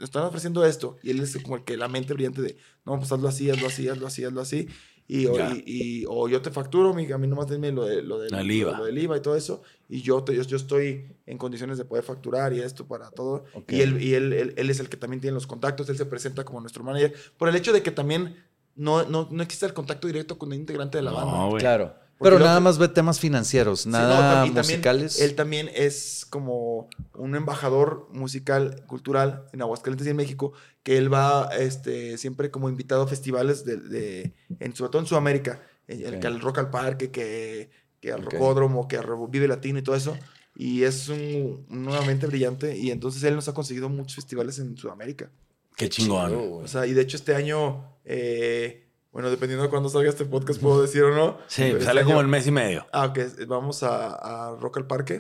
[0.03, 0.97] están ofreciendo esto.
[1.03, 3.69] Y él es como el que la mente brillante de, no, pues hazlo así, hazlo
[3.69, 4.69] así, hazlo así, hazlo así.
[5.13, 8.01] Y, o, y, y- o yo te facturo, mi- a mí nomás denme lo, de,
[8.03, 8.79] lo, del, El IVA.
[8.79, 9.63] lo del IVA y todo eso.
[9.89, 13.45] Y yo, te- yo, yo estoy en condiciones de poder facturar y esto para todo.
[13.77, 16.07] Y, él, y él, él, él es el que también tiene los contactos, él se
[16.07, 17.13] presenta como nuestro manager.
[17.39, 18.37] Por el hecho de que también
[18.77, 21.33] no, no, no existe el contacto directo con el integrante de la banda.
[21.61, 21.95] Claro.
[22.23, 25.21] Pero nada que- más ve temas financieros, Sí, no, nada tam- y también musicales.
[25.21, 30.53] él también es como un embajador musical, cultural en Aguascalientes y en México,
[30.83, 35.07] que él va este, siempre como invitado a festivales, de, de- en, sobre todo en
[35.09, 38.23] Sudamérica, en- que al Rock al Parque, que, que al.
[38.23, 40.17] Rocódromo, que al Vive Latino y todo eso.
[40.57, 45.31] Y es un, nuevamente brillante y entonces él nos ha conseguido muchos festivales en Sudamérica.
[45.77, 46.35] Qué chingón.
[46.63, 50.61] O sea, y de hecho este año, eh, bueno, dependiendo de cuándo salga este podcast,
[50.61, 51.39] puedo decir o no.
[51.49, 52.87] Sí, pero sale este como año- el mes y medio.
[52.93, 53.19] Ah, ok.
[53.49, 54.15] Vamos a,
[54.53, 55.15] a Rock al Parque.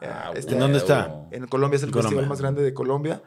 [0.00, 1.26] Eh, Ah, este ¿En dónde está?
[1.30, 2.10] En Colombia es el Colombia.
[2.10, 3.22] festival más grande de Colombia.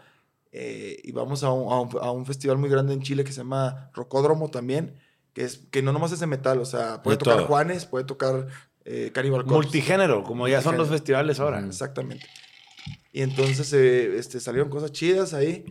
[0.51, 3.31] Eh, y vamos a un, a un- a un festival muy grande en Chile que
[3.31, 4.97] se llama Rocódromo también,
[5.33, 7.47] que, es, que no nomás es de metal, o sea, puede De tocar todo.
[7.47, 8.47] Juanes, puede tocar
[8.85, 9.53] eh, Cannibal Corpse.
[9.55, 11.59] Multigénero, como ya son los festivales ahora.
[11.65, 12.25] Exactamente.
[13.11, 15.65] Y entonces eh, este, salieron cosas chidas ahí.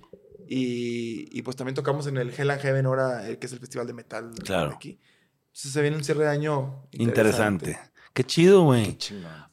[0.46, 3.60] Y, y pues también tocamos en el Hell and Heaven ahora, eh, que es el
[3.60, 5.00] festival de metal de aquí.
[5.46, 7.78] Entonces se viene un cierre de año Interesante.
[8.12, 8.98] Qué chido, güey.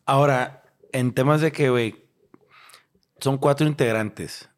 [0.06, 2.06] Ahora, en temas de que, güey,
[3.20, 4.50] son cuatro integrantes.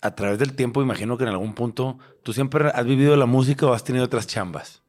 [0.00, 3.66] A través del tiempo, imagino que en algún punto, ¿tú siempre has vivido la música
[3.66, 4.82] o has tenido otras chambas?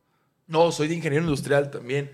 [0.45, 2.11] No, soy de ingeniero industrial también.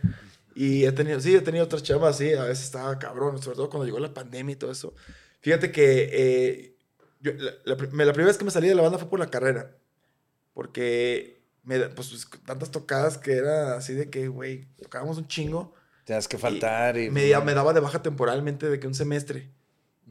[0.56, 3.70] Y he tenido, sí, he tenido otras chambas, sí, a veces estaba cabrón, sobre todo
[3.70, 4.94] cuando llegó la pandemia y todo eso.
[5.42, 6.75] Fíjate que eh,
[7.32, 7.78] yo- la, la la
[8.14, 9.76] primera vez que me salí de la banda fue por la carrera.
[10.54, 15.74] Porque, me, pues, pues, tantas tocadas que era así de que, güey, tocábamos un chingo.
[16.06, 17.10] Tienes que faltar y...
[17.10, 19.50] Me, me daba de baja temporalmente de que un semestre.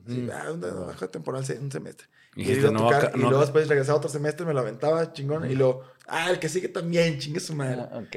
[0.06, 0.32] Sí, Ujú.
[0.34, 2.08] ah, una baja temporal, sí, un semestre.
[2.36, 4.52] Y, Dijiste, iba a no, tocar, acá- y no, luego después regresaba otro semestre, me
[4.52, 5.48] lo aventaba chingón.
[5.50, 7.82] Y luego, ah, el que sigue también, chingue su madre.
[7.90, 8.16] Ah, Ok.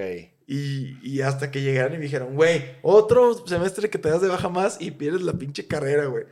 [0.50, 4.30] Y, y hasta que llegaron y me dijeron, güey, otro semestre que te das de
[4.30, 6.24] baja más y pierdes la pinche carrera, güey.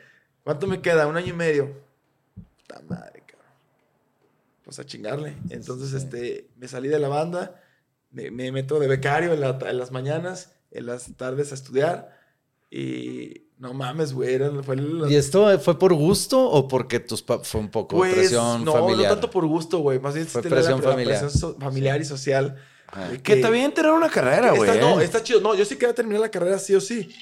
[0.44, 1.06] ¿Cuánto me queda?
[1.08, 1.85] Un año y medio.
[2.68, 3.46] Puta madre, cabrón.
[4.64, 5.36] Pues a chingarle.
[5.50, 5.98] Entonces, Sí.
[5.98, 7.62] este, me salí de la banda,
[8.12, 12.18] me, me meto de becario en, la- en las mañanas, en las tardes a estudiar.
[12.72, 17.22] Y no mames, güey, era- fue la- ¿Y esto fue por gusto o porque tus
[17.22, 19.04] pa- fue un poco pues, presión no, familiar?
[19.10, 20.00] no tanto por gusto, güey.
[20.00, 21.20] Más bien Fue sí presión la, la familiar.
[21.20, 22.56] presión so- familiar y social.
[22.88, 23.12] Ah.
[23.24, 24.80] Que bien tener una carrera, güey.
[24.80, 25.04] No, ¿eh?
[25.06, 25.42] está chido.
[25.42, 27.14] No, yo sí quería terminar la carrera sí o sí.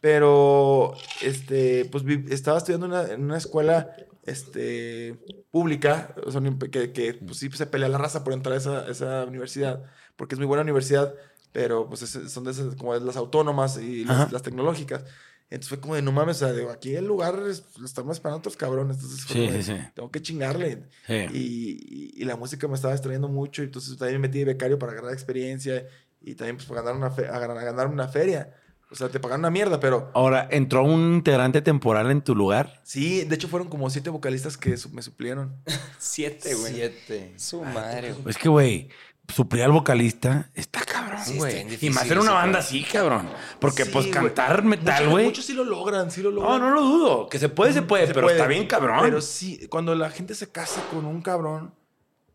[0.00, 3.96] Pero, este, pues estaba estudiando una- en una escuela
[4.26, 5.18] este,
[5.50, 8.88] pública, o sea, que, que, pues, sí se pelea la raza por entrar a esa,
[8.88, 9.82] esa universidad,
[10.16, 11.14] porque es muy buena universidad,
[11.52, 15.04] pero pues es- son de esas, como las autónomas y las, las tecnológicas.
[15.50, 18.16] Entonces fue como de, no mames, o sea, digo, aquí el lugar es- lo estamos
[18.16, 18.96] esperando otros cabrones.
[18.96, 19.78] Entonces fue Sí, como de, sí, sí.
[19.94, 20.84] tengo que chingarle.
[21.08, 23.62] Y, y- y la música me estaba extrayendo mucho.
[23.62, 25.86] Entonces también me metí de becario para ganar experiencia
[26.20, 28.52] y también pues para ganar una, fe- a ganar, a ganar una feria.
[28.90, 32.80] O sea, te pagan una mierda, pero Ahora, ¿entró un integrante temporal en tu lugar?
[32.84, 35.56] sí, de hecho fueron como siete vocalistas que su- me suplieron.
[35.98, 36.74] Siete, güey.
[36.74, 37.32] Siete.
[37.36, 38.28] Su madre, güey.
[38.30, 38.88] Es que, güey,
[39.32, 41.66] suplir al vocalista está cabrón, güey.
[41.80, 43.28] y más en una banda así, cabrón.
[43.58, 45.24] Porque, Sí, pues, cantar metal, güey.
[45.24, 46.60] Muchos sí lo logran, sí lo No, logran.
[46.60, 47.28] no lo dudo.
[47.28, 48.36] Que se puede, se puede, Se pero puede.
[48.36, 49.00] está bien cabrón.
[49.02, 51.72] Pero sí, cuando la gente se casa con un cabrón.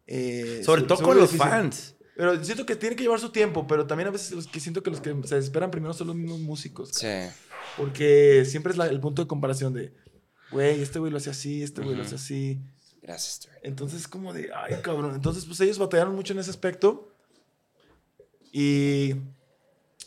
[0.07, 1.49] eh, Sobre todo con los difícil.
[1.51, 1.95] fans.
[2.19, 4.83] Pero siento que tiene que llevar su tiempo, pero también a veces los que siento
[4.83, 6.89] que los que se esperan primero son los mismos músicos.
[6.91, 7.07] Sí.
[7.77, 9.93] Porque siempre es la- el punto de comparación de,
[10.51, 12.07] güey, este güey lo hace así, este güey lo Ujú.
[12.07, 12.59] hace así.
[13.01, 13.55] Gracias, Trey.
[13.63, 15.15] Entonces, como de, ay, cabrón.
[15.15, 17.13] Entonces, pues ellos batallaron mucho en ese aspecto.
[18.51, 19.15] Y.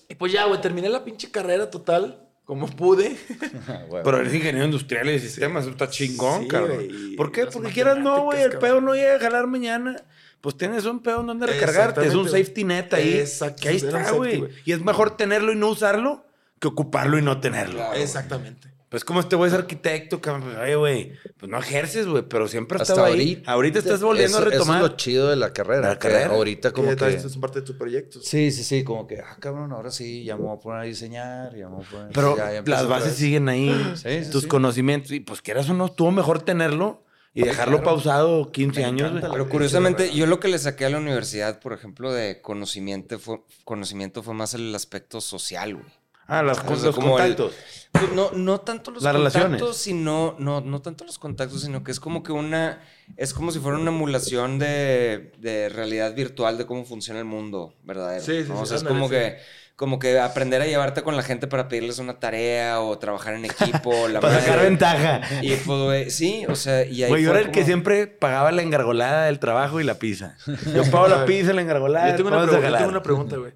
[0.09, 3.17] Y pues ya, güey, terminé la pinche carrera total, como pude.
[4.05, 6.87] Pero eres ingeniero industrial y de sistemas, eso está chingón, Sí, cabrón.
[7.17, 7.47] ¿Por qué?
[7.47, 9.97] Porque quieras no, güey, el pedo no llega a jalar mañana.
[10.43, 13.14] Pues tienes un pedo donde recargarte, es un safety net ahí.
[13.14, 14.45] Exacto, Que ahí está, güey.
[14.66, 16.26] Y es mejor tenerlo y no usarlo
[16.61, 17.76] que ocuparlo y no tenerlo.
[17.76, 17.95] Claro.
[17.95, 18.70] Exactamente.
[18.88, 22.47] Pues como este güey es arquitecto, cabrón, pues, oye, güey, pues no ejerces, güey, pero
[22.47, 23.12] siempre has Hasta estado ahí.
[23.20, 23.51] ahorita.
[23.53, 24.76] Ahorita estás volviendo Eso- a retomar.
[24.78, 25.88] Eso es lo chido de la carrera.
[25.88, 26.26] La carrera.
[26.34, 28.22] Ahorita como que es parte de tus proyectos.
[28.26, 30.82] Sí, sí, sí, como que, ah, cabrón, ahora sí, ya me voy a poner a
[30.82, 32.09] diseñar, ya me voy a poner...
[32.12, 34.49] Pero ya- ya las bases siguen ahí, Sí, sí, tus sí.
[34.49, 35.11] conocimientos.
[35.12, 37.02] Y pues quieras o no, estuvo mejor tenerlo
[37.35, 37.91] y dejarlo claro.
[37.97, 41.61] pausado 15 Me años, Pero pinche curiosamente, yo lo que le saqué a la universidad,
[41.61, 45.87] por ejemplo, de conocimiento fue, conocimiento fue más el aspecto social, güey.
[46.28, 47.55] Ah, las cosas, los como el- contactos.
[47.91, 49.76] Pues no, no tanto los Las contactos, relaciones.
[49.76, 52.80] sino, no, no tanto los contactos, sino que es como que una,
[53.16, 57.74] es como si fuera una emulación de, de realidad virtual de cómo funciona el mundo
[57.83, 58.24] verdadero.
[58.24, 58.57] Sí, sí, ¿no?
[58.59, 59.14] sí, O sea, es como sí.
[59.14, 59.37] que,
[59.77, 63.45] como que aprender a llevarte con la gente para pedirles una tarea o trabajar en
[63.47, 65.20] equipo, la Para sacar ventaja.
[65.43, 68.53] Y pues, güey, sí, o sea, y ahí Güey, yo era el que siempre pagaba
[68.53, 70.37] la engargolada del trabajo y la pizza.
[70.75, 72.11] Yo pago la pizza, la engargolada.
[72.11, 72.81] Yo tengo, una pregunta, yo jalar.
[72.81, 73.53] tengo una pregunta, güey.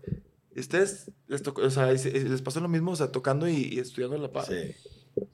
[0.56, 4.16] ¿Ustedes les, tocó- o sea, les pasó lo mismo, o sea, tocando y, y estudiando
[4.18, 4.46] la par?
[4.46, 4.74] Sí.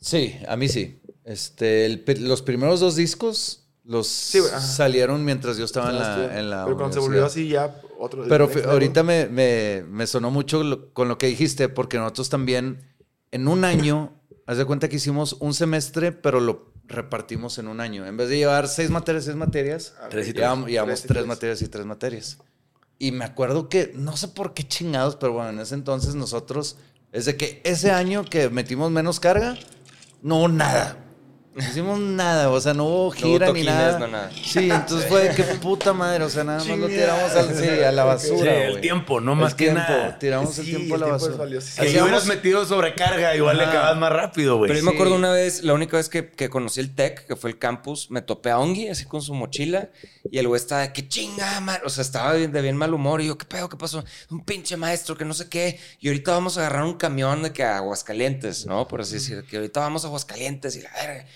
[0.01, 1.01] Sí, a mí sí.
[1.25, 4.61] Este, el los primeros dos discos los ajá.
[4.61, 8.25] salieron mientras yo estaba en la, en la Pero cuando se volvió así ya otro...
[8.29, 12.95] Pero ahorita me, me- me sonó mucho lo- con lo que dijiste, porque nosotros también
[13.33, 14.13] en un año,
[14.47, 18.07] haz de cuenta que hicimos un semestre, pero lo repartimos en un año.
[18.07, 20.43] En vez de llevar seis materias, seis materias, Ah, Tres y tres.
[20.43, 22.39] llevamos, llevamos Tres y tres materias y tres materias.
[22.99, 26.77] Y me acuerdo que, no sé por qué chingados, pero bueno, en ese entonces nosotros,
[27.11, 29.57] es de que ese año que metimos menos carga,
[30.23, 30.99] no nada.
[31.55, 33.99] No hicimos nada, o sea, no hubo hubo gira ni toquines, nada.
[33.99, 34.31] no nada.
[34.43, 37.69] Sí, entonces fue de que puta madre, o sea, nada más lo tiramos al, sí,
[37.69, 38.53] a la basura.
[38.53, 40.19] Sí, el tiempo, no El más que tiempo, nada.
[40.19, 41.61] Tiramos el Sí, tiempo a la el tiempo basura.
[41.61, 44.69] si hubieras metido sobrecarga, igual le acabas más rápido, güey.
[44.69, 47.37] Pero yo me acuerdo una vez, la única vez que, que conocí el TEC, que
[47.37, 49.91] fue el campus, me topé a Ongi así con su mochila
[50.31, 51.81] y el güey estaba de que chinga, man.
[51.85, 53.69] O sea, estaba de bien mal humor y yo, ¿qué pedo?
[53.69, 54.03] ¿Qué pasó?
[54.31, 55.79] Un pinche maestro que no sé qué.
[56.01, 58.89] Y ahorita vamos a agarrar un camión de que a Aguascalientes, ¿no?
[58.89, 61.27] Por así decir, que ahorita vamos a Aguascalientes y la verga.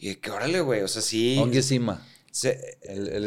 [0.00, 0.80] Y que órale, güey.
[0.82, 1.38] O sea, sí.
[1.40, 2.06] Ongi es Ima.
[2.30, 2.78] se-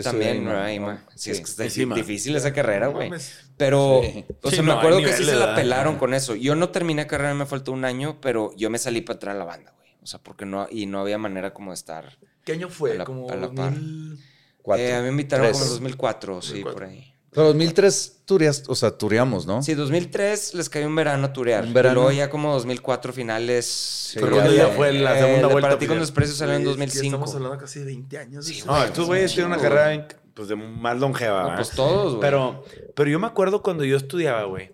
[0.03, 0.43] también.
[0.43, 0.69] ¿no?
[0.71, 1.05] Ima?
[1.15, 1.43] Sí, es Sí.
[1.43, 1.95] que está Es Ima.
[1.95, 3.11] difícil esa carrera, güey.
[3.57, 4.25] Pero, Sí.
[4.41, 6.35] o Sí, sea, no, me acuerdo que sí se de la pelaron con eso.
[6.35, 9.39] Yo no terminé carrera, me faltó un año, pero yo me salí para entrar a
[9.39, 9.89] la banda, güey.
[10.01, 12.17] O sea, porque no, y no había manera como de estar.
[12.43, 12.91] ¿Qué año fue?
[12.93, 13.73] A la- como a la par.
[13.73, 14.19] 2000...
[14.61, 14.85] Cuatro.
[14.85, 16.73] Eh, a mí me invitaron como en 2004, sí, 2004.
[16.73, 17.12] por ahí.
[17.33, 19.61] Pero 2003 turias, o sea, tureamos, ¿no?
[19.63, 21.65] Sí, 2003 les cayó un verano a turear.
[21.65, 21.91] Un verano.
[21.91, 23.65] Y luego ya como 2004 finales.
[23.65, 25.99] Sí, Pero cuando ya fue la segunda el de vuelta Para ti con oficial.
[25.99, 27.15] desprecios salió en Güey, es que 2005.
[27.15, 28.45] Estamos hablando casi de 20 años.
[28.45, 28.63] Sí.
[28.65, 31.57] No, estos güeyes tienen una carrera pues, de más longeva, No, ¿verdad?
[31.57, 32.21] pues todos, güey.
[32.21, 32.63] Pero,
[32.95, 34.71] pero yo me acuerdo cuando yo estudiaba, güey.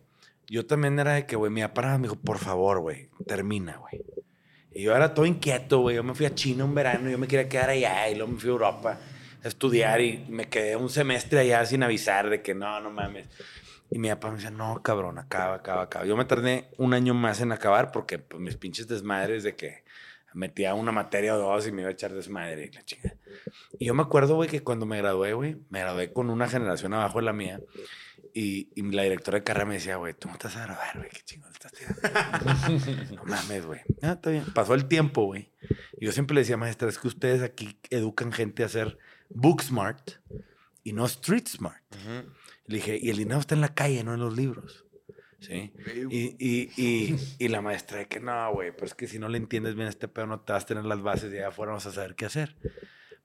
[0.48, 4.04] Yo también era de que, güey, mi papá me dijo, por favor, güey, termina, güey.
[4.74, 5.96] Y yo era todo inquieto, güey.
[5.96, 8.40] Yo me fui a China un verano, yo me quería quedar allá y luego me
[8.40, 8.98] fui a Europa
[9.44, 13.28] estudiar y me quedé un semestre allá sin avisar de que no, no mames.
[13.92, 16.06] Y mi papá me decía, no, cabrón, acaba, acaba, acaba.
[16.06, 19.84] Yo me tardé un año más en acabar porque pues, mis pinches desmadres de que
[20.34, 23.16] metía una materia o dos y me iba a echar desmadre y la chingada.
[23.80, 26.94] Y yo me acuerdo, güey, que cuando me gradué, güey, me gradué con una generación
[26.94, 27.60] abajo de la mía.
[28.32, 31.10] Y, y la directora de carrera me decía, güey, tú no estás a graduar, güey,
[31.10, 33.16] qué chingón estás tirando.
[33.16, 33.82] no mames, güey.
[34.04, 34.46] Ah, está bien.
[34.54, 35.52] Pasó el tiempo, güey.
[35.98, 39.00] Y yo siempre le decía, maestra, es que ustedes aquí educan gente a ser
[39.30, 40.12] book smart
[40.84, 41.84] y no street smart.
[41.92, 42.30] Ujú.
[42.66, 44.86] Le dije, y el dinero está en la calle, no en los libros.
[45.40, 45.72] ¿Sí?
[46.10, 49.30] Y, y, y, y la maestra de que no, güey, pero es que si no
[49.30, 51.72] le entiendes bien este pedo, no te vas a tener las bases y allá afuera
[51.72, 52.58] vas a saber qué hacer.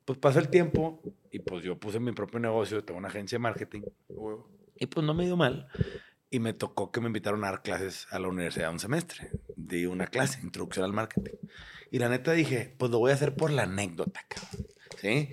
[0.05, 1.03] Pues pasó el tiempo
[1.33, 3.83] y pues yo puse mi propio negocio, tengo una agencia de marketing
[4.77, 5.67] y pues no me dio mal.
[6.31, 9.31] Y me tocó que me invitaron a dar clases a la universidad un semestre.
[9.57, 11.37] di una clase, introducción al marketing.
[11.91, 14.67] Y la neta dije, pues lo voy a hacer por la anécdota, cabrón.
[15.01, 15.31] ¿Sí?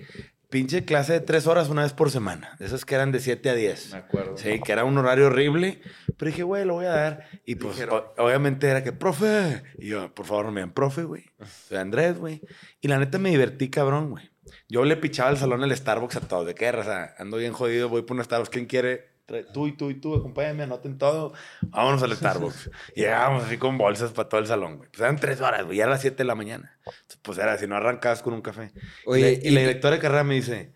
[0.52, 2.56] Pinche clase de tres horas una vez por semana.
[2.60, 3.92] Esas que eran de 7 a 10.
[3.92, 4.36] Me acuerdo.
[4.36, 5.80] Sí, que era un horario horrible.
[6.18, 7.26] Pero dije, güey, lo voy a dar.
[7.46, 9.62] Y pues, o- obviamente era que, profe.
[9.78, 11.24] Y yo, por favor, no me llamen profe, güey.
[11.68, 12.42] Soy Andrés, güey.
[12.82, 14.30] Y la neta me divertí, cabrón, güey.
[14.68, 16.46] Yo le pichaba el salón el Starbucks a todos.
[16.46, 17.14] ¿De qué, raza?
[17.18, 18.50] Ando bien jodido, voy por un Starbucks.
[18.50, 19.11] ¿Quién quiere?
[19.52, 21.32] Tú y tú y tú, acompáñame, anoten todo.
[21.62, 22.70] Vámonos al Starbucks.
[22.94, 24.90] y llegábamos así con bolsas para todo el salón, güey.
[24.90, 25.78] Pues eran tres horas, güey.
[25.78, 26.78] Ya era las 7 de la mañana.
[26.84, 28.72] Entonces, pues era si no arrancabas con un café.
[29.06, 30.72] Oye, y, la, y la directora de carrera me dice,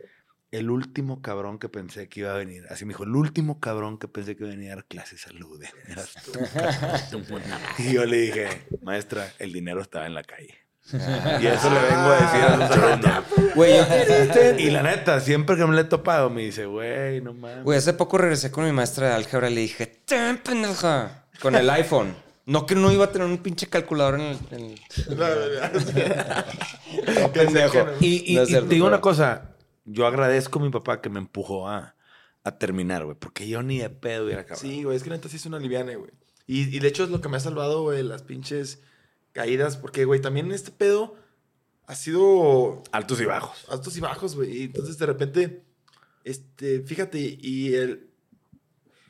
[0.51, 2.65] el último cabrón que pensé que iba a venir.
[2.71, 5.21] Así me dijo, el último cabrón que pensé que iba a venir a dar clases
[5.21, 5.63] salud.
[7.79, 8.49] Y yo le dije,
[8.83, 10.66] maestra, el dinero estaba en la calle.
[10.93, 13.55] Y eso le vengo a decir a los alumnos.
[13.55, 17.35] Güey, yo- Y la neta, siempre que me le he topado, me dice, güey, no
[17.35, 17.65] mames.
[17.65, 21.55] Güey, hace poco regresé con mi maestra de álgebra y le dije, "Ten, pendeja", Con
[21.57, 22.15] el iPhone.
[22.47, 24.39] No que no iba a tener un pinche calculador en el.
[24.53, 24.81] en el-
[27.21, 27.79] No, pendejo.
[28.01, 29.51] Y, y- No y te digo una cosa,
[29.85, 31.95] yo agradezco a mi papá que me empujó a,
[32.45, 34.61] a terminar, güey, porque yo ni de pedo hubiera acabado.
[34.63, 36.11] Sí, güey, es que neta sí es una liviana, güey.
[36.47, 38.81] Y, y de hecho es lo que me ha salvado, güey, las pinches
[39.37, 39.77] caídas.
[39.77, 41.15] Porque, güey, también este pedo
[41.87, 43.65] ha sido Altos y bajos.
[43.69, 44.57] altos y bajos, güey.
[44.59, 45.65] Y entonces de repente,
[46.25, 48.11] este, fíjate, y el.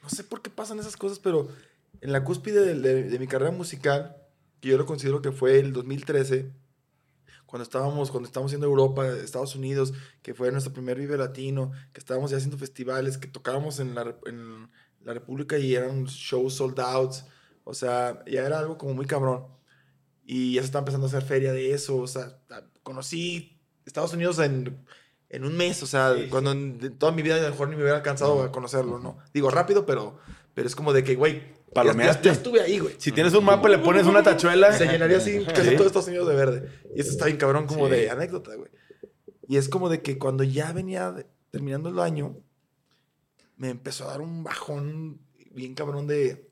[0.02, 1.48] No sé por qué pasan esas cosas, pero
[2.00, 4.16] en la cúspide de, de- de mi carrera musical,
[4.60, 6.52] que yo lo considero que fue el 2013,
[7.46, 11.72] cuando estábamos, cuando estábamos yendo a Europa, Estados Unidos, que fue nuestro primer Vive Latino,
[11.92, 14.68] que estábamos ya haciendo festivales, que tocábamos en la, en
[15.04, 17.24] la República y eran shows sold outs.
[17.64, 19.46] O sea, ya era algo como muy cabrón.
[20.28, 21.96] Y ya se estaba empezando a hacer feria de eso.
[21.98, 22.38] O sea,
[22.82, 24.76] conocí Estados Unidos en,
[25.30, 25.82] en un mes.
[25.82, 28.42] O sea, cuando en de toda mi vida a lo mejor ni me hubiera alcanzado
[28.42, 29.18] a conocerlo, ¿no?
[29.32, 30.18] Digo rápido, pero,
[30.54, 32.24] pero es como de que, güey, Palomeaste.
[32.24, 32.94] ya- ya estuve ahí, güey.
[32.98, 34.72] Si tienes un mapa, le pones una tachuela.
[34.72, 35.76] Se llenaría así casi Sí.
[35.76, 36.70] todo Estados Unidos de verde.
[36.94, 37.92] Y eso está bien cabrón como Sí.
[37.92, 38.70] de anécdota, güey.
[39.48, 42.36] Y es como de que cuando ya venía de- terminando el año,
[43.56, 45.20] me empezó a dar un bajón
[45.52, 46.50] bien cabrón de,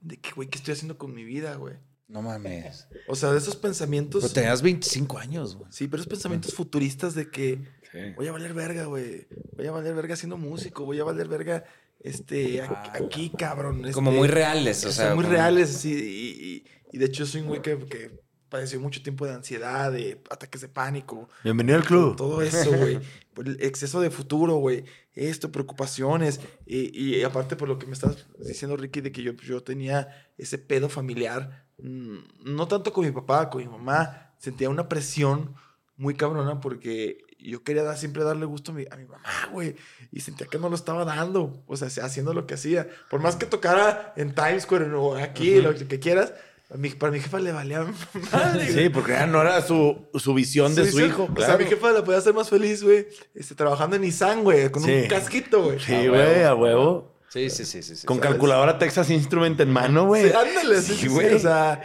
[0.00, 1.74] de que, güey, ¿qué estoy haciendo con mi vida, güey?
[2.08, 2.86] No mames.
[3.08, 4.22] O sea, de esos pensamientos...
[4.22, 5.70] Pero tenías 25 años, güey.
[5.72, 7.60] Sí, pero esos pensamientos futuristas de que
[7.92, 7.98] Sí.
[8.16, 9.26] voy a valer verga, güey.
[9.56, 10.84] Voy a valer verga siendo músico.
[10.84, 11.64] Voy a valer verga
[12.00, 13.90] este, Ah, aquí, cabrón.
[13.92, 15.14] Como este, muy reales, o sea.
[15.14, 15.92] muy como- reales, sí.
[15.92, 19.90] Y, y- y de hecho, soy un güey que, que padeció mucho tiempo de ansiedad,
[19.92, 21.28] de ataques de pánico.
[21.42, 22.16] Bienvenido al club.
[22.16, 23.00] Todo eso, güey.
[23.34, 24.84] Por el exceso de futuro, güey.
[25.14, 26.40] Esto, preocupaciones.
[26.66, 30.08] Y, y aparte, por lo que me estás diciendo, Ricky, de que yo, yo tenía
[30.38, 31.65] ese pedo familiar.
[31.78, 34.32] Mm, No tanto con mi papá, con mi mamá.
[34.38, 35.54] Sentía una presión
[35.96, 39.22] muy cabrona porque yo quería dar- siempre darle gusto a mi, a mi mamá,
[39.52, 39.76] güey.
[40.12, 41.62] Y sentía que no lo estaba dando.
[41.66, 42.86] O sea, haciendo lo que hacía.
[43.10, 46.32] Por más que tocara en Times Square o aquí, lo que quieras.
[46.68, 47.86] a mi- para mi jefa le valía
[48.32, 48.66] madre.
[48.72, 51.04] Sí, porque ya no era su, su visión de su sí.
[51.04, 51.28] hijo.
[51.34, 53.06] O sea, mi jefa la podía hacer más feliz, güey.
[53.34, 54.92] Este, trabajando en Nissan, güey, con Sí.
[55.02, 55.78] un casquito, güey.
[55.80, 57.15] Sí, güey, a huevo.
[57.28, 57.96] Sí, sí, sí, sí.
[57.96, 58.06] sí.
[58.06, 58.30] Con ¿sabes?
[58.30, 60.28] calculadora Texas Instrument en mano, güey.
[60.30, 61.34] Sí, ándale, sí, Sí, sí, sí, güey.
[61.34, 61.82] O sea,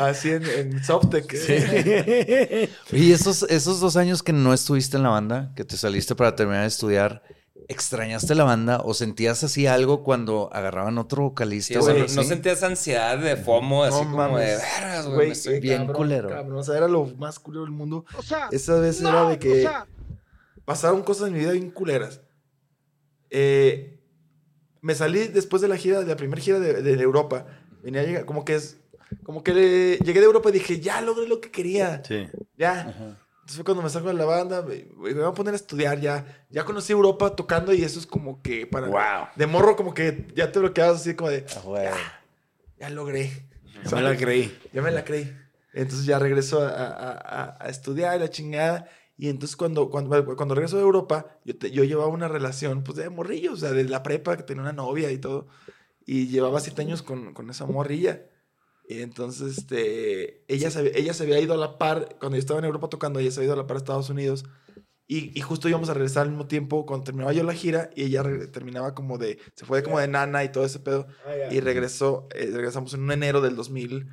[0.00, 1.30] así en, en Softec.
[1.36, 2.96] Sí.
[2.96, 6.34] Y esos, esos dos años que no estuviste en la banda, que te saliste para
[6.34, 7.22] terminar de estudiar,
[7.68, 11.80] ¿extrañaste la banda o sentías así algo cuando agarraban otro vocalista?
[11.82, 15.10] Sí, o no sentías ansiedad de FOMO, así como de vergas, güey.
[15.10, 16.28] me Güey, estoy- bien cabrón, culero.
[16.30, 16.58] cabrón.
[16.58, 18.04] O sea, era lo más culero del mundo.
[18.16, 19.86] O sea, Esa vez no, era de que o sea,
[20.64, 22.22] pasaron cosas en mi vida bien culeras.
[23.30, 23.97] Eh,
[24.80, 27.46] me salí después de la gira, de la primera gira de, de Europa.
[27.82, 28.78] Venía a llegar, como que es,
[29.22, 32.02] como que le- llegué de Europa y dije, ya logré lo que quería.
[32.06, 32.28] Sí.
[32.56, 32.80] Ya.
[32.80, 32.90] Ajá.
[33.40, 35.98] Entonces fue cuando me salgo de la banda, me, me voy a poner a estudiar
[36.00, 36.44] ya.
[36.50, 38.88] Ya conocí Europa tocando y eso es como que para...
[38.88, 39.28] Wow.
[39.36, 41.88] De morro como que ya te bloqueabas así como de, Ah, güey.
[42.78, 43.30] ya logré.
[43.84, 44.58] Yo me la creí.
[44.72, 45.34] Ya me la creí.
[45.72, 48.86] Entonces ya regreso a, a- a- a estudiar la chingada.
[49.18, 52.96] Y entonces cuando, cuando, cuando regreso de Europa, yo, te- yo llevaba una relación pues
[52.98, 55.48] de morrillo, o sea, de la prepa, que tenía una novia y todo.
[56.06, 58.26] Y llevaba siete años con, con esa morrilla.
[58.88, 62.58] Y entonces, este, ella, se, ella se había ido a la par, cuando yo estaba
[62.60, 64.44] en Europa tocando, ella se había ido a la par a Estados Unidos.
[65.10, 68.04] Y, y justo íbamos a regresar al mismo tiempo cuando terminaba yo la gira y
[68.04, 71.06] ella terminaba como de, se fue como de nana y todo ese pedo.
[71.50, 74.06] Y regresó, eh, regresamos en un enero del 2010.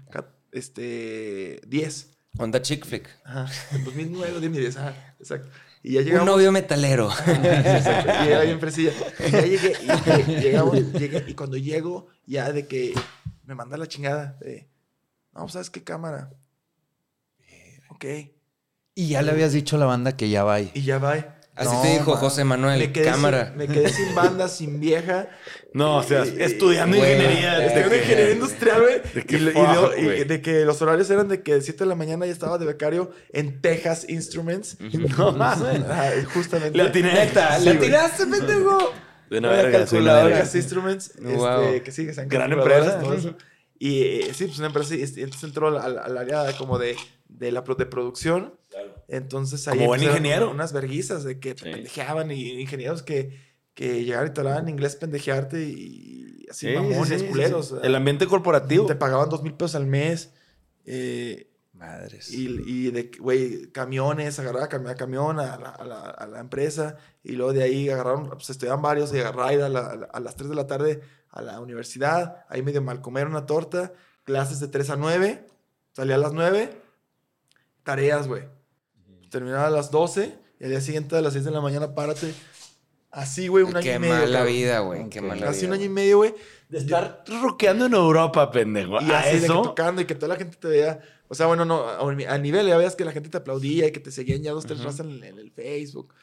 [0.51, 2.14] Este, 10.
[2.38, 3.07] Onda chick flick.
[3.23, 3.47] Ajá.
[3.75, 5.49] En 2009 o 2010, ajá, exacto.
[5.83, 6.25] Y ya Un llegamos.
[6.27, 7.09] novio metalero.
[7.27, 8.91] Exacto, y era bien fresilla.
[9.27, 12.93] Y ya llegué, y lle- llegamos, llegué, y cuando llego, ya de que
[13.45, 14.67] me manda la chingada de,
[15.33, 16.31] no, ¿sabes qué cámara?
[17.89, 18.05] Ok.
[18.95, 20.71] Y ya le habías dicho a la banda que ya va ahí.
[20.73, 21.38] Y ya va.
[21.55, 22.19] Así No, te dijo man.
[22.19, 23.47] José Manuel, me quedé cámara.
[23.47, 25.29] Sin, me quedé sin banda, sin vieja.
[25.73, 27.65] No, o sea, Y- estudiando güey, ingeniería.
[27.65, 29.01] Estudiando ingeniería industrial, güey.
[29.13, 30.23] De que Y, y güey.
[30.25, 32.65] de que los horarios eran de que de 7 de la mañana ya estaba de
[32.65, 34.77] becario en Texas Instruments.
[35.17, 35.81] No mames.
[35.89, 36.77] Ajá, justamente.
[36.77, 37.13] Le atiné.
[37.13, 37.79] Neta, Sí, güey.
[37.79, 38.91] tiraste, pendejo.
[39.29, 40.23] De una verga, una.
[40.27, 41.61] Texas Instruments, Wow.
[41.63, 42.99] este, que sí, que sean Gran empresa.
[42.99, 43.35] todo eso.
[43.79, 46.53] Y eh, sí, pues una empresa, y este- entonces entró al, al- al área de
[46.53, 46.95] como de,
[47.27, 48.53] de la de producción.
[49.07, 50.49] Entonces ahí Como buen ingeniero.
[50.51, 51.71] Unas verguizas de que te Sí.
[51.71, 53.37] pendejeaban y ingenieros que,
[53.73, 57.75] que llegaban y te hablaban en inglés pendejearte y así Sí, mamones, sí, culeros.
[57.83, 58.85] El ambiente corporativo.
[58.85, 60.33] Te pagaban dos mil pesos al mes.
[60.85, 62.31] eh, Madres.
[62.31, 66.95] y, y de, güey, camiones, agarraba a camión a la, a, la, a la empresa
[67.21, 70.37] y luego de ahí agarraron, pues estudiaban varios y agarraba a ir la- a las
[70.37, 71.01] 3 de la tarde
[71.31, 73.91] a la universidad, ahí medio mal comer una torta,
[74.23, 75.45] clases de 3 a 9,
[75.91, 76.71] salía a las 9,
[77.83, 78.43] tareas, güey.
[79.36, 82.33] Terminaba a las 12 y al día siguiente a las 6 de la mañana párate.
[83.11, 84.13] Así, güey, un año Qué y medio.
[84.13, 84.53] mala cabrón.
[84.53, 85.09] vida, güey.
[85.09, 85.67] Qué mala Así vida.
[85.69, 86.33] un año y medio, güey.
[86.69, 89.01] De estar rockeando en Europa, pendejo.
[89.01, 89.61] Y ¿A así de que eso?
[89.61, 91.01] tocando y que toda la gente te vea.
[91.27, 93.91] O sea, bueno, no, a, a nivel ya veas que la gente te aplaudía y
[93.91, 94.88] que te seguían ya dos, tres Ujú.
[94.88, 96.13] razas en, en el Facebook.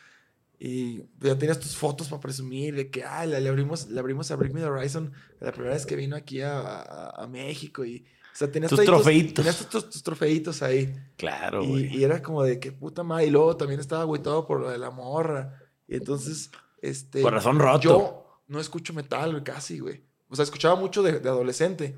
[0.59, 4.31] Y ya tenías tus fotos para presumir de que, ah, le, le abrimos, le abrimos
[4.31, 7.85] a Bring Me the Horizon la primera vez que vino aquí a, a- a México.
[7.85, 9.35] Y, o sea, tenías Tus ahí trofeitos.
[9.35, 10.95] tenías tus, trofeitos ahí.
[11.17, 11.97] Claro, y, güey.
[11.97, 13.27] y era como de que puta madre.
[13.27, 15.59] Y luego también estaba agüitado por lo de la morra.
[15.87, 17.21] Y entonces, este.
[17.23, 17.81] Corazón roto.
[17.83, 20.03] Yo no escucho metal, casi, güey.
[20.29, 21.97] O sea, escuchaba mucho de, de adolescente.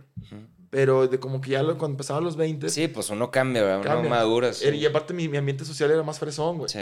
[0.70, 2.68] Pero de como que ya lo- cuando empezaba los 20.
[2.68, 4.00] Sí, pues uno cambia, ¿verdad?
[4.00, 4.52] Uno madura.
[4.52, 4.68] sí.
[4.70, 6.68] Y aparte mi, mi ambiente social era más fresón, güey.
[6.68, 6.80] Sí.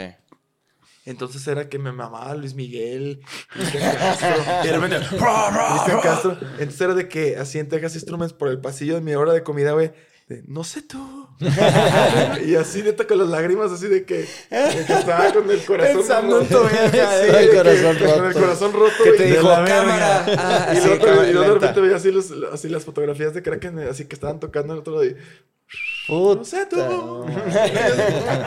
[1.05, 3.21] Entonces era que me mamaba Luis Miguel,
[3.53, 4.29] Cristian Castro.
[4.63, 6.01] Y de repente, "Ra, ra, Cristian ra".
[6.03, 6.37] Castro.
[6.59, 9.43] Entonces era de que así en Texas Instruments por el pasillo de mi hora de
[9.43, 9.91] comida, güey.
[10.29, 11.27] de, no sé tú.
[12.45, 15.97] y así neta con las lágrimas así de que, de que estaba con el corazón
[15.97, 16.69] Pensando en tu roto.
[16.69, 19.03] vieja, Sí, el que- corazón Con el corazón roto.
[19.03, 20.25] Que te De dijo, cámara.
[20.37, 23.33] Ah, y así, luego, cámara, y luego de repente veía así, los, así las fotografías
[23.33, 25.15] de Kraken, así que estaban tocando el otro día.
[26.09, 26.77] No sé tú.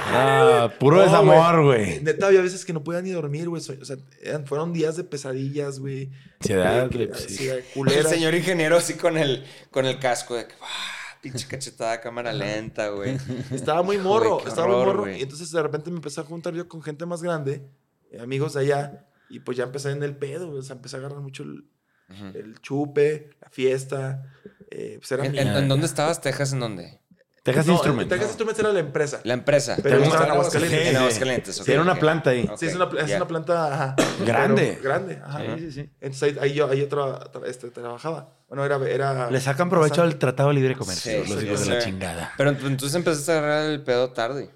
[0.09, 2.01] Ah, puro No, desamor, güey.
[2.03, 3.61] Neta, había veces que no podía ni dormir, güey.
[3.63, 6.11] O sea, eran- fueron días de pesadillas, güey.
[6.41, 7.47] Ansiedad, sí.
[7.47, 8.09] de El culera.
[8.09, 12.89] señor ingeniero así con el, con el casco de que, ah, pinche cachetada, cámara lenta,
[12.91, 13.17] güey.
[13.51, 15.11] Estaba muy morro, estaba muy morro.
[15.11, 17.67] Y entonces de repente me empecé a juntar yo con gente más grande,
[18.11, 19.07] eh, amigos de allá.
[19.29, 22.61] Y pues ya empecé en el pedo, güey, O sea, empecé a agarrar mucho el,
[22.63, 24.23] chupe, la fiesta.
[24.71, 26.53] eh, pues era ¿En, mi- en- en dónde estabas, Texas?
[26.53, 27.01] ¿En dónde?
[27.47, 28.09] Texas No, Instruments.
[28.11, 29.21] Texas Instruments era la empresa.
[29.25, 29.77] La empresa.
[29.83, 30.31] Pero ¿Cómo estaba en?
[30.33, 30.81] Aguascalientes.
[30.87, 31.55] En Sí, Aguascalientes.
[31.57, 31.63] sí.
[31.63, 32.51] ok, Era una planta ahí.
[32.59, 34.73] Sí, es una, es planta ajá, Grande.
[34.73, 35.21] pero grande.
[35.25, 35.39] Ajá.
[35.41, 35.91] Sí, sí, sí.
[36.01, 38.29] Entonces ahí, ahí yo, ahí yo tra- tra- este, trabajaba.
[38.49, 38.77] Bueno, era.
[38.89, 41.69] era Le sacan provecho al Tratado de Libre Comercio, Sí, los sí, hijos sí.
[41.71, 42.33] de la chingada.
[42.37, 44.51] Pero ent- entonces empezaste a agarrar el pedo tarde.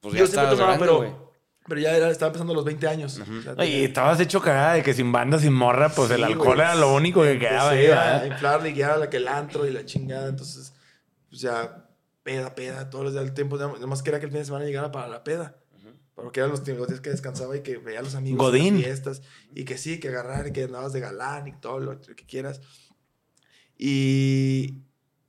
[0.00, 1.32] Pues ya Yo siempre estabas tomaba, grande, pero,
[1.68, 3.12] pero ya era, estaba empezando a los 20 años.
[3.20, 6.16] O sea, Oye, tenía- estabas hecho cagada de que sin banda, sin morra, pues el
[6.18, 9.64] Sí, alcohol era lo único que quedaba ahí, a inflarle y la que el antro
[9.66, 10.28] y la chingada.
[10.28, 10.71] Entonces,
[11.32, 11.88] pues ya
[12.22, 13.56] peda, peda, todos los días del tiempo.
[13.56, 15.56] Nada más quería que el fin de semana llegara para la peda.
[16.14, 18.74] Porque eran los, los días que descansaba y que veía a los amigos Godín.
[18.74, 19.22] las fiestas.
[19.54, 22.60] Y que sí, que agarrar y que andabas de galán y todo lo que quieras.
[23.78, 24.82] Y,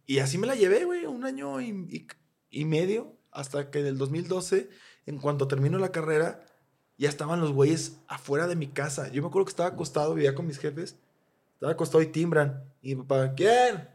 [0.06, 2.08] y así me la llevé, güey, un año y, y-
[2.50, 3.18] y medio.
[3.32, 4.70] Hasta que en el 2012,
[5.08, 6.46] en cuanto termino la carrera,
[6.98, 9.08] ya estaban los güeyes afuera de mi casa.
[9.10, 10.98] Yo me acuerdo que estaba acostado, vivía con mis jefes.
[11.54, 12.64] Estaba acostado y timbran.
[12.82, 13.88] Y mi papá, ¿quién?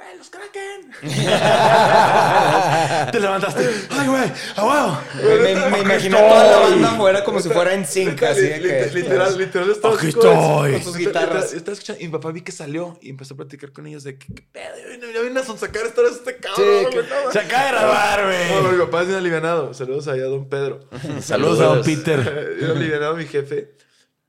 [0.00, 0.90] ¡Eh, los Kraken!
[3.12, 3.68] Te levantaste.
[3.90, 4.32] ¡Ay, güey!
[4.56, 4.98] ¡A huevo!
[5.42, 8.60] Me, me, me imaginé toda la banda afuera como si fuera en zinc, así de
[8.60, 8.90] que...
[8.94, 10.72] Literal, literal, estaba Aquí estoy.
[10.72, 11.52] con sus guitarras.
[11.52, 14.18] Estaba escuchando, y mi papá vi que salió y empezó a platicar con ellos de
[14.18, 14.74] que, ¿qué pedo?
[15.12, 16.86] Ya vine a sonsacar esta vez este cabrón.
[17.32, 18.72] Se acaba de grabar, güey.
[18.72, 19.74] mi papá es bien alivianado.
[19.74, 20.80] Saludos allá a don Pedro.
[21.20, 22.20] Saludos a don Peter.
[22.60, 23.74] Era alivianado mi jefe.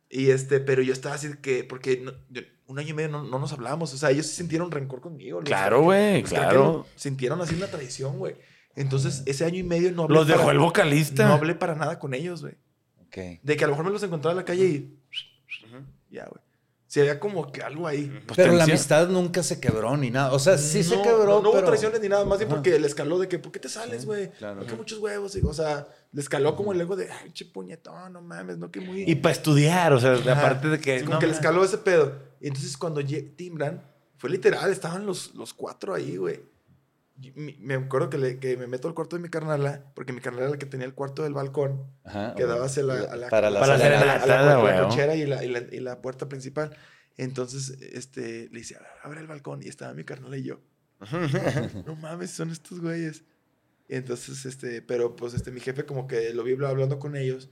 [0.10, 2.42] Y este, pero yo estaba así de que, porque no- yo-
[2.72, 3.94] un año y medio no, no nos hablábamos.
[3.94, 5.40] O sea, ellos sí sintieron rencor conmigo.
[5.42, 6.86] los Claro, güey, claro.
[6.96, 8.36] Sintieron así una traición, güey.
[8.76, 10.16] Entonces, ese año y medio no hablé.
[10.16, 11.28] Los dejó para- el vocalista.
[11.28, 12.54] No hablé para nada con ellos, güey.
[13.06, 13.40] Ok.
[13.44, 14.98] De que a lo mejor me los encontraba en la calle y.
[16.10, 16.42] Ya, güey.
[16.88, 18.12] Si había como que algo ahí.
[18.28, 20.34] Pues Pero la amistad nunca se quebró ni nada.
[20.34, 22.78] O sea, sí se No, quebró, No, no hubo traiciones ni nada, más bien porque
[22.78, 24.30] le escaló de que, ¿por qué te sales, güey?
[24.32, 24.60] claro.
[24.60, 25.34] ¿Por qué muchos huevos?
[25.38, 28.70] Y, o sea, le escaló como el ego de, ay, che puñetón, no mames, no
[28.72, 29.04] que muy.
[29.10, 31.00] Y para estudiar, o sea, aparte de que.
[31.00, 32.12] Sí, como no, que le escaló ese pedo.
[32.42, 33.84] Y entonces cuando timbran,
[34.18, 36.42] fue literal, estaban los, los cuatro ahí, güey.
[37.36, 40.44] Me acuerdo que, le- que me meto al cuarto de mi carnala, porque mi carnala
[40.46, 43.30] era la que tenía el cuarto del balcón, Ajá, que daba hacia la, a la,
[43.30, 46.28] Para la Para la la- la- la- cochera y la, y, la, y la puerta
[46.28, 46.76] principal.
[47.18, 49.62] Entonces, este, le dice, abre el balcón.
[49.62, 50.62] Y estaba mi carnal y yo.
[51.86, 53.24] no mames, son estos güeyes.
[53.88, 57.50] Entonces, este, pero pues este, mi jefe como que lo vi hablando con ellos.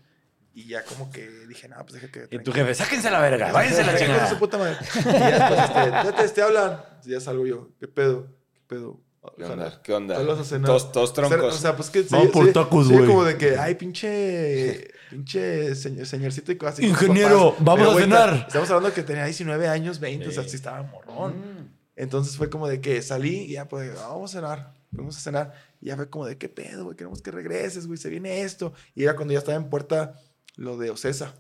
[0.54, 2.28] Y ya como que dije, no, pues deja que...
[2.36, 4.30] Y tu jefe, sáquense la verga, váyanse la chingada.
[4.30, 4.78] su puta madre.
[4.96, 6.82] Y ya después, este, ya te, te hablan.
[7.06, 8.28] Y ya salgo yo, ¿qué pedo?
[8.54, 9.00] ¿Qué pedo?
[9.38, 9.82] ¿Qué onda?
[9.84, 10.16] ¿Qué onda?
[10.16, 10.66] Saludos a cenar.
[10.68, 11.56] Todos, todos troncos.
[11.56, 12.04] O sea, pues que...
[12.10, 13.06] Vamos por tacos, güey.
[13.06, 14.92] como de que, ay, pinche...
[15.10, 16.88] Pinche señor, señorcito y cosas así.
[16.88, 18.46] Ingeniero, vamos Pero, a cenar.
[18.48, 21.34] Estamos hablando que tenía 19 años, 20, o sea, sí estaba morrón.
[21.40, 21.80] Mm.
[21.96, 24.74] Entonces fue como de que salí y ya pues, vamos a cenar.
[24.94, 25.54] Fuimos a cenar.
[25.82, 26.96] Y ya fue como de, ¿qué pedo, güey?
[26.96, 27.98] Queremos que regreses, güey.
[27.98, 28.74] Se viene esto.
[28.96, 30.14] Y era cuando ya estaba en puerta
[30.60, 31.36] lo de Ocesa.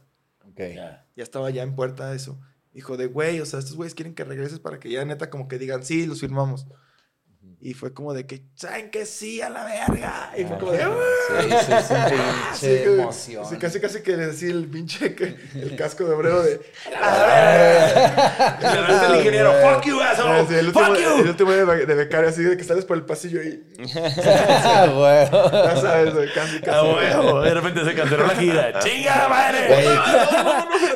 [0.45, 0.59] Ok.
[1.15, 2.39] Ya estaba ya en puerta eso.
[2.72, 5.47] Dijo de, güey, o sea, estos güeyes quieren que regreses para que ya neta como
[5.47, 6.67] que digan, sí, los firmamos.
[7.62, 10.32] Y fue como de que, ¿saben que sí a la verga?
[10.38, 11.62] Y fue como de, Sí, "Ah".
[11.62, 13.45] sí, sí, Así pinche que- emoción.
[13.45, 16.95] así casi, casi que le decía el pinche, que- el casco de obrero de, Le
[18.68, 21.30] hablaste al ingeniero, fuck you, asshole, el fuck el you.
[21.30, 23.62] último de, de becario, así de que sales por el pasillo y
[23.95, 26.86] Ah, ya sabes, casi, A casi.
[26.88, 28.80] huevo, de repente se canceló la gira.
[28.84, 29.68] ¡Chinga madre!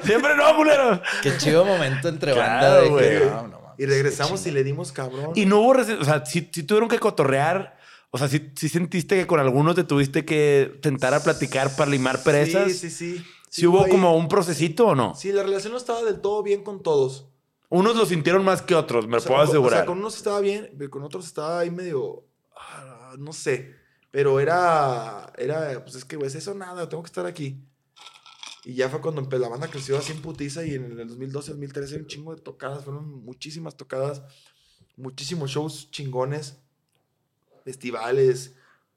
[0.04, 1.02] Siempre no, culero.
[1.22, 5.32] Qué chido momento entre banda de que, no, no Y regresamos y le dimos cabrón.
[5.36, 7.78] Y no hubo, o sea, si, tuvieron que cotorrear,
[8.12, 12.24] o sea, si sentiste que con algunos te tuviste que tentar a platicar para limar
[12.24, 12.72] perezas.
[12.72, 13.26] Sí, sí, sí.
[13.50, 15.16] ¿Sí hubo ahí- como un procesito o no?
[15.16, 17.28] Sí, la relación no estaba del todo bien con todos.
[17.68, 19.80] Unos lo sintieron más que otros, me O lo sea, puedo asegurar.
[19.80, 22.24] O sea, con unos estaba bien, pero con otros estaba ahí medio.
[22.56, 23.76] ah, no sé.
[24.12, 25.34] Pero era.
[25.38, 25.84] Era.
[25.84, 27.58] Pues es que, güey, es eso nada, tengo que estar aquí.
[28.66, 31.98] Y ya fue cuando la banda creció así en putiza y en el 2012, 2013
[31.98, 34.22] un chingo de tocadas, fueron muchísimas tocadas,
[34.96, 36.58] muchísimos shows chingones,
[37.64, 38.56] festivales,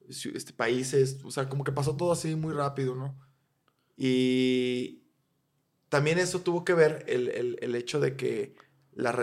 [0.09, 3.17] este, países, o sea, como que pasó todo así muy rápido, ¿no?
[3.97, 5.03] Y
[5.89, 8.55] también eso tuvo que ver el, el- el hecho de que
[8.93, 9.13] la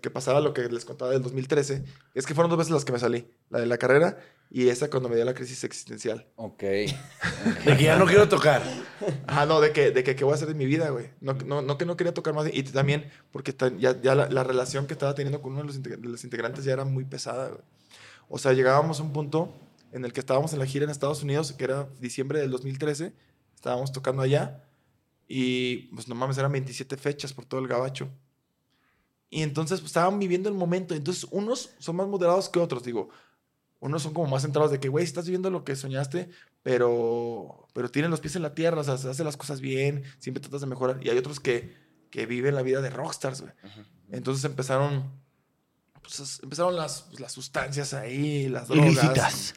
[0.00, 1.84] que pasaba lo que les contaba del 2013,
[2.14, 4.18] es que fueron dos veces las que me salí, la de la carrera
[4.56, 6.28] y esa cuando me dio la crisis existencial.
[6.36, 6.60] Ok.
[6.62, 8.62] De que ya no quiero tocar.
[9.26, 11.10] Ah, no, de que, de que qué voy a hacer de mi vida, güey.
[11.20, 12.46] No, no, no que no quería tocar más.
[12.52, 15.80] Y también porque ya, ya la, la relación que estaba teniendo con uno de los,
[15.82, 17.62] integ- de los integrantes ya era muy pesada, güey.
[18.28, 19.52] O sea, llegábamos a un punto
[19.90, 23.12] en el que estábamos en la gira en Estados Unidos, que era diciembre del 2013.
[23.56, 24.62] Estábamos tocando allá.
[25.26, 28.08] Y, pues, no mames, eran 27 fechas por todo el gabacho.
[29.30, 30.94] Y entonces, pues, estaban viviendo el momento.
[30.94, 33.08] Entonces, unos son más moderados que otros, digo.
[33.84, 36.30] Unos son como más centrados de que, güey, estás viviendo lo que soñaste,
[36.62, 40.04] pero, pero tienen los pies en la tierra, o sea, se hacen las cosas bien,
[40.18, 40.98] siempre tratas de mejorar.
[41.02, 41.74] Y hay otros que,
[42.10, 43.52] que viven la vida de rockstars, güey.
[44.10, 45.12] Entonces empezaron,
[46.02, 48.86] pues, es- empezaron las, pues, las sustancias ahí, las drogas.
[48.92, 49.54] Ilícitas.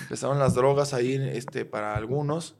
[0.00, 2.56] Empezaron las drogas ahí, este, para algunos.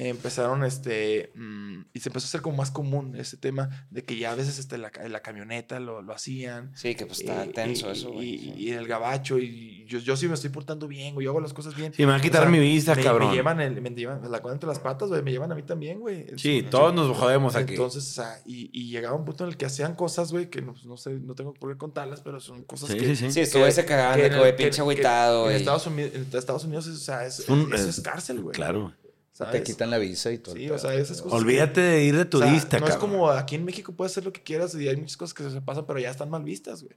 [0.00, 4.16] Empezaron, este, mm, y se empezó a hacer como más común ese tema de que
[4.16, 6.70] ya a veces este, la, la camioneta lo, lo hacían.
[6.76, 8.28] Sí, que pues está Y- tenso y- eso, güey.
[8.28, 11.40] Y, y el gabacho, y yo, yo sí me estoy portando bien, güey, yo hago
[11.40, 11.92] las cosas bien.
[11.92, 13.30] Sí, me va a quitar O sea, mi vista, me, cabrón.
[13.30, 15.62] Me llevan, el, me llevan la cuenta entre las patas, güey, me llevan a mí
[15.64, 16.26] también, güey.
[16.36, 17.72] Sí, Entonces, todos nos jodemos aquí.
[17.72, 20.62] Entonces, o sea, y, y llegaba un punto en el que hacían cosas, güey, que
[20.62, 23.06] no, no sé, no tengo por qué contarlas, pero son cosas Sí, que...
[23.16, 23.32] sí, sí.
[23.32, 23.40] Sí,
[24.34, 25.56] el- güey, que- pinche que- agüitado, En güey.
[25.56, 28.54] Estados Unidos, en Estados Unidos, o sea, es, Un- eso eh, es cárcel, güey.
[28.54, 28.92] Claro.
[29.38, 29.52] ¿Sabes?
[29.52, 30.54] Te quitan la visa y todo.
[30.56, 31.38] Sí, o sea, esas cosas.
[31.38, 34.12] que- Olvídate de ir de o sea, turista, no es como aquí en México puedes
[34.12, 36.42] hacer lo que quieras y hay muchas cosas que se pasan, pero ya están mal
[36.42, 36.96] vistas, güey.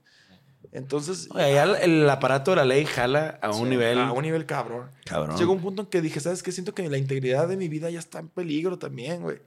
[0.72, 3.98] Entonces, Oye, ya el, el aparato de la ley jala a un sí, nivel.
[3.98, 4.90] A un nivel cabrón.
[5.04, 5.36] Cabrón.
[5.36, 6.50] Llegó un punto en que dije, ¿sabes qué?
[6.50, 9.38] Siento que la integridad de mi vida ya está en peligro también, güey.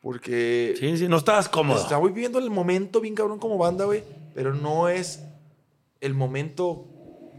[0.00, 1.80] Porque Sí, sí, no estabas cómodo.
[1.80, 4.04] Estaba viviendo el momento bien cabrón como banda, güey.
[4.34, 5.20] Pero no es
[6.00, 6.86] el momento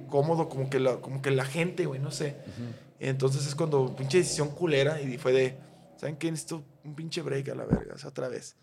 [0.09, 2.35] cómodo como que la, como que la gente, güey, no sé.
[2.99, 5.57] Entonces es cuando pinche decisión culera y fue de,
[5.97, 6.31] ¿saben qué?
[6.31, 8.55] Necesito un pinche break a la verga, o sea, otra vez.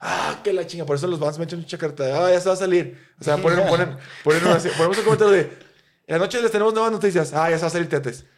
[0.00, 0.84] Ah, que la chinga.
[0.84, 2.98] Por eso los bands me echan mucha carta de, ah, ya se va a salir.
[3.20, 6.74] O sea, ponen, ponen, ponen una- ponemos un comentario de, en la noche les tenemos
[6.74, 7.32] nuevas noticias.
[7.32, 8.24] Ah, ya se va a salir Tetes.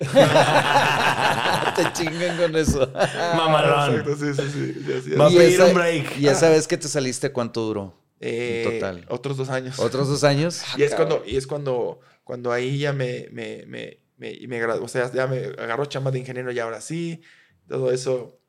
[1.76, 2.90] Te chingan con eso.
[3.36, 3.90] Mamalón.
[4.00, 5.00] Exacto, sí, sí, sí.
[5.04, 5.10] sí.
[5.16, 6.18] Va a Y pedir esa- un break.
[6.18, 7.98] Y esa vez que te saliste, ¿cuánto duró?
[8.20, 9.04] Eh, total.
[9.08, 9.78] Otros dos años.
[9.78, 10.62] ¿Otros dos años?
[10.76, 14.84] Y es cuando, y es cuando, cuando ahí ya me, me, me, me, me gradué,
[14.84, 17.22] o sea, ya me agarró chamba de ingeniero y ahora sí,
[17.68, 18.40] todo eso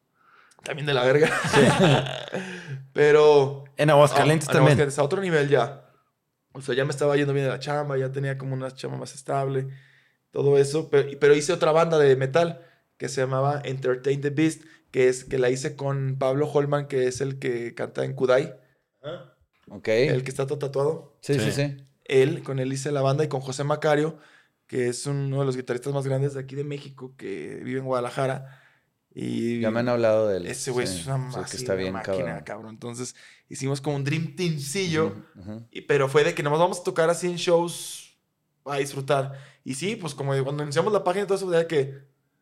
[0.63, 1.29] también de la verga.
[2.93, 3.65] Pero...
[3.77, 4.71] En Aguascalientes ah, en también.
[4.79, 5.89] Aguascalientes, a otro nivel ya.
[6.53, 8.97] O sea, ya me estaba yendo bien de la chamba, ya tenía como una chamba
[8.97, 9.67] más estable,
[10.31, 10.89] todo eso.
[10.89, 12.61] Pero, pero hice otra banda de metal
[12.97, 17.07] que se llamaba Entertain the Beast, que es que la hice con Pablo Holman, que
[17.07, 18.57] es el que canta en Kudai,
[19.69, 19.87] Ok.
[19.89, 21.17] el que está todo tatuado.
[21.21, 21.51] Sí, sí, Sí.
[21.51, 21.77] sí.
[22.05, 24.17] él, con él hice la banda y con José Macario,
[24.67, 27.85] que es uno de los guitarristas más grandes de aquí de México, que vive en
[27.85, 28.61] Guadalajara.
[29.13, 30.45] Y Ya me han hablado de él.
[30.47, 32.43] ese güey Sí, es una, así, que está bien, máquina, cabrón.
[32.43, 32.69] cabrón.
[32.71, 33.15] Entonces
[33.47, 35.15] hicimos como un Dream Teamcillo,
[35.71, 38.17] y- pero fue de que nomás vamos a tocar así en shows
[38.65, 39.33] a disfrutar.
[39.63, 41.93] Y sí, pues como cuando iniciamos la página, todo eso, de que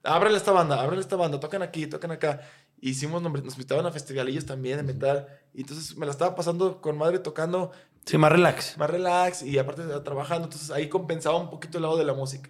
[0.04, 2.42] ábrele esta banda, ábrele esta banda, tocan aquí, tocan acá.
[2.82, 5.28] Hicimos, nos invitaban a festivalillos también de metal.
[5.54, 7.72] Y entonces me la estaba pasando con madre tocando.
[8.06, 8.78] Sí, más relax.
[8.78, 10.46] Más relax y aparte trabajando.
[10.46, 12.50] Entonces ahí compensaba un poquito el lado de la música.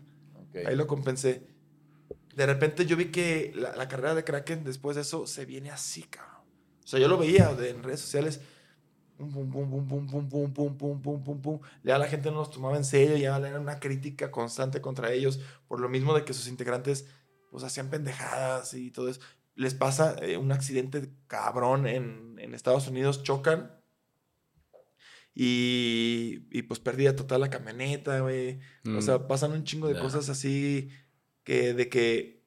[0.66, 1.48] Ahí lo compensé.
[2.36, 5.70] De repente yo vi que la, la, carrera de Kraken después de eso se viene
[5.72, 6.42] así, cabrón.
[6.84, 8.42] O sea, yo lo veía en redes sociales
[9.18, 11.60] pum, pum, pum, pum, pum, pum, pum, pum, pum, pum, pum, pum.
[11.84, 15.40] Ya la gente no los tomaba en serio, ya era una crítica constante contra ellos,
[15.68, 17.08] por lo mismo de que sus integrantes
[17.52, 19.22] pues hacían pendejadas y todo eso.
[19.56, 23.83] Les pasa un accidente cabrón en, en Estados Unidos, chocan
[25.36, 28.60] y, y pues perdía total la camioneta, güey.
[28.98, 30.90] O sea, pasan un chingo de cosas así
[31.44, 32.44] que de que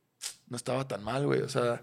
[0.49, 1.41] no estaba tan mal, güey.
[1.43, 1.83] O sea,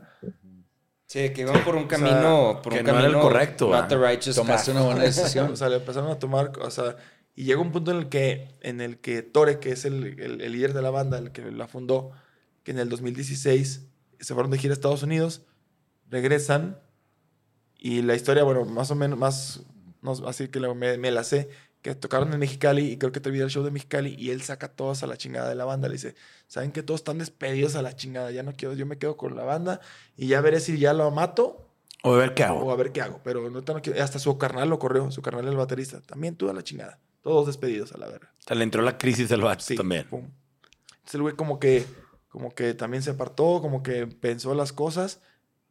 [1.06, 3.70] Sí, que iban por un camino, por que un no camino era el correcto.
[3.70, 4.76] not the righteous Tomaste path.
[4.82, 5.52] una buena decisión.
[5.52, 6.96] o sea, le empezaron a tomar, o sea,
[7.36, 10.42] y llega un punto en el que, en el que Tore, que es el, el,
[10.42, 12.12] el líder de la banda, el que la fundó,
[12.64, 13.86] que en el 2016
[14.20, 15.46] se fueron de gira a Estados Unidos,
[16.10, 16.80] regresan
[17.78, 19.62] y la historia, bueno, más o menos, más,
[20.04, 21.50] no, así que me, me la sé,
[21.82, 24.68] que tocaron en Mexicali y creo que terminó el show de Mexicali y él saca
[24.68, 25.88] a todos a la chingada de la banda.
[25.88, 26.16] Le dice,
[26.48, 28.32] ¿saben que todos están despedidos a la chingada?
[28.32, 29.82] Ya no quiero, yo me quedo con la banda
[30.16, 31.68] y ya veré si ya lo mato
[32.04, 32.60] O a ver qué hago.
[32.60, 33.20] o a ver qué hago.
[33.24, 36.00] Pero no, no quiero- hasta su carnal lo corrió, su carnal el baterista.
[36.02, 37.00] También tú a la chingada.
[37.22, 38.32] Todos despedidos a la verga.
[38.40, 40.06] O sea, le entró la crisis al vato Sí, también.
[40.10, 40.30] pum.
[40.90, 41.86] Entonces el güey como que,
[42.30, 45.20] como que también se apartó, como que pensó las cosas.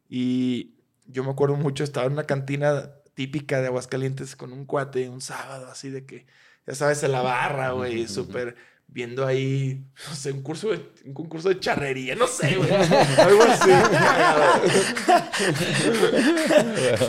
[0.09, 0.75] Y
[1.07, 5.21] yo me acuerdo mucho, estaba en una cantina típica de Aguascalientes con un cuate un
[5.21, 6.25] sábado, así de que,
[6.67, 8.55] ya sabes, en la barra, güey, súper
[8.87, 12.71] viendo ahí, no sé, un curso de, un concurso de charrería, no sé, güey.
[13.17, 14.61] Algo así, cagado.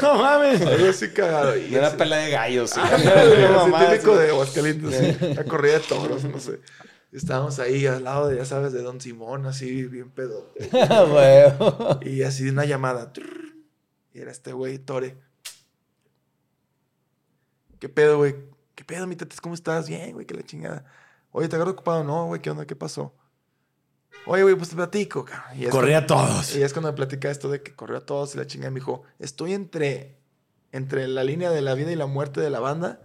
[0.03, 0.63] no mames.
[0.63, 1.57] Algo así cagado.
[1.57, 2.71] Y una así- pelea de gallos.
[2.71, 2.81] sí.
[2.83, 5.35] Ah, típico de Aguascalientes, sí.
[5.35, 6.61] la corrida de toros, no sé.
[7.13, 10.53] Estábamos ahí al lado de, ya sabes, de Don Simón, así bien pedo.
[10.73, 12.01] Huevo.
[12.03, 13.13] Y así una llamada.
[14.13, 15.17] Y era este güey, Tore.
[17.85, 18.35] ¿Qué pedo, güey?
[18.75, 19.43] ¿Qué pedo, mi tetes?
[19.43, 19.87] ¿Cómo estás?
[19.87, 20.87] Bien, güey, que la chingada.
[21.33, 22.03] Oye, ¿te agarro ocupado?
[22.03, 22.65] No, güey, ¿qué onda?
[22.65, 23.15] ¿Qué pasó?
[24.25, 25.59] Oye, güey, pues te platico, cabrón.
[25.59, 26.57] Y es Corría a todos.
[26.57, 28.81] Y es cuando me platica esto de que corrió a todos y la chingada me
[28.81, 30.17] dijo, estoy entre,
[30.73, 33.03] entre la línea de la vida y la muerte de la banda.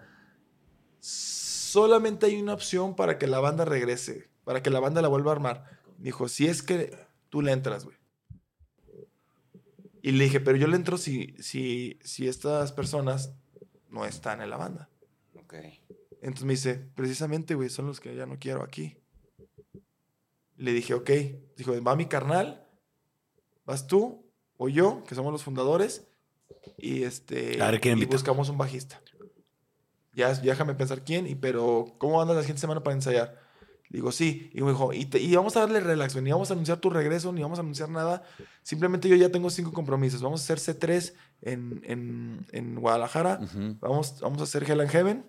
[1.02, 5.32] Solamente hay una opción para que la banda regrese, para que la banda la vuelva
[5.32, 5.66] a armar.
[5.98, 6.98] Me dijo, si es que
[7.28, 7.98] tú le entras, güey.
[10.02, 13.34] Y le dije, pero yo le entro si, si, si estas personas
[13.90, 14.90] no están en la banda.
[15.36, 15.54] Ok.
[16.22, 18.98] Entonces me dice, precisamente, güey, son los que ya no quiero aquí.
[20.58, 21.10] Le dije, ok.
[21.56, 22.68] Dijo, va mi carnal,
[23.66, 24.26] vas tú
[24.58, 26.06] o yo, que somos los fundadores,
[26.78, 28.16] y este A ver, ¿quién y invita?
[28.18, 29.02] buscamos un bajista.
[30.14, 33.40] Ya, ya déjame pensar quién, y pero ¿cómo andas la siguiente semana para ensayar?
[33.90, 34.50] Le digo, sí.
[34.54, 36.80] Y me dijo, y, te- y vamos a darle relax, güey, ni vamos a anunciar
[36.80, 38.24] tu regreso, ni vamos a anunciar nada.
[38.62, 40.22] Simplemente yo ya tengo cinco compromisos.
[40.22, 43.40] Vamos a hacer C3 en, en, en Guadalajara.
[43.42, 43.78] Ujú.
[43.80, 45.26] Vamos, vamos a hacer Hell and Heaven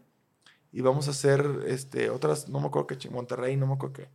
[0.72, 3.94] y vamos a hacer este, otras, no me acuerdo qué, chi- Monterrey, no me acuerdo
[3.94, 4.10] qué.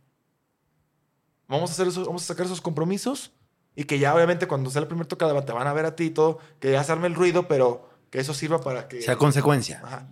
[1.48, 3.32] Vamos a, hacer esos, vamos a sacar esos compromisos
[3.74, 6.04] y que ya obviamente cuando sea el primer tocada te van a ver a ti
[6.04, 9.02] y todo, que ya se arme el ruido, pero que eso sirva para que...
[9.02, 9.80] sea consecuencia.
[9.84, 10.08] Ajá.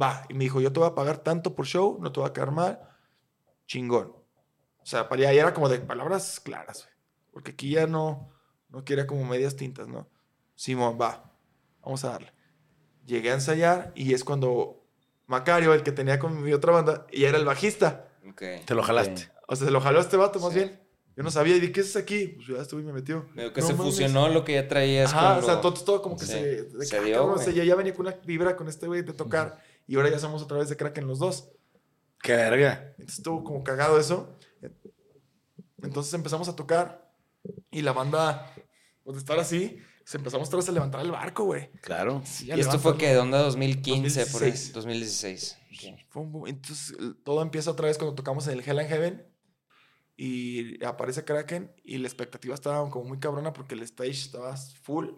[0.00, 2.28] Va, y me dijo, yo te voy a pagar tanto por show, no te va
[2.28, 2.80] a quedar mal,
[3.66, 4.12] chingón.
[4.78, 6.94] O sea, para allá era como de palabras claras, güey.
[7.32, 8.30] Porque aquí ya no,
[8.68, 10.08] no quería como medias tintas, ¿no?
[10.54, 11.32] Simón, va,
[11.82, 12.32] vamos a darle.
[13.06, 14.84] Llegué a ensayar y es cuando
[15.26, 18.08] Macario, el que tenía con mi otra banda, y era el bajista.
[18.28, 18.42] Ok.
[18.66, 19.30] Te lo jalaste.
[19.48, 20.58] O sea, se lo jaló a este vato más Sí.
[20.60, 20.80] bien.
[21.16, 22.26] Yo no sabía, y dije, ¿qué es aquí?
[22.28, 23.26] Pues ya estuve y me metió.
[23.34, 23.86] Veo que No se mames.
[23.94, 26.32] fusionó lo que ya traías Ajá, con o sea, lo- todo, todo como que Sí,
[26.32, 26.62] se...
[26.64, 28.86] de se ah, dio, cabrón, o sea, ya, ya venía con una vibra con este
[28.86, 29.58] güey de tocar.
[29.86, 31.50] Y ahora ya somos otra vez de crack en los dos.
[32.20, 32.86] Qué verga.
[32.98, 34.36] Entonces estuvo como cagado eso.
[35.82, 37.10] Entonces empezamos a tocar.
[37.70, 38.52] Y la banda,
[39.04, 41.70] pues de estar así, se empezamos otra vez a levantar el barco, güey.
[41.80, 42.22] Claro.
[42.24, 44.50] Sí, Y esto fue que de onda 2015, por ahí.
[44.50, 44.72] 2016.
[44.72, 45.58] 2016.
[45.72, 46.00] Ok.
[46.10, 46.46] Fue un boom.
[46.46, 49.26] Entonces todo empieza otra vez cuando tocamos en el Hell and Heaven.
[50.16, 51.72] Y aparece Kraken.
[51.82, 55.08] Y la expectativa estaba como muy cabrona porque el stage estaba full.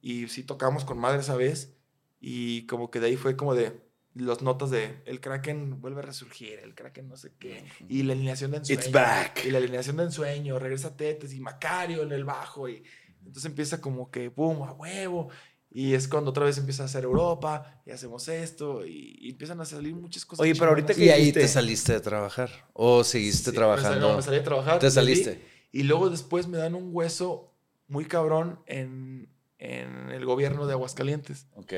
[0.00, 1.74] Y sí tocamos con madre esa vez.
[2.20, 3.82] Y como que de ahí fue como de
[4.14, 7.64] las notas de el Kraken vuelve a resurgir, el Kraken no sé qué.
[7.88, 8.80] Y la alineación de ensueño.
[8.80, 9.44] It's back.
[9.44, 12.68] Y la alineación de ensueño, regresa Tetes y Macario en el bajo.
[12.68, 12.84] Y
[13.26, 15.28] entonces empieza como que, boom, a huevo.
[15.74, 19.58] Y es cuando otra vez empieza a hacer Europa y hacemos esto y, y empiezan
[19.60, 20.42] a salir muchas cosas.
[20.42, 21.18] Oye, pero ahorita chingonas.
[21.18, 22.50] Y ahí te saliste de trabajar.
[22.74, 23.88] ¿O seguiste Sí, me trabajando?
[24.00, 24.78] salí- no, me salí a trabajar.
[24.80, 25.42] ¿Te salí, saliste?
[25.72, 27.54] Y luego después me dan un hueso
[27.88, 31.46] muy cabrón en, en el gobierno de Aguascalientes.
[31.54, 31.72] Ok.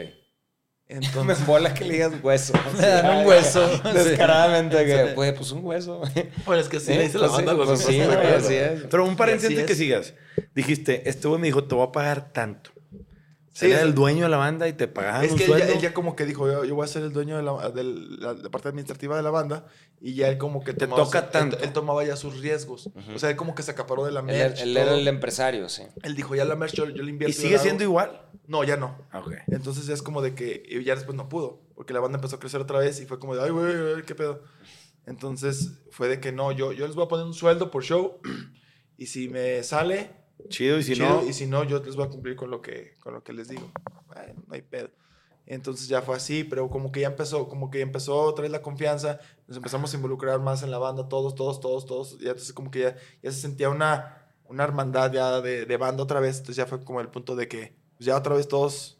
[0.88, 2.52] Entonces, me embola que le digas hueso.
[2.78, 3.66] Me dan un hueso.
[3.92, 6.02] Descaradamente, que, pues, pues un hueso.
[6.44, 8.34] Bueno, es que sí, le dice la pues banda pues sí, güey.
[8.34, 8.82] así es.
[8.90, 10.14] Pero un paréntesis que sigas.
[10.54, 12.70] Dijiste, este güey me dijo, te voy a pagar tanto.
[13.56, 15.56] Sí, era el dueño de la banda y te pagaban Es un que él ya,
[15.58, 15.74] sueldo.
[15.74, 17.84] él ya como que dijo, yo, yo voy a ser el dueño de la, de
[17.84, 19.64] la- la parte administrativa de la banda.
[20.00, 21.58] Y ya él como que Te tomaba toca su- él- tanto.
[21.60, 22.90] Él, tomaba ya sus riesgos.
[23.14, 24.60] O sea, él como que se acaparó de la Él, merch.
[24.60, 24.82] él todo.
[24.82, 25.84] era el empresario, sí.
[26.02, 27.30] Él dijo, ya la merch yo, yo le invierto.
[27.30, 27.90] ¿Y sigue siendo hago".
[27.92, 28.22] igual?
[28.48, 28.98] No, ya no.
[29.12, 29.32] Ah, ok.
[29.46, 32.34] Entonces ya es como de que y ya después no pudo, porque la banda empezó
[32.36, 34.42] a crecer otra vez y fue como de, ay, güey, güey, qué pedo.
[35.06, 38.20] Entonces fue de que no, yo, yo les voy a poner un sueldo por show
[38.98, 40.10] y si me sale,
[40.48, 41.26] Chido, y si chido, no...
[41.28, 43.48] y si no, yo les voy a cumplir con lo que, con lo que les
[43.48, 43.70] digo.
[44.06, 44.90] Bueno, no hay pedo.
[45.46, 48.62] Entonces ya fue así, pero como que ya empezó, como que empezó otra vez la
[48.62, 52.52] confianza, nos empezamos a involucrar más en la banda, todos, todos, todos, todos, y entonces
[52.54, 56.38] como que ya, ya se sentía una, una hermandad ya de, de banda otra vez,
[56.38, 58.98] entonces ya fue como el punto de que pues ya otra vez todos,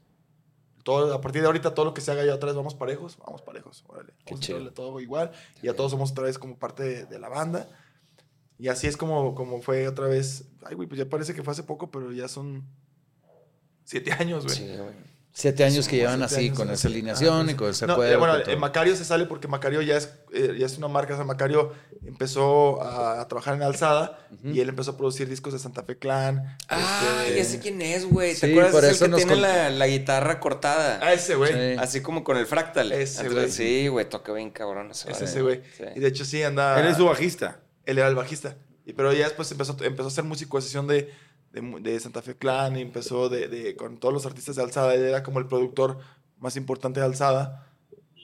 [0.83, 3.17] todo, a partir de ahorita todo lo que se haga ya otra vez vamos parejos,
[3.25, 6.59] vamos parejos, órale, Qué vamos a todo igual, y ya todos somos otra vez como
[6.59, 7.67] parte de, de la banda,
[8.59, 11.53] y así es como, como fue otra vez, ay güey, pues ya parece que fue
[11.53, 12.65] hace poco, pero ya son
[13.85, 14.57] siete años, güey.
[14.57, 15.15] Sí, güey.
[15.37, 18.21] Siete años que llevan así, con esa alineación Ah, y con ese no, acuerdo.
[18.21, 18.57] bueno, con eh.
[18.57, 21.15] Macario se sale porque Macario ya es, eh, ya es una marca.
[21.15, 21.73] O sea, Macario
[22.07, 25.99] empezó a, a trabajar en Alzada y él empezó a producir discos de Santa Fe
[25.99, 26.57] Clan.
[26.69, 28.35] Ah, este- ya sé quién es, güey.
[28.35, 28.73] ¿Te Sí, acuerdas?
[28.73, 31.01] por Es eso el que tiene la, la guitarra cortada.
[31.03, 31.53] Ah, ese güey.
[31.53, 31.81] Sí.
[31.81, 32.93] Así como con el fractal.
[32.93, 33.51] Ese güey.
[33.51, 35.63] Sí, güey, toca bien cabrón ese Es ese güey.
[35.77, 35.83] Sí.
[35.97, 36.79] Y de hecho sí anda...
[36.81, 37.59] Él es su bajista.
[37.87, 38.57] Él era el bajista.
[38.87, 41.11] Y, pero ya después empezó, empezó a ser músico de sesión de,
[41.53, 44.95] de, Santa Fe Clan y empezó de, de- con todos los artistas de Alzada.
[44.95, 45.99] Él era como el productor
[46.39, 47.71] más importante de Alzada.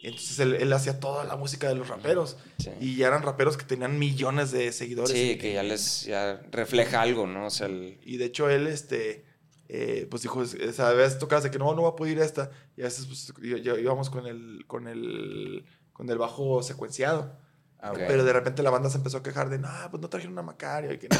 [0.02, 2.36] Y entonces él, él hacía toda la música de los raperos.
[2.58, 2.70] Sí.
[2.80, 5.10] Y ya eran raperos que tenían millones de seguidores.
[5.12, 7.46] Sí, Y- que ya les ya refleja algo, ¿no?
[7.46, 7.98] O sea, el...
[8.02, 9.24] Y de hecho él, este,
[9.68, 12.14] eh, pues dijo, es- es- a veces tocaba de que no, no voy a poder
[12.16, 12.50] ir a esta.
[12.76, 13.32] Y a veces pues,
[13.78, 17.38] íbamos con el, con el, con el bajo secuenciado.
[17.82, 17.92] Ah.
[17.94, 20.42] Pero de repente la banda se empezó a quejar de, no, pues no trajeron a
[20.42, 21.16] Macario y que no.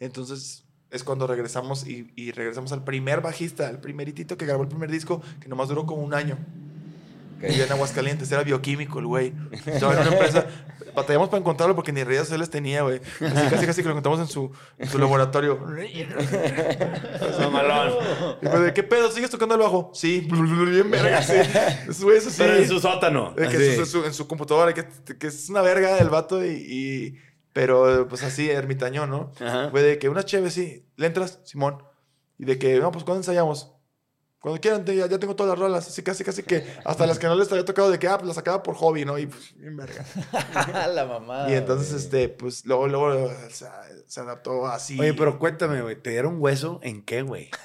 [0.00, 4.68] Entonces es cuando regresamos y, y regresamos al primer bajista, el primeritito que grabó el
[4.68, 6.38] primer disco, que nomás duró como un año.
[7.40, 9.32] Vivió en Aguascalientes, era bioquímico el güey.
[9.66, 10.46] Estaba en una empresa.
[10.94, 13.00] Batallamos para encontrarlo porque ni redes sociales tenía, güey.
[13.20, 15.58] Así casi casi que lo encontramos en su, en su laboratorio.
[18.42, 19.10] Y fue de, ¿qué pedo?
[19.10, 19.90] ¿Sigues tocando el bajo?
[19.94, 20.20] Sí.
[20.30, 21.34] Bien verga, sí.
[21.88, 22.36] Eso sí.
[22.38, 23.34] Pero en su sótano.
[23.34, 24.86] Que su, en su computadora, que,
[25.18, 27.14] que es una verga el vato y, y-
[27.52, 29.30] Pero pues así, ermitañón, ¿no?
[29.40, 29.70] Ajá.
[29.70, 30.86] Fue de que una chévere, sí.
[30.96, 31.40] ¿Le entras?
[31.44, 31.82] Simón.
[32.38, 33.73] Y de que, no, pues ¿cuándo ensayamos?
[34.44, 35.88] Cuando quieran, ya, ya tengo todas las rolas.
[35.88, 38.26] Así casi, casi que hasta las que no les había tocado de que, ah, pues
[38.26, 39.16] las sacaba por hobby, ¿no?
[39.18, 40.04] Y pues, bien verga.
[40.94, 41.46] la mamá.
[41.48, 43.72] y entonces, este, pues luego, luego o sea,
[44.06, 45.00] se adaptó así.
[45.00, 47.48] Oye, pero cuéntame, güey, ¿te dieron hueso en qué, güey?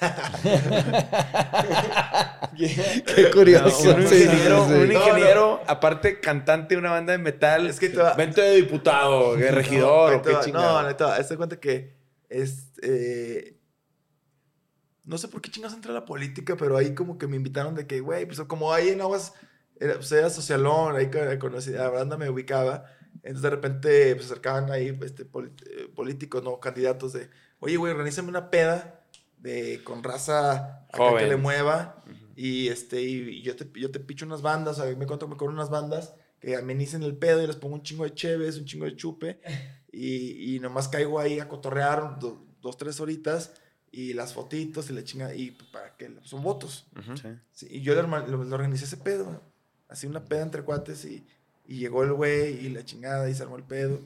[2.56, 3.94] Qué curioso.
[3.94, 4.72] un Sí, sí, ingeniero, sí.
[4.72, 7.66] un No, aparte cantante de una banda de metal.
[7.66, 10.80] Es que te va- Vente de diputado, de regidor, No, o qué chingado.
[10.82, 11.94] No, neta, hazte cuenta que
[12.30, 12.68] es.
[12.82, 13.56] eh,
[15.10, 17.74] no sé por qué chingados entré a la política, pero ahí como que me invitaron
[17.74, 19.34] de que, güey, pues como ahí en Aguas,
[19.78, 22.84] era, pues era socialón, ahí con- conocí, a banda me ubicaba.
[23.16, 27.28] Entonces de repente pues, se acercaban ahí este, eh, políticos, no, candidatos de,
[27.58, 29.04] oye, güey, organízame una peda
[29.38, 32.02] de, con raza acá que le mueva.
[32.36, 35.48] Y, este, y, yo, te, yo te picho unas bandas, o sea, me cuento con
[35.52, 38.84] unas bandas que amenicen el pedo y les pongo un chingo de cheves, un chingo
[38.86, 39.40] de chupe.
[39.92, 43.54] Y, y nomás caigo ahí a cotorrear do- dos, tres horitas
[43.92, 45.34] y las fotitos y la chinga.
[45.34, 46.86] Y para que son votos.
[47.20, 47.28] Sí.
[47.52, 49.40] Sí, y yo le, lo- le organicé ese pedo.
[49.88, 51.26] Así una peda entre cuates y,
[51.66, 53.98] y llegó el güey y la chingada y se armó el pedo.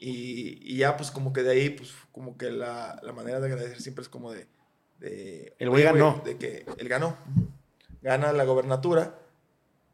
[0.00, 3.46] Y, y ya, pues como que de ahí, pues como que la, la manera de
[3.46, 4.48] agradecer siempre es como de.
[4.98, 6.20] de El güey ganó.
[6.24, 7.16] De que él ganó.
[8.02, 9.16] Gana la gobernatura.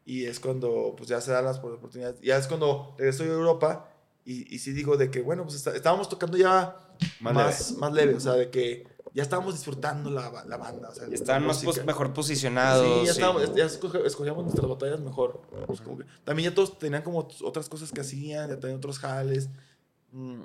[0.07, 2.19] Y es cuando pues ya se dan las oportunidades.
[2.23, 3.91] Ya es cuando regreso yo a Europa.
[4.25, 6.77] Y, y sí digo de que, bueno, pues está- estábamos tocando ya
[7.21, 8.15] Más más, más, leve.
[8.15, 8.87] O sea, de que
[9.19, 10.89] ya estábamos disfrutando la, la banda.
[10.91, 11.07] O sea,
[11.65, 12.87] pos- mejor posicionados.
[12.87, 13.19] Sí, ya, sí.
[13.21, 15.43] estábamos, ya escogíamos nuestras batallas mejor.
[15.67, 18.79] Pues como que- también ya todos tenían como ot- otras cosas que hacían, ya tenían
[18.79, 19.49] otros jales.
[20.13, 20.43] Mm.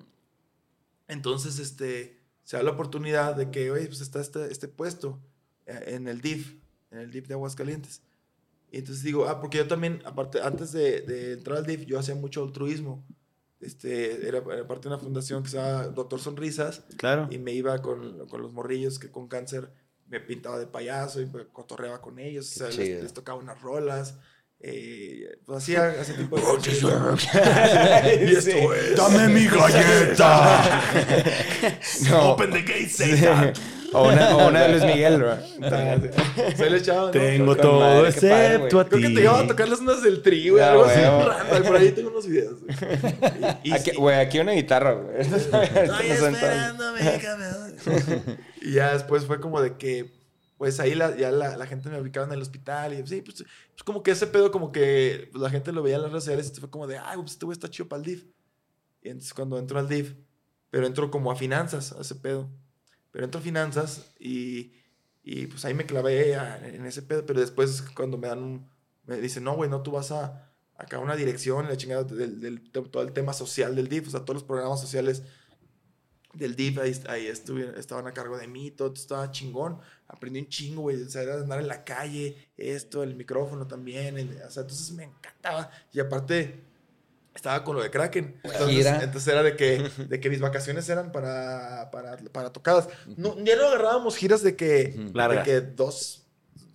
[1.07, 5.19] Entonces, este, se da la oportunidad de que, oye, pues está este, este puesto
[5.65, 6.55] eh, en el DIF,
[6.91, 8.01] en el DIF de Aguascalientes.
[8.71, 11.99] Y entonces digo, ah, porque yo también, aparte, antes de, de entrar al DIF, yo
[11.99, 13.03] hacía mucho altruismo.
[13.63, 16.83] Este, era, era parte de una fundación que se llama Doctor Sonrisas.
[16.97, 17.27] Claro.
[17.31, 19.71] Y me iba con, con los morrillos que con cáncer
[20.07, 22.51] me pintaba de payaso y me cotorreaba con ellos.
[22.55, 24.15] O sea, les, tocaba unas rolas.
[24.59, 26.73] Eh, pues hacía ese tipo de cosas.
[28.21, 30.81] Y esto es, ¡Dame mi galleta!
[32.09, 32.33] No.
[32.33, 33.53] Open the gate.
[33.93, 35.37] O una, o una de Luis Miguel, bro.
[36.57, 37.11] Soy el chavo, ¿no?
[37.11, 38.89] Tengo todo madre, excepto a ti.
[38.89, 40.63] Creo que te llevaba a tocarles unas del tri, güey.
[40.63, 40.99] Ah, algo así.
[40.99, 41.63] random.
[41.63, 42.59] Por ahí tengo unos videos.
[42.61, 42.75] güey.
[43.73, 45.21] Aquí, aquí una guitarra, güey.
[45.21, 47.75] Estoy esperándome, cabrón.
[48.61, 50.11] y ya después fue como de que,
[50.57, 52.93] pues ahí la, ya la, la gente me ubicaba en el hospital.
[52.93, 55.97] Y sí, pues, pues como que ese pedo, como que pues, la gente lo veía
[55.97, 57.99] en las redes sociales y fue como de, ay, pues este güey está chido para
[57.99, 58.25] el DIF.
[59.01, 60.13] Y entonces cuando entro al DIF,
[60.69, 62.49] pero entro como a finanzas, a ese pedo.
[63.13, 64.73] Pero entro a finanzas y,
[65.23, 67.25] y pues ahí me clavé en ese pedo.
[67.25, 68.69] Pero después cuando me dan un,
[69.05, 72.71] me dicen, no, güey, no, tú vas a acá una dirección, la chingada del, del-
[72.73, 75.23] de todo el tema social del DIF, o sea, todos los programas sociales
[76.33, 80.49] del DIF, ahí, ahí estuve, estaban a cargo de mí, todo estaba chingón, aprendí un
[80.49, 84.49] chingo, güey, o sea, era andar en la calle, esto, el micrófono también, el- o
[84.49, 86.63] sea, entonces me encantaba, y aparte
[87.35, 89.03] estaba con lo de Kraken, entonces, Gira.
[89.03, 92.87] entonces era de que, de que mis vacaciones eran para, para, para tocadas,
[93.17, 94.93] no, ya no agarrábamos giras de que,
[95.37, 96.19] de que dos,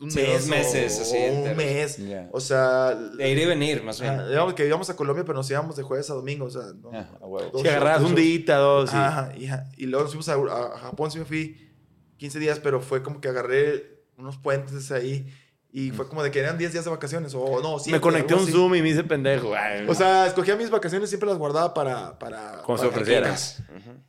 [0.01, 1.99] un Sí, mes, dos meses, o, así, un mes,
[2.31, 2.95] o sea...
[2.95, 4.13] De ir y venir, más bien.
[4.15, 6.63] ajá, digamos que íbamos a Colombia, pero nos íbamos de jueves a domingo, o sea,
[6.81, 7.51] no- Ah, huevo.
[7.53, 8.93] dos agarrabas un día, dos.
[8.93, 9.49] y- Ajá, y,
[9.83, 11.69] y luego nos fuimos a, a- a Japón, sí me fui
[12.17, 15.27] 15 días, pero fue como que agarré unos puentes ahí
[15.71, 17.91] y fue como de que eran 10 días de vacaciones o no, sí.
[17.91, 19.55] me conecté a un Zoom y me hice pendejo.
[19.55, 22.19] Ay, O sea, escogía mis vacaciones, siempre las guardaba para...
[22.19, 23.63] para Como se para épocas.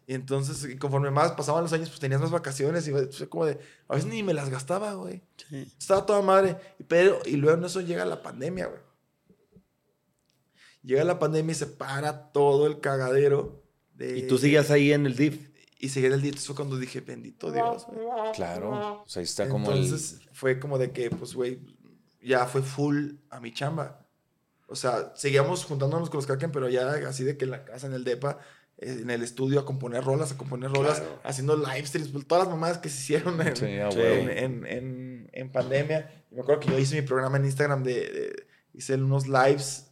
[0.08, 3.46] Y entonces, y conforme más pasaban los años, pues tenías más vacaciones y fue como
[3.46, 3.60] de...
[3.90, 5.22] A veces ni me las gastaba, güey.
[5.78, 6.56] Estaba toda madre.
[6.88, 8.80] Pero, y luego en eso llega la pandemia, güey.
[10.82, 13.62] Llega la pandemia y se para todo el cagadero.
[13.96, 15.49] De, Y tú sigues ahí en el DIF.
[15.82, 16.30] Y seguí en el día.
[16.30, 18.06] Entonces fue cuando dije, bendito Dios, güey.
[18.36, 19.02] Claro.
[19.02, 21.62] O sea, ahí está como Entonces fue como de que, pues, güey,
[22.22, 24.06] ya fue full a mi chamba.
[24.68, 27.88] O sea, seguíamos juntándonos con los Kraken, pero ya así de que en la casa,
[27.88, 28.40] en el DEPA,
[28.78, 32.44] eh, en el estudio, a componer rolas, a componer rolas, haciendo live streams, pues, todas
[32.44, 33.58] las mamadas que se hicieron en, el...
[33.58, 36.26] Sí, en, en, en- en pandemia.
[36.30, 39.86] Y me acuerdo que yo hice mi programa en Instagram de, de- hice unos lives.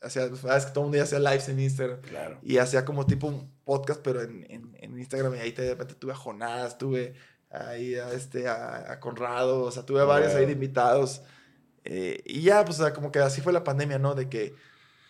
[0.00, 2.00] Hacía, sabes que todo el mundo ya hacía lives en Instagram.
[2.00, 2.38] Claro.
[2.42, 5.34] Y hacía como tipo podcast, pero en, en, en Instagram.
[5.36, 7.14] Y ahí de repente tuve a Jonás, tuve
[7.50, 11.22] ahí a, este, a, a Conrado, o sea, tuve a varios ahí de invitados.
[11.84, 14.14] Eh, y ya, pues, o sea, como que así fue la pandemia, ¿no?
[14.14, 14.54] De que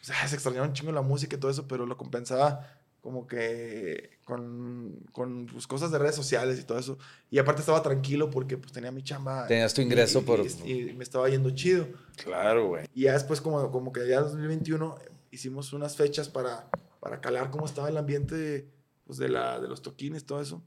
[0.03, 2.69] o sea, se extrañaba un chingo la música y todo eso, pero lo compensaba
[3.01, 6.99] como que con, con pues, cosas de redes sociales y todo eso.
[7.31, 9.47] Y aparte estaba tranquilo porque pues tenía mi chamba.
[9.47, 11.87] Tenías tu y- ingreso y- por- Y, y me estaba yendo chido.
[12.17, 12.87] Claro, güey.
[12.95, 14.97] Y ya después, como, como que ya en 2021,
[15.31, 16.67] hicimos unas fechas para,
[17.05, 18.71] para calar cómo estaba el ambiente
[19.05, 20.65] pues, de, la, de los toquines, todo eso.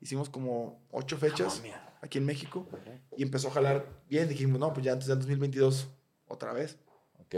[0.00, 1.62] Hicimos como ocho fechas
[2.00, 2.66] aquí en México
[3.18, 4.26] y empezó a jalar bien.
[4.30, 5.90] Dijimos, no, pues ya antes del 2022,
[6.26, 6.78] otra vez.
[7.20, 7.34] Ok.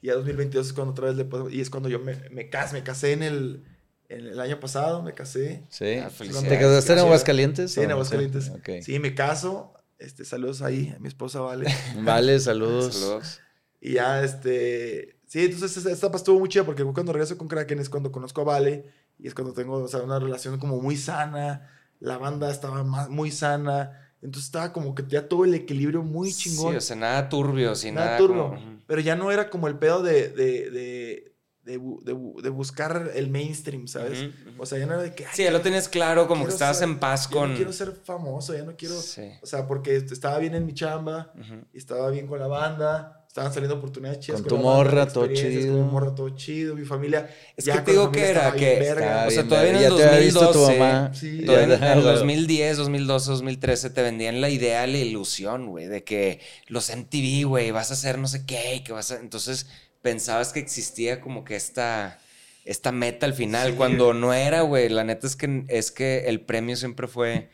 [0.00, 2.48] Y ya 2022 es cuando otra vez le puedo- Y es cuando yo me, me
[2.48, 2.74] casé.
[2.74, 3.64] Me casé en el,
[4.08, 5.64] en el año pasado, me casé.
[5.68, 5.94] Sí.
[5.96, 6.48] Ah, felicidades.
[6.48, 7.04] ¿Te casaste en Sí.
[7.04, 7.72] Aguascalientes?
[7.72, 8.50] Sí, en Aguascalientes.
[8.50, 8.68] Ok.
[8.82, 9.74] Sí, me caso.
[9.98, 11.66] Este, saludos ahí a mi esposa Vale.
[12.04, 12.94] Vale, saludos.
[12.94, 13.40] Saludos.
[13.80, 15.16] Y ya, este.
[15.30, 18.40] Sí, entonces esta etapa estuvo muy chida porque cuando regreso con Kraken es cuando conozco
[18.40, 18.84] a Vale
[19.16, 21.70] y es cuando tengo o sea, una relación como muy sana.
[22.00, 24.12] La banda estaba más, muy sana.
[24.22, 26.72] Entonces estaba como que ya todo el equilibrio muy chingón.
[26.72, 28.18] Sí, o sea, nada turbio, sin nada nada.
[28.18, 28.48] turbio.
[28.48, 28.80] como-.
[28.88, 31.32] Pero ya no era como el pedo de, de, de,
[31.62, 34.24] de, bu- de bu- de buscar el mainstream, ¿sabes?
[34.58, 35.26] O sea, ya no era de que.
[35.26, 37.50] ay, Sí, ya lo tenías claro, como que estabas ser- en paz ya con.
[37.50, 38.96] No quiero ser famoso, ya no quiero.
[39.00, 39.30] Sí.
[39.42, 41.32] O sea, porque estaba bien en mi chamba
[41.72, 43.19] y estaba bien con la banda.
[43.30, 45.84] Estaban saliendo oportunidades chidas Con tu la banda, morra, todo experiencias, Con chido.
[45.86, 46.74] mi morra, todo chido.
[46.74, 47.30] Mi familia.
[47.56, 49.24] Es ya que con te digo que era que- verga.
[49.28, 51.14] O sea, todavía en el ya te había visto tu 2012, mamá.
[51.14, 51.42] Sí.
[51.46, 56.40] Todavía en, en 2010, 2012, 2013 te vendían la idea, la ilusión, güey, de que
[56.66, 59.20] los MTV, güey, vas a hacer no sé qué, y que vas a...
[59.20, 59.68] Entonces
[60.02, 62.18] pensabas que existía como que esta,
[62.64, 63.74] esta meta al final, Sí.
[63.76, 64.88] cuando no era, güey.
[64.88, 67.48] La neta es que, es que el premio siempre fue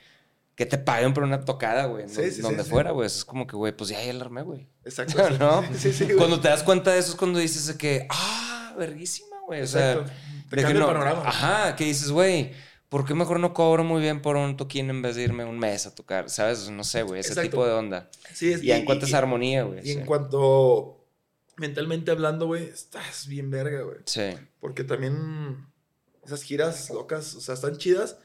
[0.57, 2.71] que te paguen por una tocada, güey, Sí, sí, donde sí.
[2.71, 3.07] fuera, güey.
[3.07, 4.69] Es como que, güey, pues ya, ya la armé, güey.
[4.85, 5.31] Exacto.
[5.39, 5.63] ¿No?
[5.75, 6.17] Sí, sí, güey.
[6.17, 9.63] Cuando te das cuenta de eso es cuando dices de que, ah, verguísima, güey.
[9.63, 10.05] O sea.
[10.51, 11.23] Te de que no, el panorama.
[11.27, 12.53] Ajá, que dices, güey,
[12.89, 15.59] ¿por qué mejor no cobro muy bien por un toquín en vez de irme un
[15.59, 16.31] mes a tocar?
[16.31, 16.71] ¿Sabes?
[16.71, 17.51] No sé, güey, ese Exacto.
[17.51, 18.09] tipo de onda.
[18.33, 19.81] Sí, es- Y en cuanto a armonía, güey.
[19.81, 19.99] Y sí.
[19.99, 21.05] en cuanto
[21.59, 23.99] mentalmente hablando, güey, estás bien verga, güey.
[24.07, 24.23] Sí.
[24.61, 25.67] Porque también
[26.25, 28.17] esas giras locas, o sea, están chidas,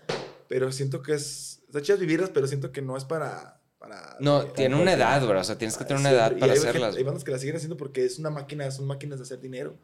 [0.48, 1.51] pero siento que es.
[1.72, 3.62] Están chidas vivirlas, pero siento que no es para.
[3.80, 5.38] para No, tiene una edad, güey.
[5.38, 6.32] O sea, tienes que tener una edad.
[6.36, 6.84] Y para hay hacerlas.
[6.90, 9.40] gente- hay bandas que las siguen haciendo porque es una máquina, son máquinas de hacer
[9.40, 9.78] dinero.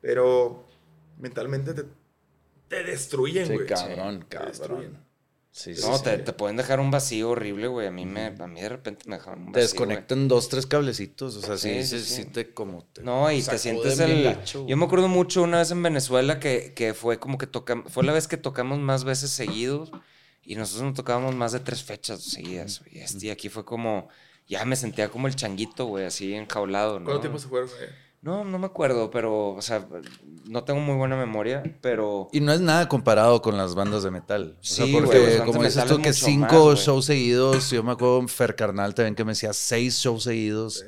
[0.00, 0.66] Pero
[1.18, 1.84] mentalmente te,
[2.68, 3.66] te destruyen, Sí, güey.
[3.66, 4.82] cabrón, Te destruyen.
[4.92, 5.08] cabrón.
[5.50, 6.04] Sí, sí, No, sí.
[6.04, 7.88] te, te pueden dejar un vacío horrible, güey.
[7.88, 9.62] A mí, me, a mí de repente me dejaron un Te vacío.
[9.62, 11.36] desconectan dos, tres cablecitos.
[11.36, 12.28] O sea, sí, Sí, sí, sí, sí, sí.
[12.28, 12.84] te como.
[12.84, 13.02] te.
[13.02, 14.22] No, y te sientes el...
[14.24, 17.92] gacho, Yo me acuerdo mucho una vez en Venezuela que, que fue como que tocamos...
[17.92, 19.90] Fue la vez que tocamos más veces seguidos.
[20.48, 23.04] Y nosotros no tocábamos más de tres fechas seguidas, güey.
[23.20, 24.08] Y aquí fue como,
[24.46, 27.04] ya me sentía como el changuito, güey, así enjaulado, ¿no?
[27.04, 27.90] ¿Cuánto tiempo se fueron, güey?
[28.22, 29.86] No, no me acuerdo, pero, o sea,
[30.46, 32.30] no tengo muy buena memoria, pero...
[32.32, 34.56] Y no es nada comparado con las bandas de metal.
[34.58, 37.92] O sea, Sí, porque las como dices tú, que cinco más, shows seguidos, yo me
[37.92, 40.82] acuerdo Fer Carnal también que me decía seis shows seguidos.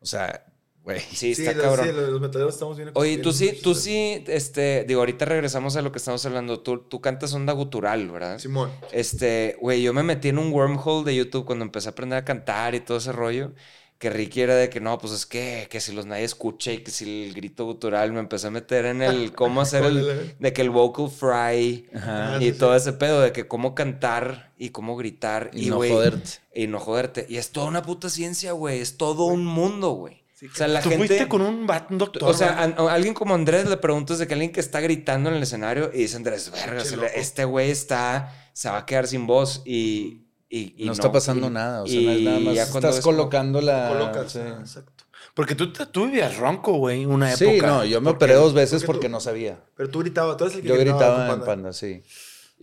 [0.00, 0.44] O sea,
[0.84, 1.00] güey.
[1.00, 1.86] Sí, está los- cabrón.
[1.88, 5.82] Sí, los metaleros estamos bien Oye, tú sí, tú sí, este, digo, ahorita regresamos a
[5.82, 6.60] lo que estamos hablando.
[6.60, 8.38] Tú, tú cantas onda gutural, ¿verdad?
[8.38, 8.70] Simón.
[8.92, 12.24] Este, güey, yo me metí en un wormhole de YouTube cuando empecé a aprender a
[12.24, 13.52] cantar y todo ese rollo.
[13.96, 16.78] Que Ricky era de que no, pues es que, que si los nadie escucha y
[16.78, 18.12] que si el grito gutural.
[18.12, 20.34] Me empecé a meter en el cómo hacer el.
[20.38, 22.38] de que el vocal fry Ajá.
[22.42, 25.50] y todo ese pedo de que cómo cantar y cómo gritar.
[25.54, 26.28] Y no güey, joderte.
[26.54, 27.24] Y no joderte.
[27.28, 28.80] Y es toda una puta ciencia, güey.
[28.80, 30.23] Es todo un mundo, güey.
[30.36, 31.06] Sí, o sea, la Tú gente.
[31.06, 32.24] fuiste con un, doctor.
[32.24, 32.88] O sea, güey.
[32.88, 35.42] a, a alguien como Andrés le preguntas de que alguien que está gritando en el
[35.44, 36.82] escenario y dice Andrés, verga,
[37.14, 41.46] este güey está, se va a quedar sin voz y, y, y no, está pasando
[41.46, 41.84] y- nada.
[41.84, 42.56] O sea, no es nada más.
[42.56, 43.88] Estás como- colocando la.
[43.88, 44.32] Colocas.
[44.32, 44.40] sí.
[44.40, 45.04] Exacto.
[45.34, 47.50] Porque tú, te- tú vivías ronco, güey, una época.
[47.50, 49.60] Sí, no, yo me operé dos veces porque porque tú- no sabía.
[49.76, 51.46] Pero tú gritabas, tú eres el que Yo gritaba con en Panda.
[51.46, 52.02] panda, sí.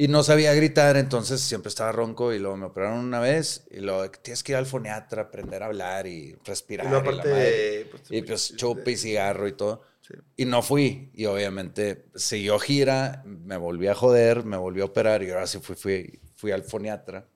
[0.02, 3.82] Y no sabía gritar, entonces siempre estaba ronco y luego me operaron una vez y
[3.82, 6.88] luego tienes que ir al foniatra, aprender a hablar y respirar.
[6.88, 7.86] Y y la madre.
[7.92, 9.84] pues, Y pues chupe y cigarro y todo.
[10.02, 10.16] Sí.
[10.38, 11.12] Y no fui.
[11.14, 15.60] Y obviamente siguió gira, me volví a joder, me volví a operar y ahora sí
[15.60, 17.28] fui, fui, fui al foniatra.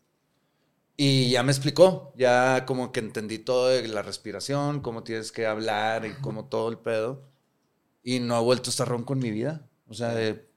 [0.98, 5.46] Y ya me explicó, ya como que entendí todo de la respiración, cómo tienes que
[5.46, 7.30] hablar y cómo todo el pedo.
[8.02, 9.70] Y no he vuelto a estar ronco en mi vida.
[9.88, 10.55] O sea, de...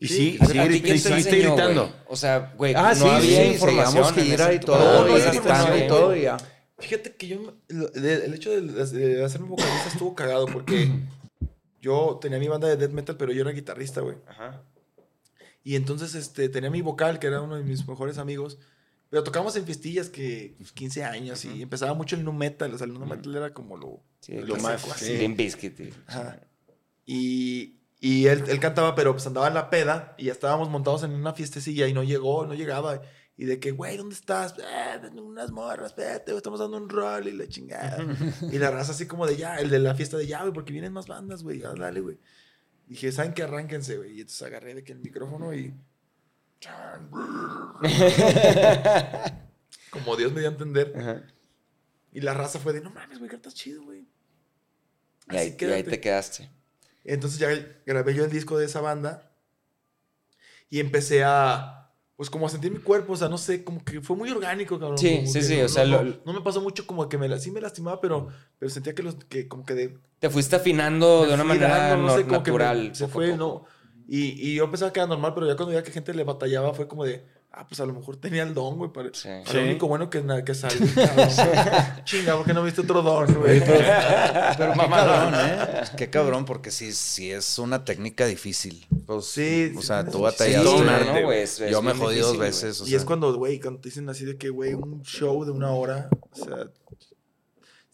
[0.00, 1.82] Y Sí, sí, ¿a sí, ¿A ti gri- quién y te seguiste enseñó, gritando.
[1.88, 1.94] güey?
[2.08, 4.04] O sea, güey, Ah, no había información.
[4.18, 6.36] en ese y todo, No, información, y todo, y ya.
[6.78, 10.88] Fíjate que yo, lo- de- el hecho de, de hacerme vocalista estuvo cagado porque
[11.80, 14.16] yo tenía mi banda de death metal, pero yo era guitarrista, güey.
[14.28, 14.62] Ajá.
[15.64, 18.58] Y entonces este, tenía mi vocal, que era uno de mis mejores amigos.
[19.10, 22.72] Pero tocábamos en fiestillas que pues, 15 años y empezaba mucho el nu metal.
[22.74, 25.04] O sea, el nu metal era como lo, Sí, lo clásico, más así.
[25.06, 25.16] así.
[25.18, 26.40] Limp Bizkit, y- Ajá.
[27.06, 31.02] Y, y él, él cantaba, pero pues andaba en la peda y ya estábamos montados
[31.02, 33.02] en una fiestecilla y no llegó, no llegaba.
[33.36, 34.54] Y de que, güey, ¿dónde estás?
[34.58, 37.98] Eh, unas morras, espérate, estamos dando un rol y la chingada.
[38.52, 40.72] y la raza así como de ya, el de la fiesta de ya, güey, porque
[40.72, 42.18] vienen más bandas, güey, ya, dale, güey.
[42.86, 43.42] Dije, ¿saben qué?
[43.42, 44.16] Arránquense, güey.
[44.16, 45.74] Y entonces agarré de que el micrófono y...
[49.90, 50.92] como Dios me dio a entender.
[50.96, 51.22] Ajá.
[52.12, 54.06] Y la raza fue de, no mames, güey, cantas chido, güey.
[55.30, 56.50] Y ahí, y te quedaste.
[57.14, 57.48] Entonces ya
[57.86, 59.32] grabé yo el disco de esa banda
[60.70, 64.00] y empecé a, pues como a sentir mi cuerpo, o sea, no sé, como que
[64.00, 64.98] fue muy orgánico, cabrón.
[64.98, 67.38] Sí, sí, sí, no, o sea, no, lo- no, me pasó mucho como que me,
[67.38, 68.28] sí me lastimaba, pero,
[68.58, 69.98] pero sentía que, los, que como que de...
[70.18, 72.94] Te fuiste afinando de una manera no sé, no- como que me- natural.
[72.94, 73.38] se poco fue, poco.
[73.38, 73.64] no.
[74.10, 76.72] Y, y yo pensaba que era normal, pero ya cuando veía que gente le batallaba
[76.74, 79.28] fue como de, ah, pues a lo mejor tenía el don, güey, para, Sí.
[79.28, 79.56] para Sí.
[79.56, 81.28] lo único bueno que, na- que cabrón.
[82.04, 83.60] Chinga, ¿por qué no viste otro don, güey?
[83.60, 85.82] Pero qué cabrón, ¿eh?
[85.96, 88.86] Qué cabrón, porque sí, sí es una técnica difícil.
[89.06, 90.68] Pues, Sí, O sí, sea, sí, tú sí, batallaste.
[90.68, 91.42] un no, arte, güey, güey.
[91.42, 92.80] es- es Yo me jodí dos difícil, veces.
[92.80, 95.44] o Y sea, es cuando, güey, cuando te dicen así de que, güey, un show
[95.44, 96.68] de una hora, o sea,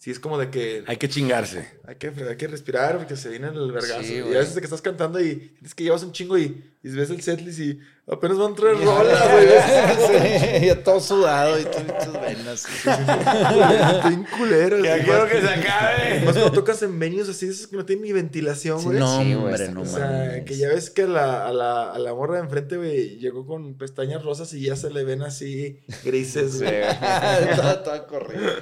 [0.04, 1.66] sí es como de que Hay que chingarse.
[1.86, 4.02] hay que, hay que respirar porque se viene el vergazo.
[4.02, 6.62] Sí, y a veces de que estás cantando y tienes que llevas un chingo y,
[6.82, 10.60] y ves el setlist y apenas van tres rolas, güey.
[10.60, 12.66] Sí, ya todo sudado y tú tus venas.
[12.66, 14.78] Estoy bien culero.
[14.84, 16.20] Ya quiero más- que se acabe.
[16.26, 18.98] Más cuando tocas en venues así, esos que no tienen ni ventilación, güey.
[18.98, 20.44] no, Sí, güey, hombre, no O sea, mames.
[20.44, 23.46] que ya ves que a la, a la, a la morra de enfrente, güey, llegó
[23.46, 26.80] con pestañas rosas y ya se le ven así grises, Sí, güey.
[26.82, 27.56] güey.
[27.56, 28.52] Toda- toda corrida.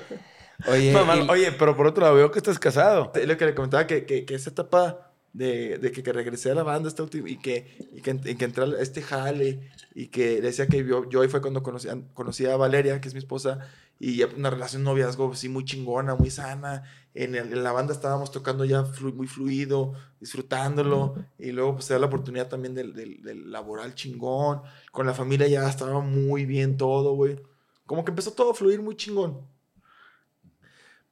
[0.67, 3.13] Oye, Mamá, y- Oye, pero por otro lado veo que estás casado.
[3.27, 6.55] Lo que le comentaba, que, que, que esa etapa de, de que, que regresé a
[6.55, 10.09] la banda esta última, y que, y que, y que entré a este jale y
[10.09, 13.15] que decía que yo, yo ahí fue cuando conocí, a- conocí a Valeria, que es
[13.15, 13.61] mi esposa,
[13.99, 16.83] y una relación noviazgo así muy chingona, muy sana.
[17.15, 21.87] En, el- en la banda estábamos tocando ya flu- muy fluido, disfrutándolo, y luego pues
[21.87, 24.63] se da la oportunidad también del, del, del laboral chingón.
[24.91, 27.39] Con la familia ya estaba muy bien todo, güey.
[27.87, 29.41] Como que empezó todo a fluir muy chingón.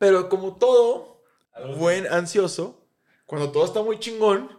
[0.00, 1.22] Pero como todo
[1.76, 2.88] buen ansioso,
[3.26, 4.50] cuando todo está muy chingón,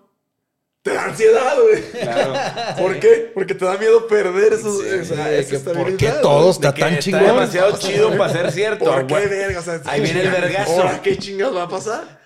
[0.83, 1.81] te da ansiedad, güey.
[1.91, 2.33] claro.
[2.77, 3.31] ¿Por qué?
[3.33, 6.89] Porque te da miedo perder eso, Sí, de esa que ¿por qué todo está tan
[6.89, 7.23] está chingón?
[7.23, 8.85] demasiado chido para ser cierto.
[8.85, 9.59] ¿Por qué, verga?
[9.59, 10.73] O sea, Ahí viene el vergazo.
[10.73, 12.21] ¿Ahora qué chingas va a pasar?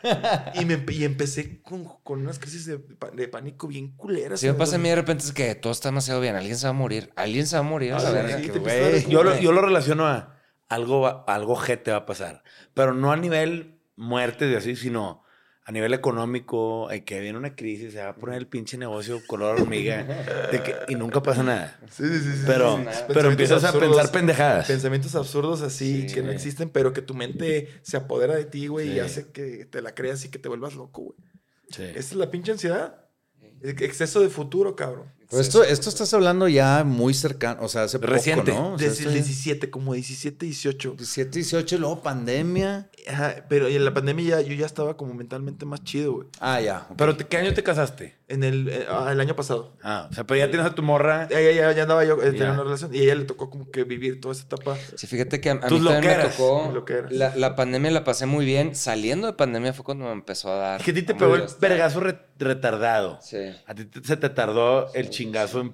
[0.56, 2.82] Y, me, y empecé con, con unas crisis de,
[3.14, 4.42] de pánico bien culeras.
[4.42, 6.36] Si me pasa a mí de repente es que todo está demasiado bien.
[6.36, 7.14] Alguien se va a morir.
[7.16, 7.94] Alguien se va a morir.
[7.94, 10.35] a Ah, sí, verga, sí, que a Yo lo, yo lo relaciono a
[10.70, 12.44] algo, va- algo G te va a pasar.
[12.74, 15.24] Pero no a nivel muerte de así, sino
[15.68, 19.20] a nivel económico, hay que viene una crisis, se va a poner el pinche negocio
[19.26, 20.04] color hormiga
[20.52, 21.80] de que, y nunca pasa nada.
[21.90, 22.44] Sí, sí, sí.
[22.46, 23.00] Pero, sí.
[23.08, 24.68] pero empiezas a pensar pendejadas.
[24.68, 28.68] Pensamientos absurdos así Sí, que no existen, pero que tu mente se apodera de ti,
[28.68, 28.94] güey, Sí.
[28.96, 31.18] y hace que te la creas y que te vuelvas loco, güey.
[31.72, 31.82] Sí.
[31.84, 33.02] Esa es la pinche ansiedad.
[33.64, 35.12] El exceso de futuro, cabrón.
[35.30, 38.52] Pero esto, esto estás hablando ya muy cercano, o sea, hace Reciente.
[38.52, 38.74] poco, ¿no?
[38.74, 40.92] O sea, Desde esto ya- 17, como 17, 18.
[40.98, 42.90] 17, 18, y luego pandemia.
[43.08, 46.28] Ajá, pero en la pandemia ya, yo ya estaba como mentalmente más chido, güey.
[46.40, 46.88] Ah, ya.
[46.98, 48.16] Pero, ¿te- ¿qué año te casaste?
[48.28, 49.74] En el, eh, ah, el año pasado.
[49.84, 51.28] Ah, o sea, pero ya tienes a tu morra.
[51.30, 52.52] Ya, ya, ya, ya andaba yo, eh, tenía Ya.
[52.54, 54.76] una relación y a ella le tocó como que vivir toda esa etapa.
[54.96, 56.74] Sí, fíjate que a, a mí también me tocó.
[57.12, 58.74] La, la pandemia la pasé muy bien.
[58.76, 60.80] Saliendo de pandemia fue cuando me empezó a dar.
[60.80, 62.00] Es que a ti te pegó el vergazo
[62.38, 63.20] retardado.
[63.22, 65.74] Sí, A ti te- se te tardó el chingazo en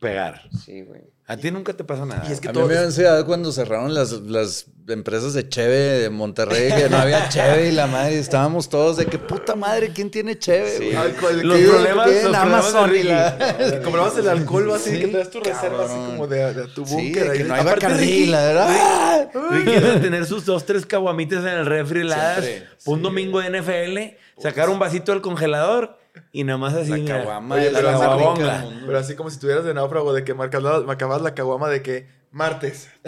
[0.00, 0.42] pegar.
[0.64, 1.02] sí, güey.
[1.28, 2.24] A ti nunca te pasa nada.
[2.28, 5.74] Y es que A mí me dio ansiedad cuando cerraron las, las empresas de Cheve
[5.74, 9.90] de Monterrey, que no había Cheve y la madre, estábamos todos de que puta madre,
[9.92, 10.76] ¿quién tiene Cheve?
[10.76, 10.94] güey?
[10.94, 13.80] Alcohol, Los que- problemas- los Amazon y la...
[13.82, 16.94] comprabas el alcohol así, Sí, que traes tu reserva así como de, de tu Sí,
[16.94, 17.30] búnker.
[17.30, 17.38] ahí.
[17.38, 19.30] que no hay Bacardí, la verdad.
[19.50, 22.44] Ricky debe tener sus dos, tres caguamitas en el refri heladas.
[22.44, 25.98] Siempre, Un domingo de NFL, sacar un vasito del congelador
[26.32, 27.02] y nada más así.
[27.02, 28.64] La caguama Oye, la pero rica.
[28.86, 31.82] Pero así como si tuvieras de náufrago de que marcas la, marcabas la caguama de
[31.82, 32.88] que martes.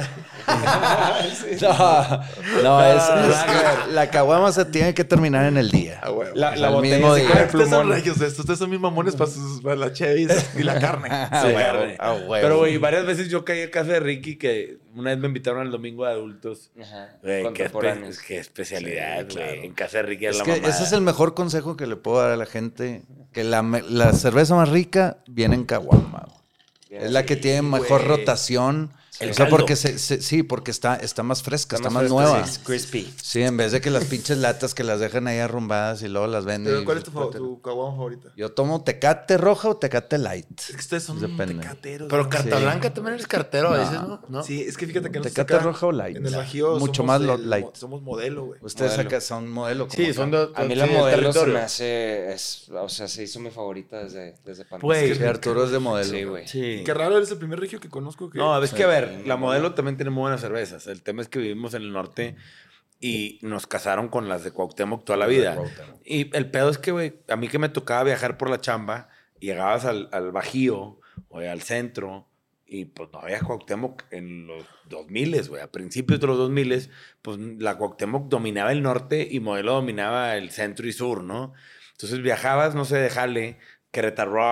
[1.61, 2.20] No,
[2.62, 3.03] no, es,
[3.93, 6.01] la caguama se tiene que terminar en el día.
[6.03, 6.35] Ah, huevo.
[6.35, 7.28] La, la el botella mismo día.
[7.35, 8.43] Ah, ustedes son regios de esto.
[8.43, 10.27] Ustedes son mis mamones para, sus, para la cheve
[10.57, 11.09] y la carne.
[11.31, 11.55] Ah, Sí,
[11.99, 12.16] ah.
[12.40, 15.61] Pero, güey, varias veces yo caí a casa de Ricky que una vez me invitaron
[15.62, 16.70] al domingo de adultos.
[16.81, 18.19] Ajá, Güey, qué, espe- contemporáneos.
[18.20, 19.27] qué especialidad, Sí, güey.
[19.47, 19.62] claro.
[19.62, 20.69] En casa de Ricky Es la que mamada.
[20.74, 23.03] ese es el mejor consejo que le puedo dar a la gente.
[23.32, 26.28] Que la, la cerveza más rica viene en caguama.
[26.90, 28.16] Es la que tiene mejor güey.
[28.19, 28.90] rotación.
[29.20, 29.57] El o sea, caldo.
[29.57, 32.45] porque se, se- sí, porque está, está más fresca, está, más, fresca, nueva.
[32.47, 33.15] sí, es crispy.
[33.23, 36.27] Sí, en vez de que las pinches latas que las dejan ahí arrumbadas y luego
[36.28, 36.73] las venden.
[36.74, 38.28] Pero, ¿Cuál es tu, fa- tu caguama favorita?
[38.36, 40.47] Yo tomo tecate roja o tecate light.
[40.61, 41.55] Es que ustedes son Depende.
[41.62, 42.09] tecateros.
[42.09, 42.62] Pero carta Sí.
[42.62, 43.78] blanca también eres cartero a No.
[43.78, 44.20] veces, ¿no?
[44.28, 44.43] ¿No?
[44.45, 46.16] Sí, es que fíjate que ¿Tecate acá, roja o light?
[46.16, 47.66] En el Bajío Mucho más el light.
[47.74, 48.61] Somos modelo, güey.
[48.62, 49.09] Ustedes Modelo.
[49.09, 49.89] acá son modelo.
[49.90, 50.39] Sí, como son acá.
[50.39, 50.51] dos.
[50.57, 52.32] A mí sí, la del modelo se me hace.
[52.32, 54.65] Es, o sea, se hizo mi favorita desde, desde.
[54.81, 56.11] Güey, Sí, Arturo es de modelo.
[56.11, 56.47] Sí, güey.
[56.47, 56.82] Sí.
[56.85, 58.39] Qué raro, eres el primer regio que conozco que...
[58.39, 60.86] No, es que a ver, la modelo también tiene muy buenas cervezas.
[60.86, 62.36] El tema es que vivimos en el norte
[63.01, 65.56] y nos casaron con las de Cuauhtémoc toda la vida.
[66.05, 69.09] Y el pedo es que, güey, a mí que me tocaba viajar por la chamba,
[69.39, 72.28] llegabas al, al Bajío o al centro
[72.66, 75.62] y pues no había Cuauhtémoc en los 2000, güey.
[75.62, 76.90] A principios de los 2000,
[77.22, 81.55] pues la Cuauhtémoc dominaba el norte y Modelo dominaba el centro y sur, ¿no?
[81.93, 83.59] Entonces viajabas, no sé, de Jale,
[83.90, 84.44] Querétaro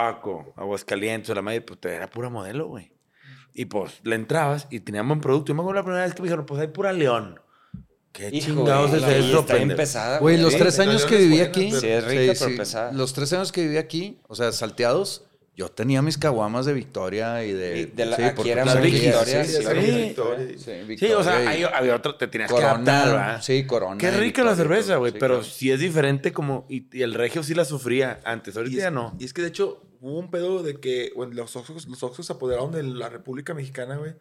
[0.57, 2.96] Aguascalientes la madre, pues era pura Modelo, güey.
[3.59, 5.49] Y pues le entrabas y tenían buen producto.
[5.49, 7.41] Yo me acuerdo la primera vez que me dijeron, pues hay pura León.
[8.13, 11.05] ¿Qué Hijo, chingados es la- eso, está bien pesada, Güey, los Sí, tres la años
[11.05, 11.69] que viví buena, aquí.
[11.71, 12.93] pero- Sí, es rica, pero pesada.
[12.93, 15.25] Los tres años que viví aquí, o sea, salteados,
[15.55, 17.79] yo tenía mis caguamas de Victoria y de.
[17.81, 20.47] Y de la- sí, aquí eran pues, Victorias, Victoria, Sí, sí, sí, sí, Victoria.
[20.59, 23.23] sí, Sí, o sea, y hay- había otro, te tenías que adaptar, Corona.
[23.27, 23.43] ¿verdad?
[23.43, 23.99] Sí, Corona.
[23.99, 25.51] Qué rica la Victoria, cerveza, todo, güey, sí, pero claro.
[25.51, 26.67] sí es diferente como...
[26.71, 29.15] Y, y el regio sí la sufría antes, ahorita Y es, ya no.
[29.19, 32.27] y es que de hecho hubo un pedo de que bueno, los Oxxos, los Oxxos
[32.27, 34.15] se apoderaron de la República Mexicana, güey.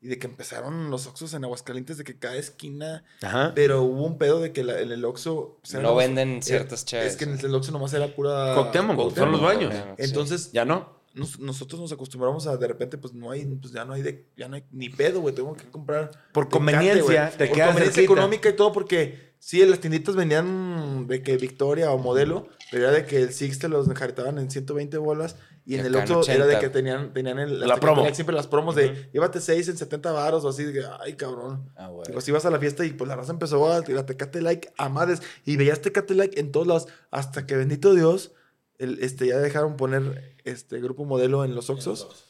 [0.00, 3.04] Y de que empezaron los Oxxos en Aguascalientes de que cada esquina...
[3.22, 3.52] Ajá.
[3.54, 5.34] Pero hubo un pedo de que la- en el Oxxo...
[5.36, 7.12] o sea, No venden era- ciertas chaves.
[7.12, 8.52] Es que en el Oxxo nomás era pura...
[8.54, 9.68] Cuauhtémoc, son los sí.
[9.98, 11.00] Entonces, ¿Ya no?
[11.14, 14.28] nos- nosotros nos acostumbramos a de repente, pues no hay, pues ya no hay de,
[14.36, 15.34] ya no hay ni pedo, güey.
[15.36, 16.10] Tengo que comprar.
[16.32, 17.16] Por conveniencia, güey.
[17.38, 18.02] te Por conveniencia cerquita.
[18.02, 22.92] económica y todo, porque sí, las tienditas venían de que Victoria o modelo, pero era
[22.92, 25.36] de que el Six te los enjaretaban en 120 bolas.
[25.66, 26.60] Y Y en el otro era de 80.
[26.60, 28.02] que tenían, tenían el, La promo.
[28.02, 30.64] Light, siempre las promos de llévate 6 en 70 baros o así.
[30.64, 31.70] de que, ay, cabrón.
[31.76, 32.08] Ah, güey.
[32.08, 34.72] Y pues ibas a la fiesta y pues la raza empezó a tirar Tecate Like
[34.76, 35.22] a madres.
[35.44, 36.88] Y veías Tecate Like en todos lados.
[37.10, 38.32] Hasta que bendito Dios,
[38.78, 42.26] el, este, ya dejaron poner este grupo modelo en los Oxxos.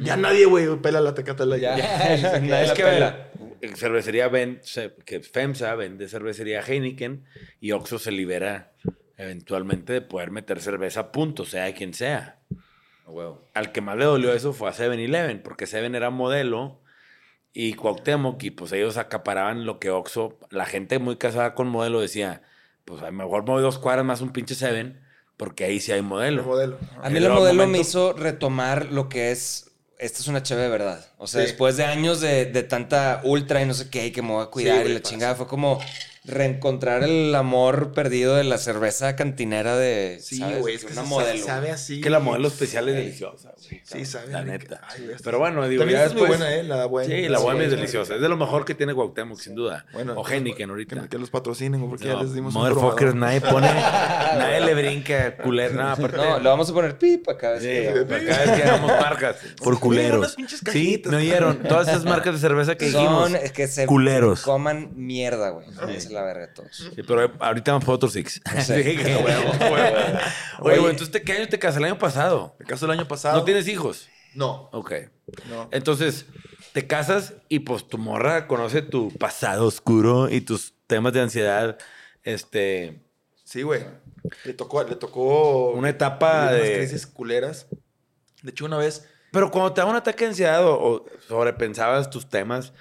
[0.00, 1.62] Ya nadie, güey, pela la Tecate Like.
[1.62, 1.76] Ya.
[2.16, 3.25] Ya, Es es que que vela.
[3.74, 7.24] Cervecería ven, se- que FEMSA vende cervecería Heineken
[7.60, 8.72] y Oxxo se libera
[9.16, 12.38] eventualmente de poder meter cerveza a punto, sea quien sea.
[13.06, 13.48] Huevo.
[13.54, 16.80] Al que más le dolió eso fue a 7-Eleven, porque Seven era modelo
[17.52, 22.00] y Cuauhtémoc, y pues ellos acaparaban lo que Oxxo, la gente muy casada con modelo
[22.00, 22.42] decía,
[22.84, 25.00] pues a lo mejor me voy dos cuadras más un pinche Seven,
[25.36, 26.42] porque ahí sí hay El modelo.
[26.42, 26.78] modelo.
[27.00, 29.65] A mí el modelo me momento- hizo retomar lo que es.
[29.98, 31.04] Esta es una cheve de verdad.
[31.18, 31.46] O sea, Sí.
[31.48, 34.42] después de años de, de tanta ultra y no sé qué, y que me voy
[34.42, 35.10] a cuidar Sí, y la pasa.
[35.10, 35.80] chingada, fue como.
[36.26, 40.18] Reencontrar el amor perdido de la cerveza cantinera de.
[40.20, 40.60] Sí, ¿sabes?
[40.60, 41.44] güey, es De que una se modelo.
[41.44, 42.00] sabe así.
[42.00, 43.52] Que la modelo especial es deliciosa.
[43.56, 43.80] güey.
[43.84, 44.32] Sí, sabe.
[44.32, 44.80] La neta.
[44.88, 46.38] Ay, Pero bueno, digo, También ya es muy después...
[46.40, 46.62] buena, ¿eh?
[46.64, 47.14] La buena.
[47.14, 48.14] Sí, la bohemia es deliciosa.
[48.16, 49.86] Es de lo mejor que tiene Cuauhtémoc, sin duda.
[49.92, 51.02] Bueno, o Heineken ahorita.
[51.02, 53.68] Que, que los patrocinen, porque No, ya les dimos un Motherfuckers, nadie pone...
[53.72, 55.74] nadie le brinca culero.
[55.74, 56.16] No, aparte...
[56.16, 57.60] No, le vamos a poner pip acá.
[57.60, 57.68] Sí,
[58.08, 59.36] para cada vez que hagamos marcas.
[59.62, 60.36] Por culeros.
[60.72, 61.62] Sí, me oyeron.
[61.62, 63.30] Todas esas marcas de cerveza que dijimos.
[63.30, 64.42] Son que se culeros.
[64.42, 65.66] coman mierda, güey.
[66.16, 66.74] La verga todos.
[66.94, 68.40] Sí, pero ahorita vamos por otro six.
[68.64, 69.96] Sí, que huevo, huevo.
[70.60, 71.80] Oye, güey, entonces, ¿te- ¿qué año te casaste?
[71.80, 72.56] El año pasado.
[72.58, 73.38] Me casó el año pasado.
[73.38, 74.08] ¿No tienes hijos?
[74.34, 74.92] No, Ok.
[75.48, 75.68] no.
[75.72, 76.26] Entonces,
[76.72, 81.78] te casas y pues tu morra conoce tu pasado oscuro y tus temas de ansiedad.
[82.22, 83.02] Este.
[83.44, 83.84] Sí, güey.
[84.44, 85.70] Le tocó, le tocó...
[85.70, 87.66] Una etapa vivir unas de- crisis culeras.
[88.42, 89.08] De hecho, una vez...
[89.32, 92.72] Pero cuando te da un ataque de ansiedad o, o sobrepensabas tus temas,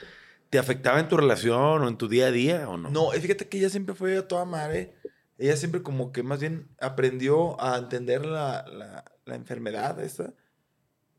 [0.55, 2.89] ¿te afectaba en tu relación o en tu día a día o no?
[2.89, 4.95] No, fíjate que ella siempre fue a toda madre.
[5.37, 10.33] Ella siempre como que más bien aprendió a entender la, la, la enfermedad esta.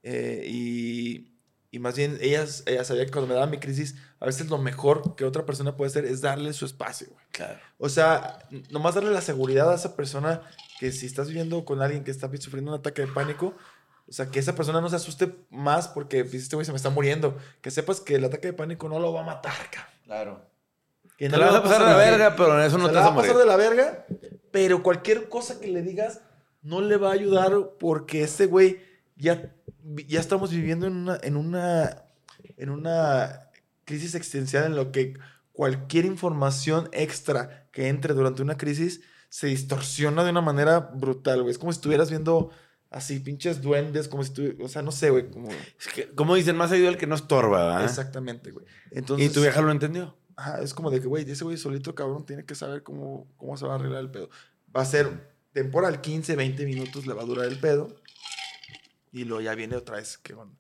[0.03, 1.37] Eh, y,
[1.71, 4.57] y más bien ella, ella sabía que cuando me daba mi crisis, a veces lo
[4.57, 7.09] mejor que otra persona puede hacer es darle su espacio.
[7.11, 7.25] güey.
[7.33, 7.59] Claro.
[7.77, 8.39] O sea,
[8.71, 10.41] nomás darle la seguridad a esa persona
[10.81, 13.55] que si estás viviendo con alguien que está sufriendo un ataque de pánico,
[14.09, 16.91] o sea, que esa persona no se asuste más porque este güey se me está
[16.91, 17.37] muriendo.
[17.61, 19.95] Que sepas que el ataque de pánico no lo va a matar, cabrón.
[20.05, 20.47] Claro.
[21.17, 22.87] Que Te no la le vas a pasar de la verga, pero en eso no
[22.87, 23.49] te la vas a va a pasar morir.
[23.49, 24.07] de la verga,
[24.53, 26.21] pero cualquier cosa que le digas
[26.63, 28.81] no le va a ayudar porque este güey
[29.17, 29.53] ya,
[30.07, 32.05] ya estamos viviendo en una, en una,
[32.57, 33.51] en una
[33.85, 35.15] crisis existencial en lo que
[35.53, 39.01] cualquier información extra que entre durante una crisis
[39.31, 41.51] se distorsiona de una manera brutal, güey.
[41.53, 42.51] Es como si estuvieras viendo
[42.91, 45.49] así pinches duendes, como si estuvieras, o sea, no sé, güey, como...
[45.51, 47.85] Es que, como dicen, más ayuda el que no estorba, ¿verdad?
[47.85, 48.67] Exactamente, güey.
[48.91, 50.17] Entonces, Y tu vieja lo entendió.
[50.37, 53.57] Ajá, es como de que, güey, ese güey solito, cabrón, tiene que saber cómo, cómo
[53.57, 54.29] se va a arreglar el pedo.
[54.75, 57.97] Va a ser temporal, 15, 20 minutos le va a durar el pedo.
[59.13, 60.55] Y luego ya viene otra vez, que cuando,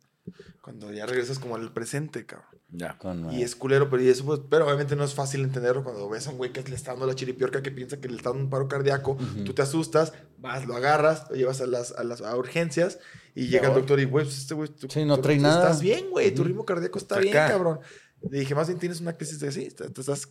[0.61, 2.48] cuando ya regresas como al presente, cabrón.
[2.70, 2.98] Ya.
[2.98, 6.09] Con, Y es culero, pero, y eso, pues, pero obviamente no es fácil entenderlo cuando
[6.09, 8.31] ves a un güey que le está dando la chiripiorca que piensa que le está
[8.31, 9.16] dando un paro cardíaco.
[9.44, 12.98] Tú te asustas, vas, lo agarras, lo llevas a las, a las a urgencias
[13.35, 15.43] y llega el doctor y, güey, pues este güey, tú, Sí, no tú- trae tú
[15.43, 15.62] nada.
[15.62, 17.78] Estás bien, güey, tu ritmo cardíaco está bien, cabrón.
[18.23, 20.27] Le dije, más bien tienes una crisis de sí, te, te estás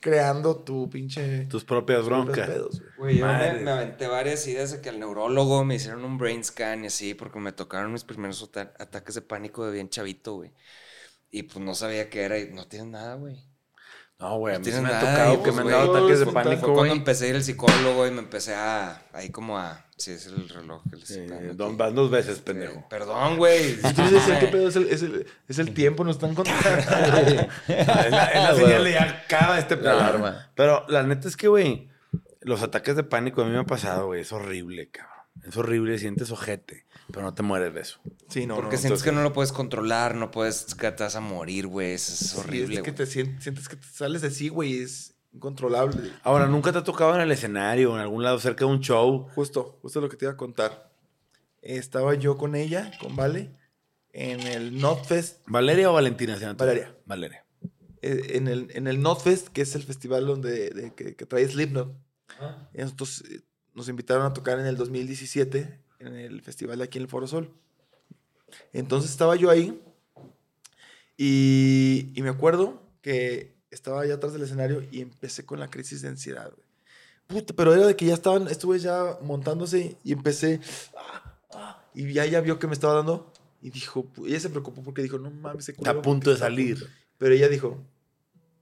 [0.00, 1.46] creando tu pinche.
[1.46, 2.48] Tus propias tus propios broncas.
[2.48, 2.92] pedos, güey.
[2.96, 3.60] Güey, yo me, Madre.
[3.60, 7.14] me aventé varias y desde que al neurólogo me hicieron un brain scan y así,
[7.14, 10.52] porque me tocaron mis primeros ata- ataques de pánico de bien chavito, güey.
[11.30, 13.49] Y pues no sabía qué era y no tienes nada, güey.
[14.20, 16.26] No, güey, a mí tienes me ha tocado que pues, me han dado ataques de
[16.26, 19.86] pánico, Fue cuando empecé a ir al psicólogo y me empecé a, ahí como a,
[19.96, 20.82] sí, es el reloj.
[20.90, 22.86] que les don- van dos veces, Eh, pendejo.
[22.90, 23.76] Perdón, güey.
[23.76, 24.68] Dices, ¿qué pedo?
[24.68, 26.60] Es el, es el, es el tiempo, nos están contando.
[27.68, 30.50] es la, es la señal de ya acaba este alarma.
[30.54, 31.88] Pero la neta es que, güey,
[32.42, 34.20] los ataques de pánico a mí me han pasado, güey.
[34.20, 35.14] Es horrible, cabrón.
[35.46, 38.00] Es horrible, sientes ojete, pero no te mueres de eso.
[38.28, 38.80] Sí, no, Porque no.
[38.82, 41.92] sientes que no lo puedes controlar, no puedes, que te vas a morir, güey.
[41.92, 44.78] Eso es Sí, horrible, es que te sien- sientes que te sales de sí, güey,
[44.82, 46.10] es incontrolable.
[46.22, 49.28] Ahora, ¿nunca te ha tocado en el escenario, en algún lado, cerca de un show?
[49.34, 50.90] Justo, justo lo que te iba a contar.
[51.62, 53.50] Estaba yo con ella, con Vale,
[54.12, 56.34] en el Notfest, ¿Valeria o Valentina?
[56.34, 56.54] se llama?
[56.54, 56.96] Valeria.
[57.06, 57.44] Valeria.
[58.02, 61.46] eh, en el, en el Notfest, que es el festival donde de- que, que trae
[61.46, 61.94] Slipknot.
[62.74, 63.42] Y nosotros eh,
[63.74, 67.26] nos invitaron a tocar en el 2017 en el festival de aquí en el Foro
[67.26, 67.50] Sol.
[68.72, 69.80] Entonces estaba yo ahí
[71.16, 76.02] y, y me acuerdo que estaba allá atrás del escenario y empecé con la crisis
[76.02, 76.52] de ansiedad.
[77.26, 80.60] Puta, pero era de que ya estaban, estuve ya montándose y empecé.
[80.96, 83.32] ah, ah, y ya ella vio que me estaba dando
[83.62, 86.78] y dijo, ella se preocupó porque dijo, no mames, ese Está a punto de salir.
[86.78, 86.92] punto".
[87.18, 87.78] Pero ella dijo,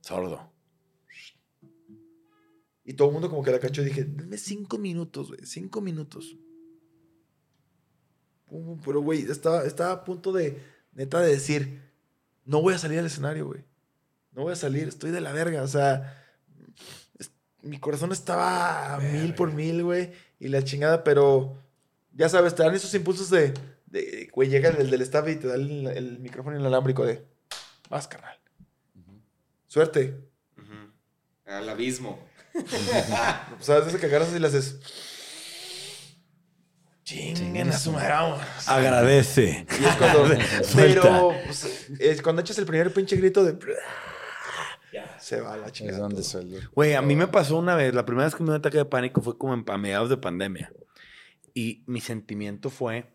[0.02, 0.50] Sordo.
[2.84, 5.80] Y todo el mundo como que la cachó y dije, denme cinco minutos, güey, cinco
[5.80, 6.36] minutos.
[8.48, 10.60] Pum, pum, Pero, güey, estaba, estaba a punto de,
[10.92, 11.82] neta, de decir,
[12.44, 13.64] no voy a salir al escenario, güey.
[14.32, 15.62] No voy a salir, estoy de la verga.
[15.62, 16.24] O sea,
[17.18, 17.30] es-
[17.62, 20.12] mi corazón estaba a mil por mil, güey.
[20.40, 21.56] Y la chingada, pero,
[22.12, 23.52] ya sabes, te dan esos impulsos de,
[23.86, 27.24] de, güey, llega el del staff y te da el, el micrófono inalámbrico de,
[27.90, 28.36] vas, carnal.
[29.66, 30.16] Suerte.
[30.56, 30.92] Ujú.
[31.52, 32.18] Al abismo.
[33.60, 34.78] O sea, desde que agarras y le haces.
[37.08, 38.40] Chinguen a su madre, vamos.
[38.66, 39.64] Agradece.
[39.80, 40.28] Y es cuando.
[40.76, 43.58] Pero pues, es cuando echas el primer pinche grito de.
[45.18, 46.00] Se va la Es chingada.
[46.00, 46.24] donde todo.
[46.24, 46.60] suele.
[46.74, 48.76] Güey, a mí me pasó una vez, la primera vez que me dio un ataque
[48.76, 50.70] de pánico fue como en, a mediados de pandemia.
[51.54, 53.06] Y mi sentimiento fue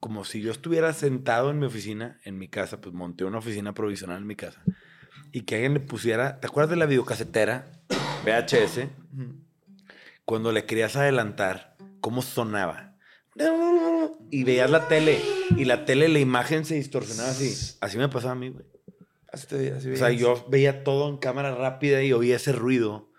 [0.00, 3.74] como si yo estuviera sentado en mi oficina, en mi casa, pues monté una oficina
[3.74, 4.62] provisional en mi casa,
[5.32, 7.66] y que alguien le pusiera, ¿te acuerdas de la videocasetera?
[8.24, 8.88] VHS,
[10.24, 12.93] cuando le querías adelantar, ¿cómo sonaba?
[14.30, 15.20] Y veías la tele
[15.56, 17.76] y la tele, la imagen se distorsionaba así.
[17.80, 18.64] Así me pasaba a mí, güey.
[19.32, 22.52] Así te veía, así O sea, yo veía todo en cámara rápida y oía ese
[22.52, 23.10] ruido.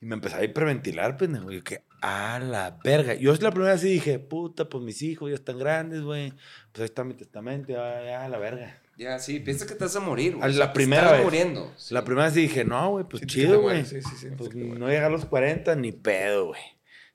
[0.00, 1.50] Y me empezaba a hiperventilar, pendejo.
[1.50, 3.14] Y yo que, a la verga.
[3.14, 6.30] Yo es la primera vez que dije, puta, pues mis hijos ya están grandes, güey.
[6.72, 8.80] Pues ahí está mi testamento, ya, ya, la verga.
[8.96, 10.52] Ya, sí, piensa que te vas a morir, A güey.
[10.54, 11.24] la primera estás vez.
[11.24, 11.72] muriendo.
[11.76, 11.92] sí.
[11.94, 13.84] La primera vez dije, no, güey, pues Sí, sí, chido, sí, güey.
[13.84, 16.60] sí, sí, sí, pues sí, no llegar a los 40, ni pedo, güey.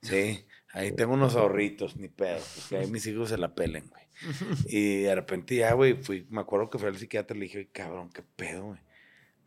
[0.01, 2.40] Sí, ahí tengo unos ahorritos, ni pedo.
[2.56, 4.04] Porque ahí mis hijos se la pelen, güey.
[4.68, 7.58] Y de repente ya, güey, fui, me acuerdo que fui al psiquiatra y le dije,
[7.60, 8.80] "Oye, cabrón, qué pedo, güey.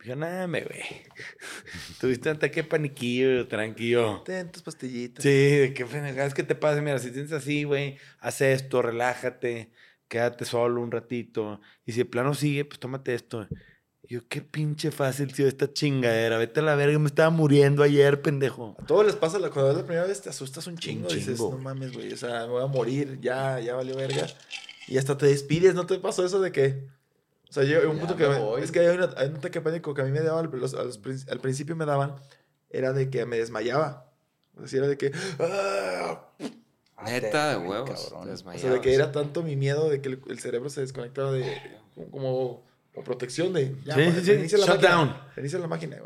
[0.03, 0.81] Dijo, nada, me güey.
[2.01, 4.21] Tuviste un ataque paniquillo, tranquilo.
[4.25, 5.23] Ten tus pastillitas.
[5.23, 6.81] Sí, de qué pendejada es que te pasa.
[6.81, 9.71] Mira, si tienes así, güey, haz esto, relájate,
[10.09, 11.61] quédate solo un ratito.
[11.85, 13.47] Y si de plano sigue, pues tómate esto.
[13.49, 13.55] Y
[14.09, 16.37] yo, qué pinche fácil, tío, esta chingadera.
[16.37, 18.75] Vete a la verga, me estaba muriendo ayer, pendejo.
[18.81, 21.07] A todos les pasa, la- cuando es la primera vez te asustas un chingo.
[21.07, 24.27] Un Dices, no mames, güey, o sea, me voy a morir, ya, ya valió verga.
[24.87, 26.85] Y hasta te despides, ¿no te pasó eso de que...
[27.49, 28.27] O sea, yo un Ya punto me que...
[28.57, 30.49] me- es que hay, una, hay un ataque de pánico que a mí me daban,
[30.53, 32.15] los- al principio me daban,
[32.69, 34.11] era de que me desmayaba.
[34.61, 35.11] O sea, era de que...
[35.39, 36.27] ¡ah!
[37.05, 38.09] Neta, de huevos.
[38.11, 38.29] cabrón.
[38.29, 41.31] O sea, de que era tanto mi miedo de que el, el cerebro se desconectaba
[41.31, 41.45] de...
[42.11, 42.63] como...
[43.01, 43.75] protección de...
[43.85, 44.57] Ya, Sí, pues, sí, sí.
[44.57, 45.17] la Shut máquina, down.
[45.35, 45.97] Reinicia la máquina.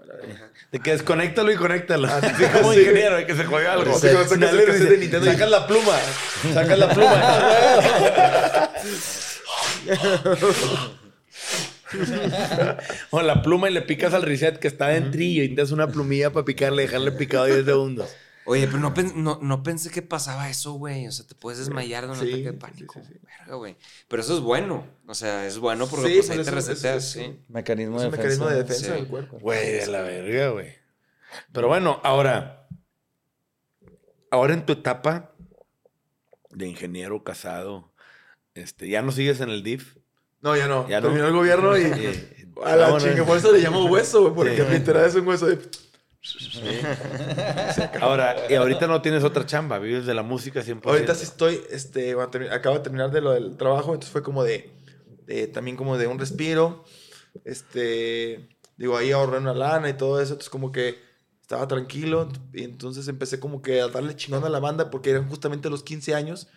[0.72, 2.08] De que desconéctalo y conéctalo.
[2.08, 2.80] Ah, sí, Así como sí.
[2.80, 3.96] ingeniero, de que se juega algo.
[3.96, 5.98] Así como sacas el cassette de Nintendo y- Sacas la pluma.
[6.54, 8.70] Sacas la pluma.
[13.12, 15.88] o la pluma y le picas al reset que está dentrillo y te das una
[15.88, 18.10] plumilla para picarle, dejarle picado 10 segundos.
[18.46, 21.06] Oye, pero no, pen- no, no pensé que pasaba eso, güey.
[21.08, 22.94] O sea, te puedes desmayar de un Sí, ataque de sí, pánico.
[23.02, 23.20] sí, sí.
[23.40, 23.76] Verga, güey.
[24.08, 24.86] Pero eso es bueno.
[25.10, 27.40] O sea, es bueno porque Sí, pues, ahí te reseteas, sí.
[27.48, 28.40] Mecanismo Es de un defensa.
[28.40, 28.92] mecanismo de defensa Sí.
[28.92, 29.40] del cuerpo.
[29.40, 30.76] Güey, de la verga, güey.
[31.54, 32.68] Pero bueno, ahora,
[34.32, 35.32] ahora en tu etapa
[36.50, 37.94] de ingeniero casado,
[38.54, 39.98] este, ya no sigues en el DIF.
[40.42, 40.88] No, ya no.
[40.90, 41.08] Ya no.
[41.08, 41.84] Terminó el gobierno y...
[42.64, 43.04] A la vámonos.
[43.04, 44.74] chinga, por eso le llamo hueso, güey, porque Sí.
[44.74, 45.60] literal es un hueso de...
[48.02, 50.82] Ahora, y ahorita no tienes otra chamba, vives de la música 100%.
[50.90, 52.16] Ahorita sí estoy, este,
[52.52, 54.72] acabo de terminar de lo del trabajo, entonces fue como de,
[55.54, 56.84] también como de un respiro,
[57.46, 60.98] este, digo, ahí ahorré una lana y todo eso, entonces como que
[61.42, 65.30] estaba tranquilo, y entonces empecé como que a darle chingón a la banda, porque eran
[65.30, 66.48] justamente los 15 años,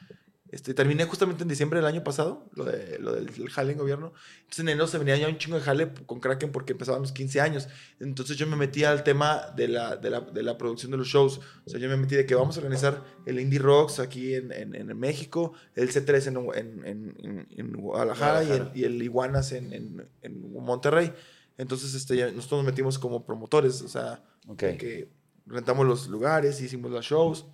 [0.50, 3.78] este, terminé justamente en diciembre del año pasado, lo, de, lo del el jale en
[3.78, 7.00] gobierno, entonces en enero se venía ya un chingo de jale con Kraken porque empezaban
[7.02, 7.68] los 15 años,
[8.00, 11.06] entonces yo me metí al tema de la, de la, de la producción de los
[11.06, 11.40] shows.
[11.64, 14.50] O sea, yo me metí de que vamos a organizar el Indie Rocks aquí en,
[14.52, 19.52] en, en México, el C3 en, en, en, en Guadalajara, Y, el, y el Iguanas
[19.52, 21.12] en, en, en Monterrey.
[21.58, 24.62] Entonces este, ya nosotros nos metimos como promotores, o sea, Ok.
[24.62, 25.12] de que
[25.46, 27.46] rentamos los lugares, hicimos los shows.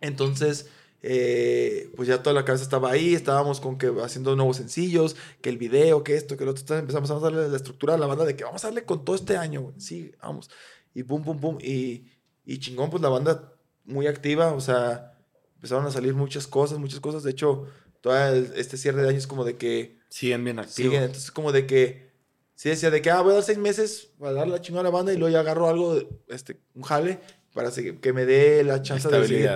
[0.00, 0.68] Entonces,
[1.06, 5.50] eh, pues ya toda la cabeza estaba ahí, estábamos con que haciendo nuevos sencillos, que
[5.50, 8.06] el video, que esto, que lo otro, entonces empezamos a darle la estructura a la
[8.06, 9.74] banda de que vamos a darle con todo este año, güey.
[9.78, 10.48] Sí, vamos.
[10.94, 11.58] Y pum, pum, pum.
[11.60, 12.06] Y,
[12.46, 13.52] y chingón, pues la banda
[13.84, 15.18] muy activa, o sea,
[15.56, 17.22] empezaron a salir muchas cosas, muchas cosas.
[17.22, 17.66] De hecho,
[18.00, 18.16] todo
[18.56, 20.76] este cierre de año es como de que Siguen bien activos.
[20.76, 22.12] siguen, entonces como de que,
[22.54, 24.84] sí decía de que, ah, voy a dar seis meses para darle la chingada a
[24.84, 25.98] la banda y luego ya agarro algo,
[26.28, 27.20] este, un jale
[27.54, 29.48] para seguir- que me dé la chance de seguir.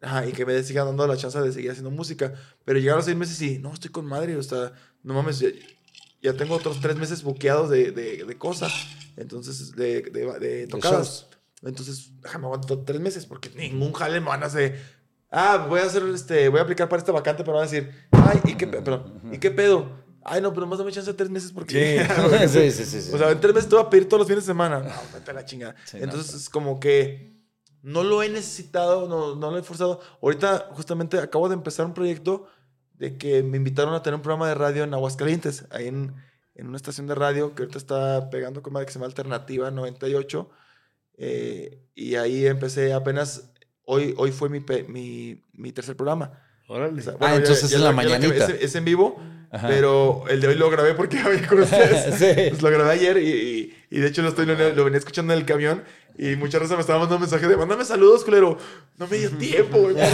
[0.00, 2.32] Ajá, y que me dé- siga dando la chance de seguir haciendo música.
[2.64, 4.72] Pero llegaron los seis meses y, no, estoy con madre, o sea,
[5.02, 5.48] no mames, ya,
[6.22, 8.72] ya tengo otros tres meses buqueados de, de, de cosas,
[9.16, 11.26] entonces, de, de, de tocadas.
[11.62, 14.80] Entonces, déjame aguantar tres meses porque ningún jale me van a hacer.
[15.30, 17.90] Ah, voy a hacer este, voy a aplicar para esta vacante, pero van a decir,
[18.12, 20.08] ay, ¿y qué, pe- perdón, ¿y qué pedo?
[20.22, 22.06] Ay, no, pero más dame chance de tres meses porque.
[22.48, 23.10] sí, sí, sí, sí.
[23.14, 24.80] O sea, en tres meses te voy a pedir todos los fines de semana.
[24.80, 25.74] No, vete a la chingada.
[25.84, 26.42] Sí, no, Entonces pues.
[26.42, 27.39] es como que
[27.82, 30.00] no lo he necesitado, no, no lo he forzado.
[30.22, 32.46] Ahorita justamente acabo de empezar un proyecto
[32.94, 36.14] de que me invitaron a tener un programa de radio en Aguascalientes, ahí en,
[36.54, 40.50] en una estación de radio que ahorita está pegando con que se llama Alternativa 98.
[41.16, 43.52] Eh, y ahí empecé apenas,
[43.84, 46.42] hoy, hoy fue mi, mi, mi tercer programa.
[46.70, 47.00] Órale.
[47.00, 48.18] O sea, Ah, entonces ya es la lo acabé.
[48.18, 48.44] mañanita.
[48.46, 49.20] Es, es en vivo,
[49.50, 49.66] Ajá.
[49.68, 52.14] pero el de hoy lo grabé porque había con ustedes.
[52.18, 52.50] Sí.
[52.50, 55.32] Pues lo grabé ayer y, y- y de hecho lo, estoy, lo, lo venía escuchando
[55.32, 55.82] en el camión.
[56.16, 58.56] Y muchas veces me estaba mandando mensaje de, mándame saludos, culero.
[58.98, 59.96] No me dio tiempo, güey.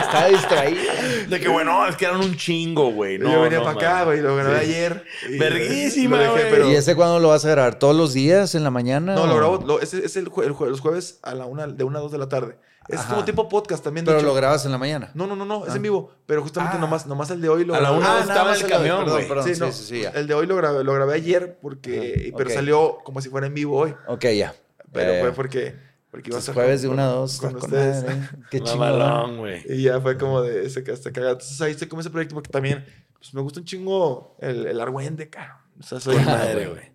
[0.00, 0.80] Estaba distraído.
[1.28, 3.18] De que, bueno, es que eran un chingo, güey.
[3.18, 4.20] No, yo venía no, para acá, güey.
[4.20, 5.04] Lo grabé ayer.
[5.28, 6.50] y- Verguísima, güey.
[6.50, 7.78] pero- ¿Y ese cuándo lo vas a grabar?
[7.78, 9.14] ¿Todos los días en la mañana?
[9.14, 11.66] No, o- lo grabo, lo- es el, jue- el jue- los jueves a la una,
[11.66, 12.56] de una a dos de la tarde.
[12.90, 13.10] Es Ajá.
[13.10, 14.04] como tipo podcast también.
[14.04, 14.26] de Pero hecho.
[14.28, 15.10] lo grabas en la mañana.
[15.14, 16.12] No, no, no, no, es en vivo.
[16.26, 16.80] Pero justamente Ah.
[16.80, 17.98] nomás, nomás el de hoy lo A la grabé.
[17.98, 19.28] una Ah, estaba en el camión, perdón, güey.
[19.28, 19.44] perdón.
[19.44, 20.10] Sí, sí, no, sí, sí, ya.
[20.10, 23.46] El de hoy lo grabé, lo grabé ayer porque, Ajá, pero salió como si fuera
[23.46, 23.94] en vivo hoy.
[24.08, 24.54] Ok, ya.
[24.92, 25.76] Pero Eh, fue porque,
[26.10, 27.38] porque iba a jueves con- de una a dos.
[27.40, 28.02] con con ustedes.
[28.02, 28.28] madre.
[28.50, 29.38] Qué chingón.
[29.38, 29.62] güey.
[29.68, 31.34] Y ya fue como de ese que hasta cagado.
[31.34, 32.84] Entonces ahí estoy como ese proyecto porque también
[33.18, 35.54] pues, me gusta un chingo el, el argüende, caro.
[35.78, 36.90] O sea, soy madre, güey.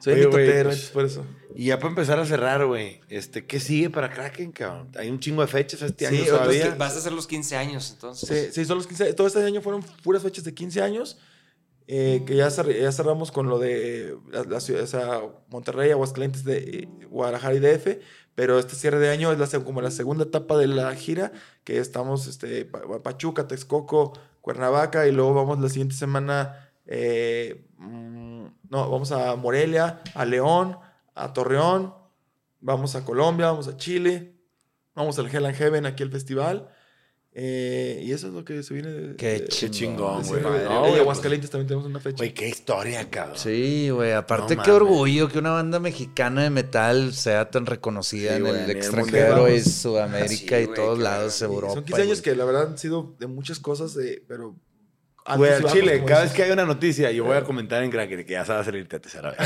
[0.00, 1.24] Soy mitotero, pues- por eso.
[1.58, 4.90] Y ya para empezar a cerrar, güey, este, ¿qué sigue para Kraken, cabrón?
[4.96, 6.70] Hay un chingo de fechas este Sí, año todavía.
[6.72, 8.28] que- Vas a hacer los 15 años, entonces.
[8.54, 9.12] Sí, sí, son los 15.
[9.14, 11.18] Todo este año fueron puras fechas de 15 años.
[11.90, 15.90] eh, que ya, cer- ya cerramos con lo de la, la ciudad, o sea, Monterrey,
[15.90, 18.00] Aguascalientes, de, eh, Guadalajara y DF.
[18.34, 21.32] Pero este cierre de año es la, como la segunda etapa de la gira,
[21.64, 24.12] que estamos este, Pa- Pachuca, Texcoco,
[24.42, 30.76] Cuernavaca, y luego vamos la siguiente semana, eh, mm, no, vamos a Morelia, a León,
[31.22, 31.94] a Torreón,
[32.60, 34.34] vamos a Colombia, vamos a Chile,
[34.94, 36.68] vamos al Hell and Heaven, aquí al festival.
[37.40, 39.16] eh, y eso es lo que se viene de...
[39.16, 40.42] Qué de- chingón, güey.
[40.42, 42.16] No, Y pues, Aguascalientes también tenemos una fecha.
[42.16, 43.36] Güey, qué historia, cabrón.
[43.38, 44.12] Sí, güey.
[44.12, 44.82] Aparte, No qué mames.
[44.88, 49.60] orgullo que una banda mexicana de metal sea tan reconocida Sí, en el extranjero y
[49.60, 51.40] Sudamérica Sí, y todos lados.
[51.42, 51.74] Europa.
[51.74, 54.56] Son 15 años que la verdad han sido de muchas cosas, de, pero...
[55.36, 57.90] Güey, al Chile, como cada vez que hay una noticia, yo voy a comentar en
[57.90, 58.88] Kraken que ya se va a salir
[59.18, 59.38] a la vez.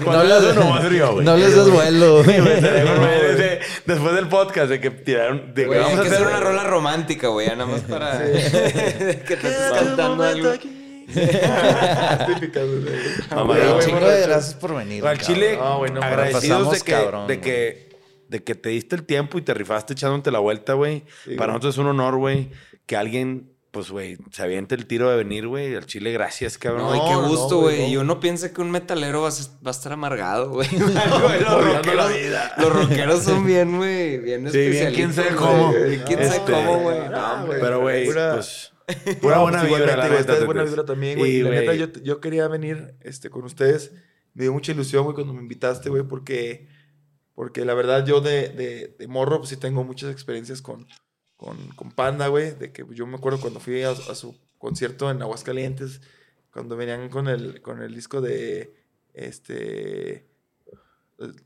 [0.00, 1.24] No Cuando les- no yo, güey.
[1.24, 2.22] No les des vuelo.
[3.86, 6.40] Después del podcast de que tiraron, de que Güey, hay vamos a que hacer una
[6.40, 10.52] rola romántica, güey, nada más para que te estés cantando algo.
[11.12, 13.72] Típicas, güey.
[13.72, 15.06] Un chingo de gracias por venir.
[15.06, 15.18] Al.
[15.18, 15.58] Chile,
[16.00, 17.90] agradecidos de que, cabrón, de, que,
[18.28, 21.04] de que te diste el tiempo y te rifaste echándote la vuelta, güey.
[21.24, 22.50] Sí, Para nosotros es un honor, güey,
[22.86, 25.74] que alguien, pues, güey, se aviente el tiro de venir, güey.
[25.74, 26.82] Al Chile, gracias, cabrón.
[26.84, 27.76] No, y qué no, gusto, no, güey.
[27.78, 27.92] güey, no.
[27.94, 30.68] y uno piensa que un metalero va a, ser- va a estar amargado, güey.
[30.78, 32.52] Los, rockeros, vida.
[32.58, 35.72] los rockeros son bien, güey, bien Sí, bien, quién sabe cómo.
[36.06, 37.08] Quién sabe Este, cómo, güey.
[37.08, 37.46] No.
[37.48, 38.72] Pero, güey, Pura- pues...
[39.22, 40.70] Pura buena pues, vibra, la neta, ustedes buena Tetes.
[40.74, 41.40] vibra también, güey.
[41.42, 43.92] La neta, yo, yo quería venir este, con ustedes.
[44.34, 46.68] Me dio mucha ilusión, güey, cuando me invitaste, güey, porque,
[47.34, 50.86] porque la verdad yo de, de, de morro, pues sí tengo muchas experiencias con,
[51.42, 52.52] con, con Panda, güey.
[52.54, 56.00] De que yo me acuerdo cuando fui a, a su concierto en Aguascalientes,
[56.52, 58.74] cuando venían con el, con el disco de,
[59.14, 60.26] este...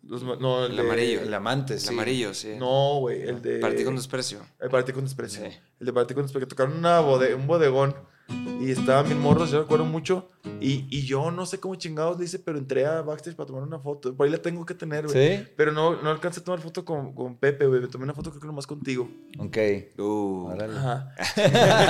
[0.02, 1.20] los- no, El de- amarillo.
[1.20, 1.88] El amante, El sí.
[1.88, 2.54] amarillo, sí.
[2.58, 3.58] No, güey, el de...
[3.58, 4.46] Partí con desprecio.
[4.60, 5.42] El Partí con Desprecio.
[5.50, 5.56] Sí.
[5.80, 6.46] El de Partí con Desprecio.
[6.46, 7.94] Que tocaron una bode- un bodegón.
[8.60, 10.28] Y estaban bien morros, yo recuerdo mucho.
[10.60, 13.62] Y, y yo no sé cómo chingados le hice, pero entré a backstage para tomar
[13.64, 14.14] una foto.
[14.16, 15.38] Por ahí la tengo que tener, güey.
[15.38, 15.44] ¿Sí?
[15.56, 17.80] Pero no, no alcancé a tomar foto con, con Pepe, güey.
[17.80, 19.08] Me tomé una foto creo que nomás contigo.
[19.38, 19.56] Ok.
[19.98, 20.46] Uh.
[20.52, 20.76] Órale.
[20.76, 21.12] Ajá.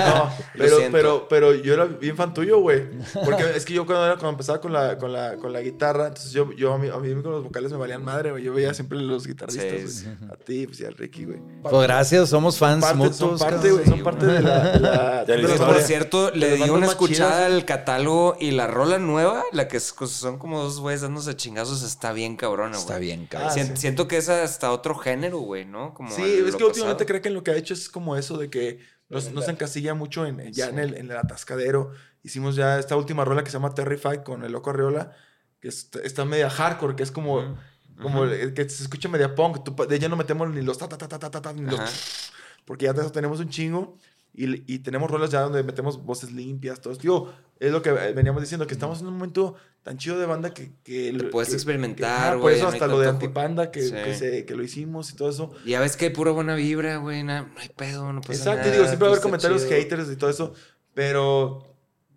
[0.07, 2.85] No, pero, pero, pero yo era bien fan tuyo, güey.
[3.25, 6.09] Porque es que yo cuando, era, cuando empezaba con la, con, la, con la guitarra,
[6.09, 8.43] entonces yo, yo a, mí, a mí con los vocales me valían madre, güey.
[8.45, 10.07] Yo veía siempre los guitarristas, Sí.
[10.31, 11.39] A ti, pues y al Ricky, güey.
[11.63, 13.17] Pues gracias, somos fans Parte- mutuos.
[13.17, 14.73] son parte, güey, son parte de la...
[14.73, 15.67] De la, De la de historia.
[15.75, 17.53] Por cierto, le di una escuchada chidas.
[17.53, 21.83] al catálogo y la rola nueva, la que es- son como dos güeyes dándose chingazos,
[21.83, 22.81] está bien cabrona, güey.
[22.81, 23.51] Está bien, Ah, cabrón.
[23.53, 23.77] Sien- sí.
[23.77, 25.95] Siento que es hasta otro género, güey, ¿no?
[25.95, 27.07] Como Sí, es que últimamente pasado.
[27.07, 30.27] creo que lo que ha hecho es como eso de que nos, nos encasilla mucho
[30.27, 31.93] en, ya en, el, en el atascadero.
[32.23, 35.13] Hicimos ya esta última rola que se llama Terrified con el Loco Arriola,
[35.61, 37.57] que es- está media hardcore, que es como, Ujú.
[38.03, 39.65] como el que se escucha media punk.
[39.87, 41.79] De ella no metemos ni los ta ta ta ta ta ta, ta, ni los
[42.65, 43.97] porque ya tenemos un chingo
[44.37, 46.95] y, y tenemos rolas ya donde metemos voces limpias, todo.
[46.95, 50.53] Digo, es lo que veníamos diciendo, que estamos en un momento tan chido de banda
[50.53, 50.73] que...
[50.85, 53.83] que Te puedes que- experimentar, ajá, Por güey, eso no hasta lo de Antipanda, que,
[53.83, 53.93] Sí.
[53.95, 55.53] que, se- que lo hicimos y todo eso.
[55.65, 57.23] Y ya ves que hay pura buena vibra, güey.
[57.23, 58.73] No hay pedo, no pasa Exacto, nada.
[58.73, 59.75] digo, siempre va a haber comentarios chido.
[59.77, 60.53] haters y todo eso,
[60.95, 61.63] pero,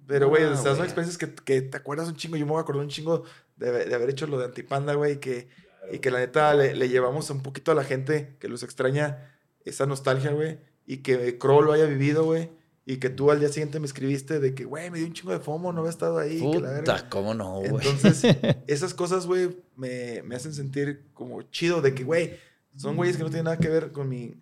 [0.08, 0.86] pero, güey, No, o sea, son güey.
[0.88, 2.36] experiencias que, que te acuerdas un chingo.
[2.38, 3.24] Yo me voy a acordar un chingo
[3.58, 5.48] de, de haber hecho lo de Antipanda, güey, que,
[5.91, 9.32] y que la neta le, le llevamos un poquito a la gente que los extraña
[9.66, 10.60] esa nostalgia, güey,
[10.90, 12.49] y que Crow lo haya vivido, güey,
[12.86, 15.32] y que tú al día siguiente me escribiste de que, güey, me dio un chingo
[15.32, 16.40] de fomo, no había estado ahí.
[16.40, 16.80] que la verga.
[16.95, 17.88] Puta, ¿cómo no, güey?
[17.88, 18.24] Entonces,
[18.68, 22.38] esas cosas, güey, me, me hacen sentir como chido de que, güey,
[22.76, 24.36] son güeyes que no tienen nada que ver con mi,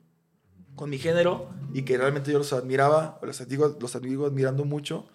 [0.75, 4.63] con mi género y que realmente yo los admiraba, o los digo, los digo admirando
[4.63, 5.09] mucho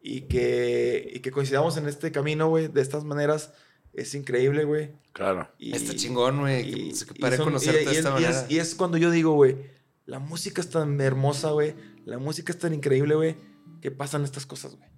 [0.00, 3.52] y que, y que coincidamos en este camino, güey, de estas maneras,
[3.92, 4.92] es increíble, güey.
[5.12, 5.46] Claro.
[5.58, 6.60] Y- Está chingón, güey.
[6.66, 8.46] y- que- y que padre son- conocerte y- de y esta es, y es- manera.
[8.48, 9.56] y es cuando yo digo, güey,
[10.06, 11.74] la música es tan hermosa, güey,
[12.04, 13.36] la música es tan increíble, güey,
[13.80, 14.90] que pasan estas cosas, güey.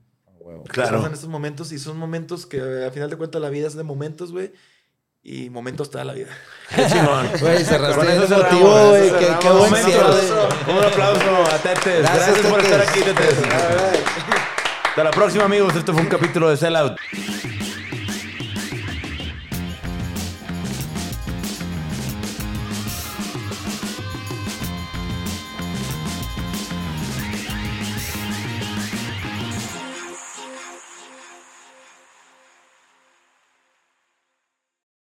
[0.68, 0.98] Claro.
[0.98, 3.74] Pasan estos momentos y son momentos que eh, al final de cuentas la vida es
[3.74, 4.52] de momentos, güey.
[5.22, 6.30] y momentos toda la vida.
[6.74, 7.28] Qué chingón.
[7.40, 9.10] Güey, cerraste Con eso cerramos, güey.
[9.18, 10.10] Qué, qué buen cierre.
[10.68, 12.00] Un aplauso a Tetes.
[12.02, 12.72] Gracias, Gracias, por Tetes.
[12.72, 13.38] estar aquí, Tetes.
[14.88, 15.76] Hasta la próxima, amigos.
[15.76, 16.96] Este fue un capítulo de Sellout.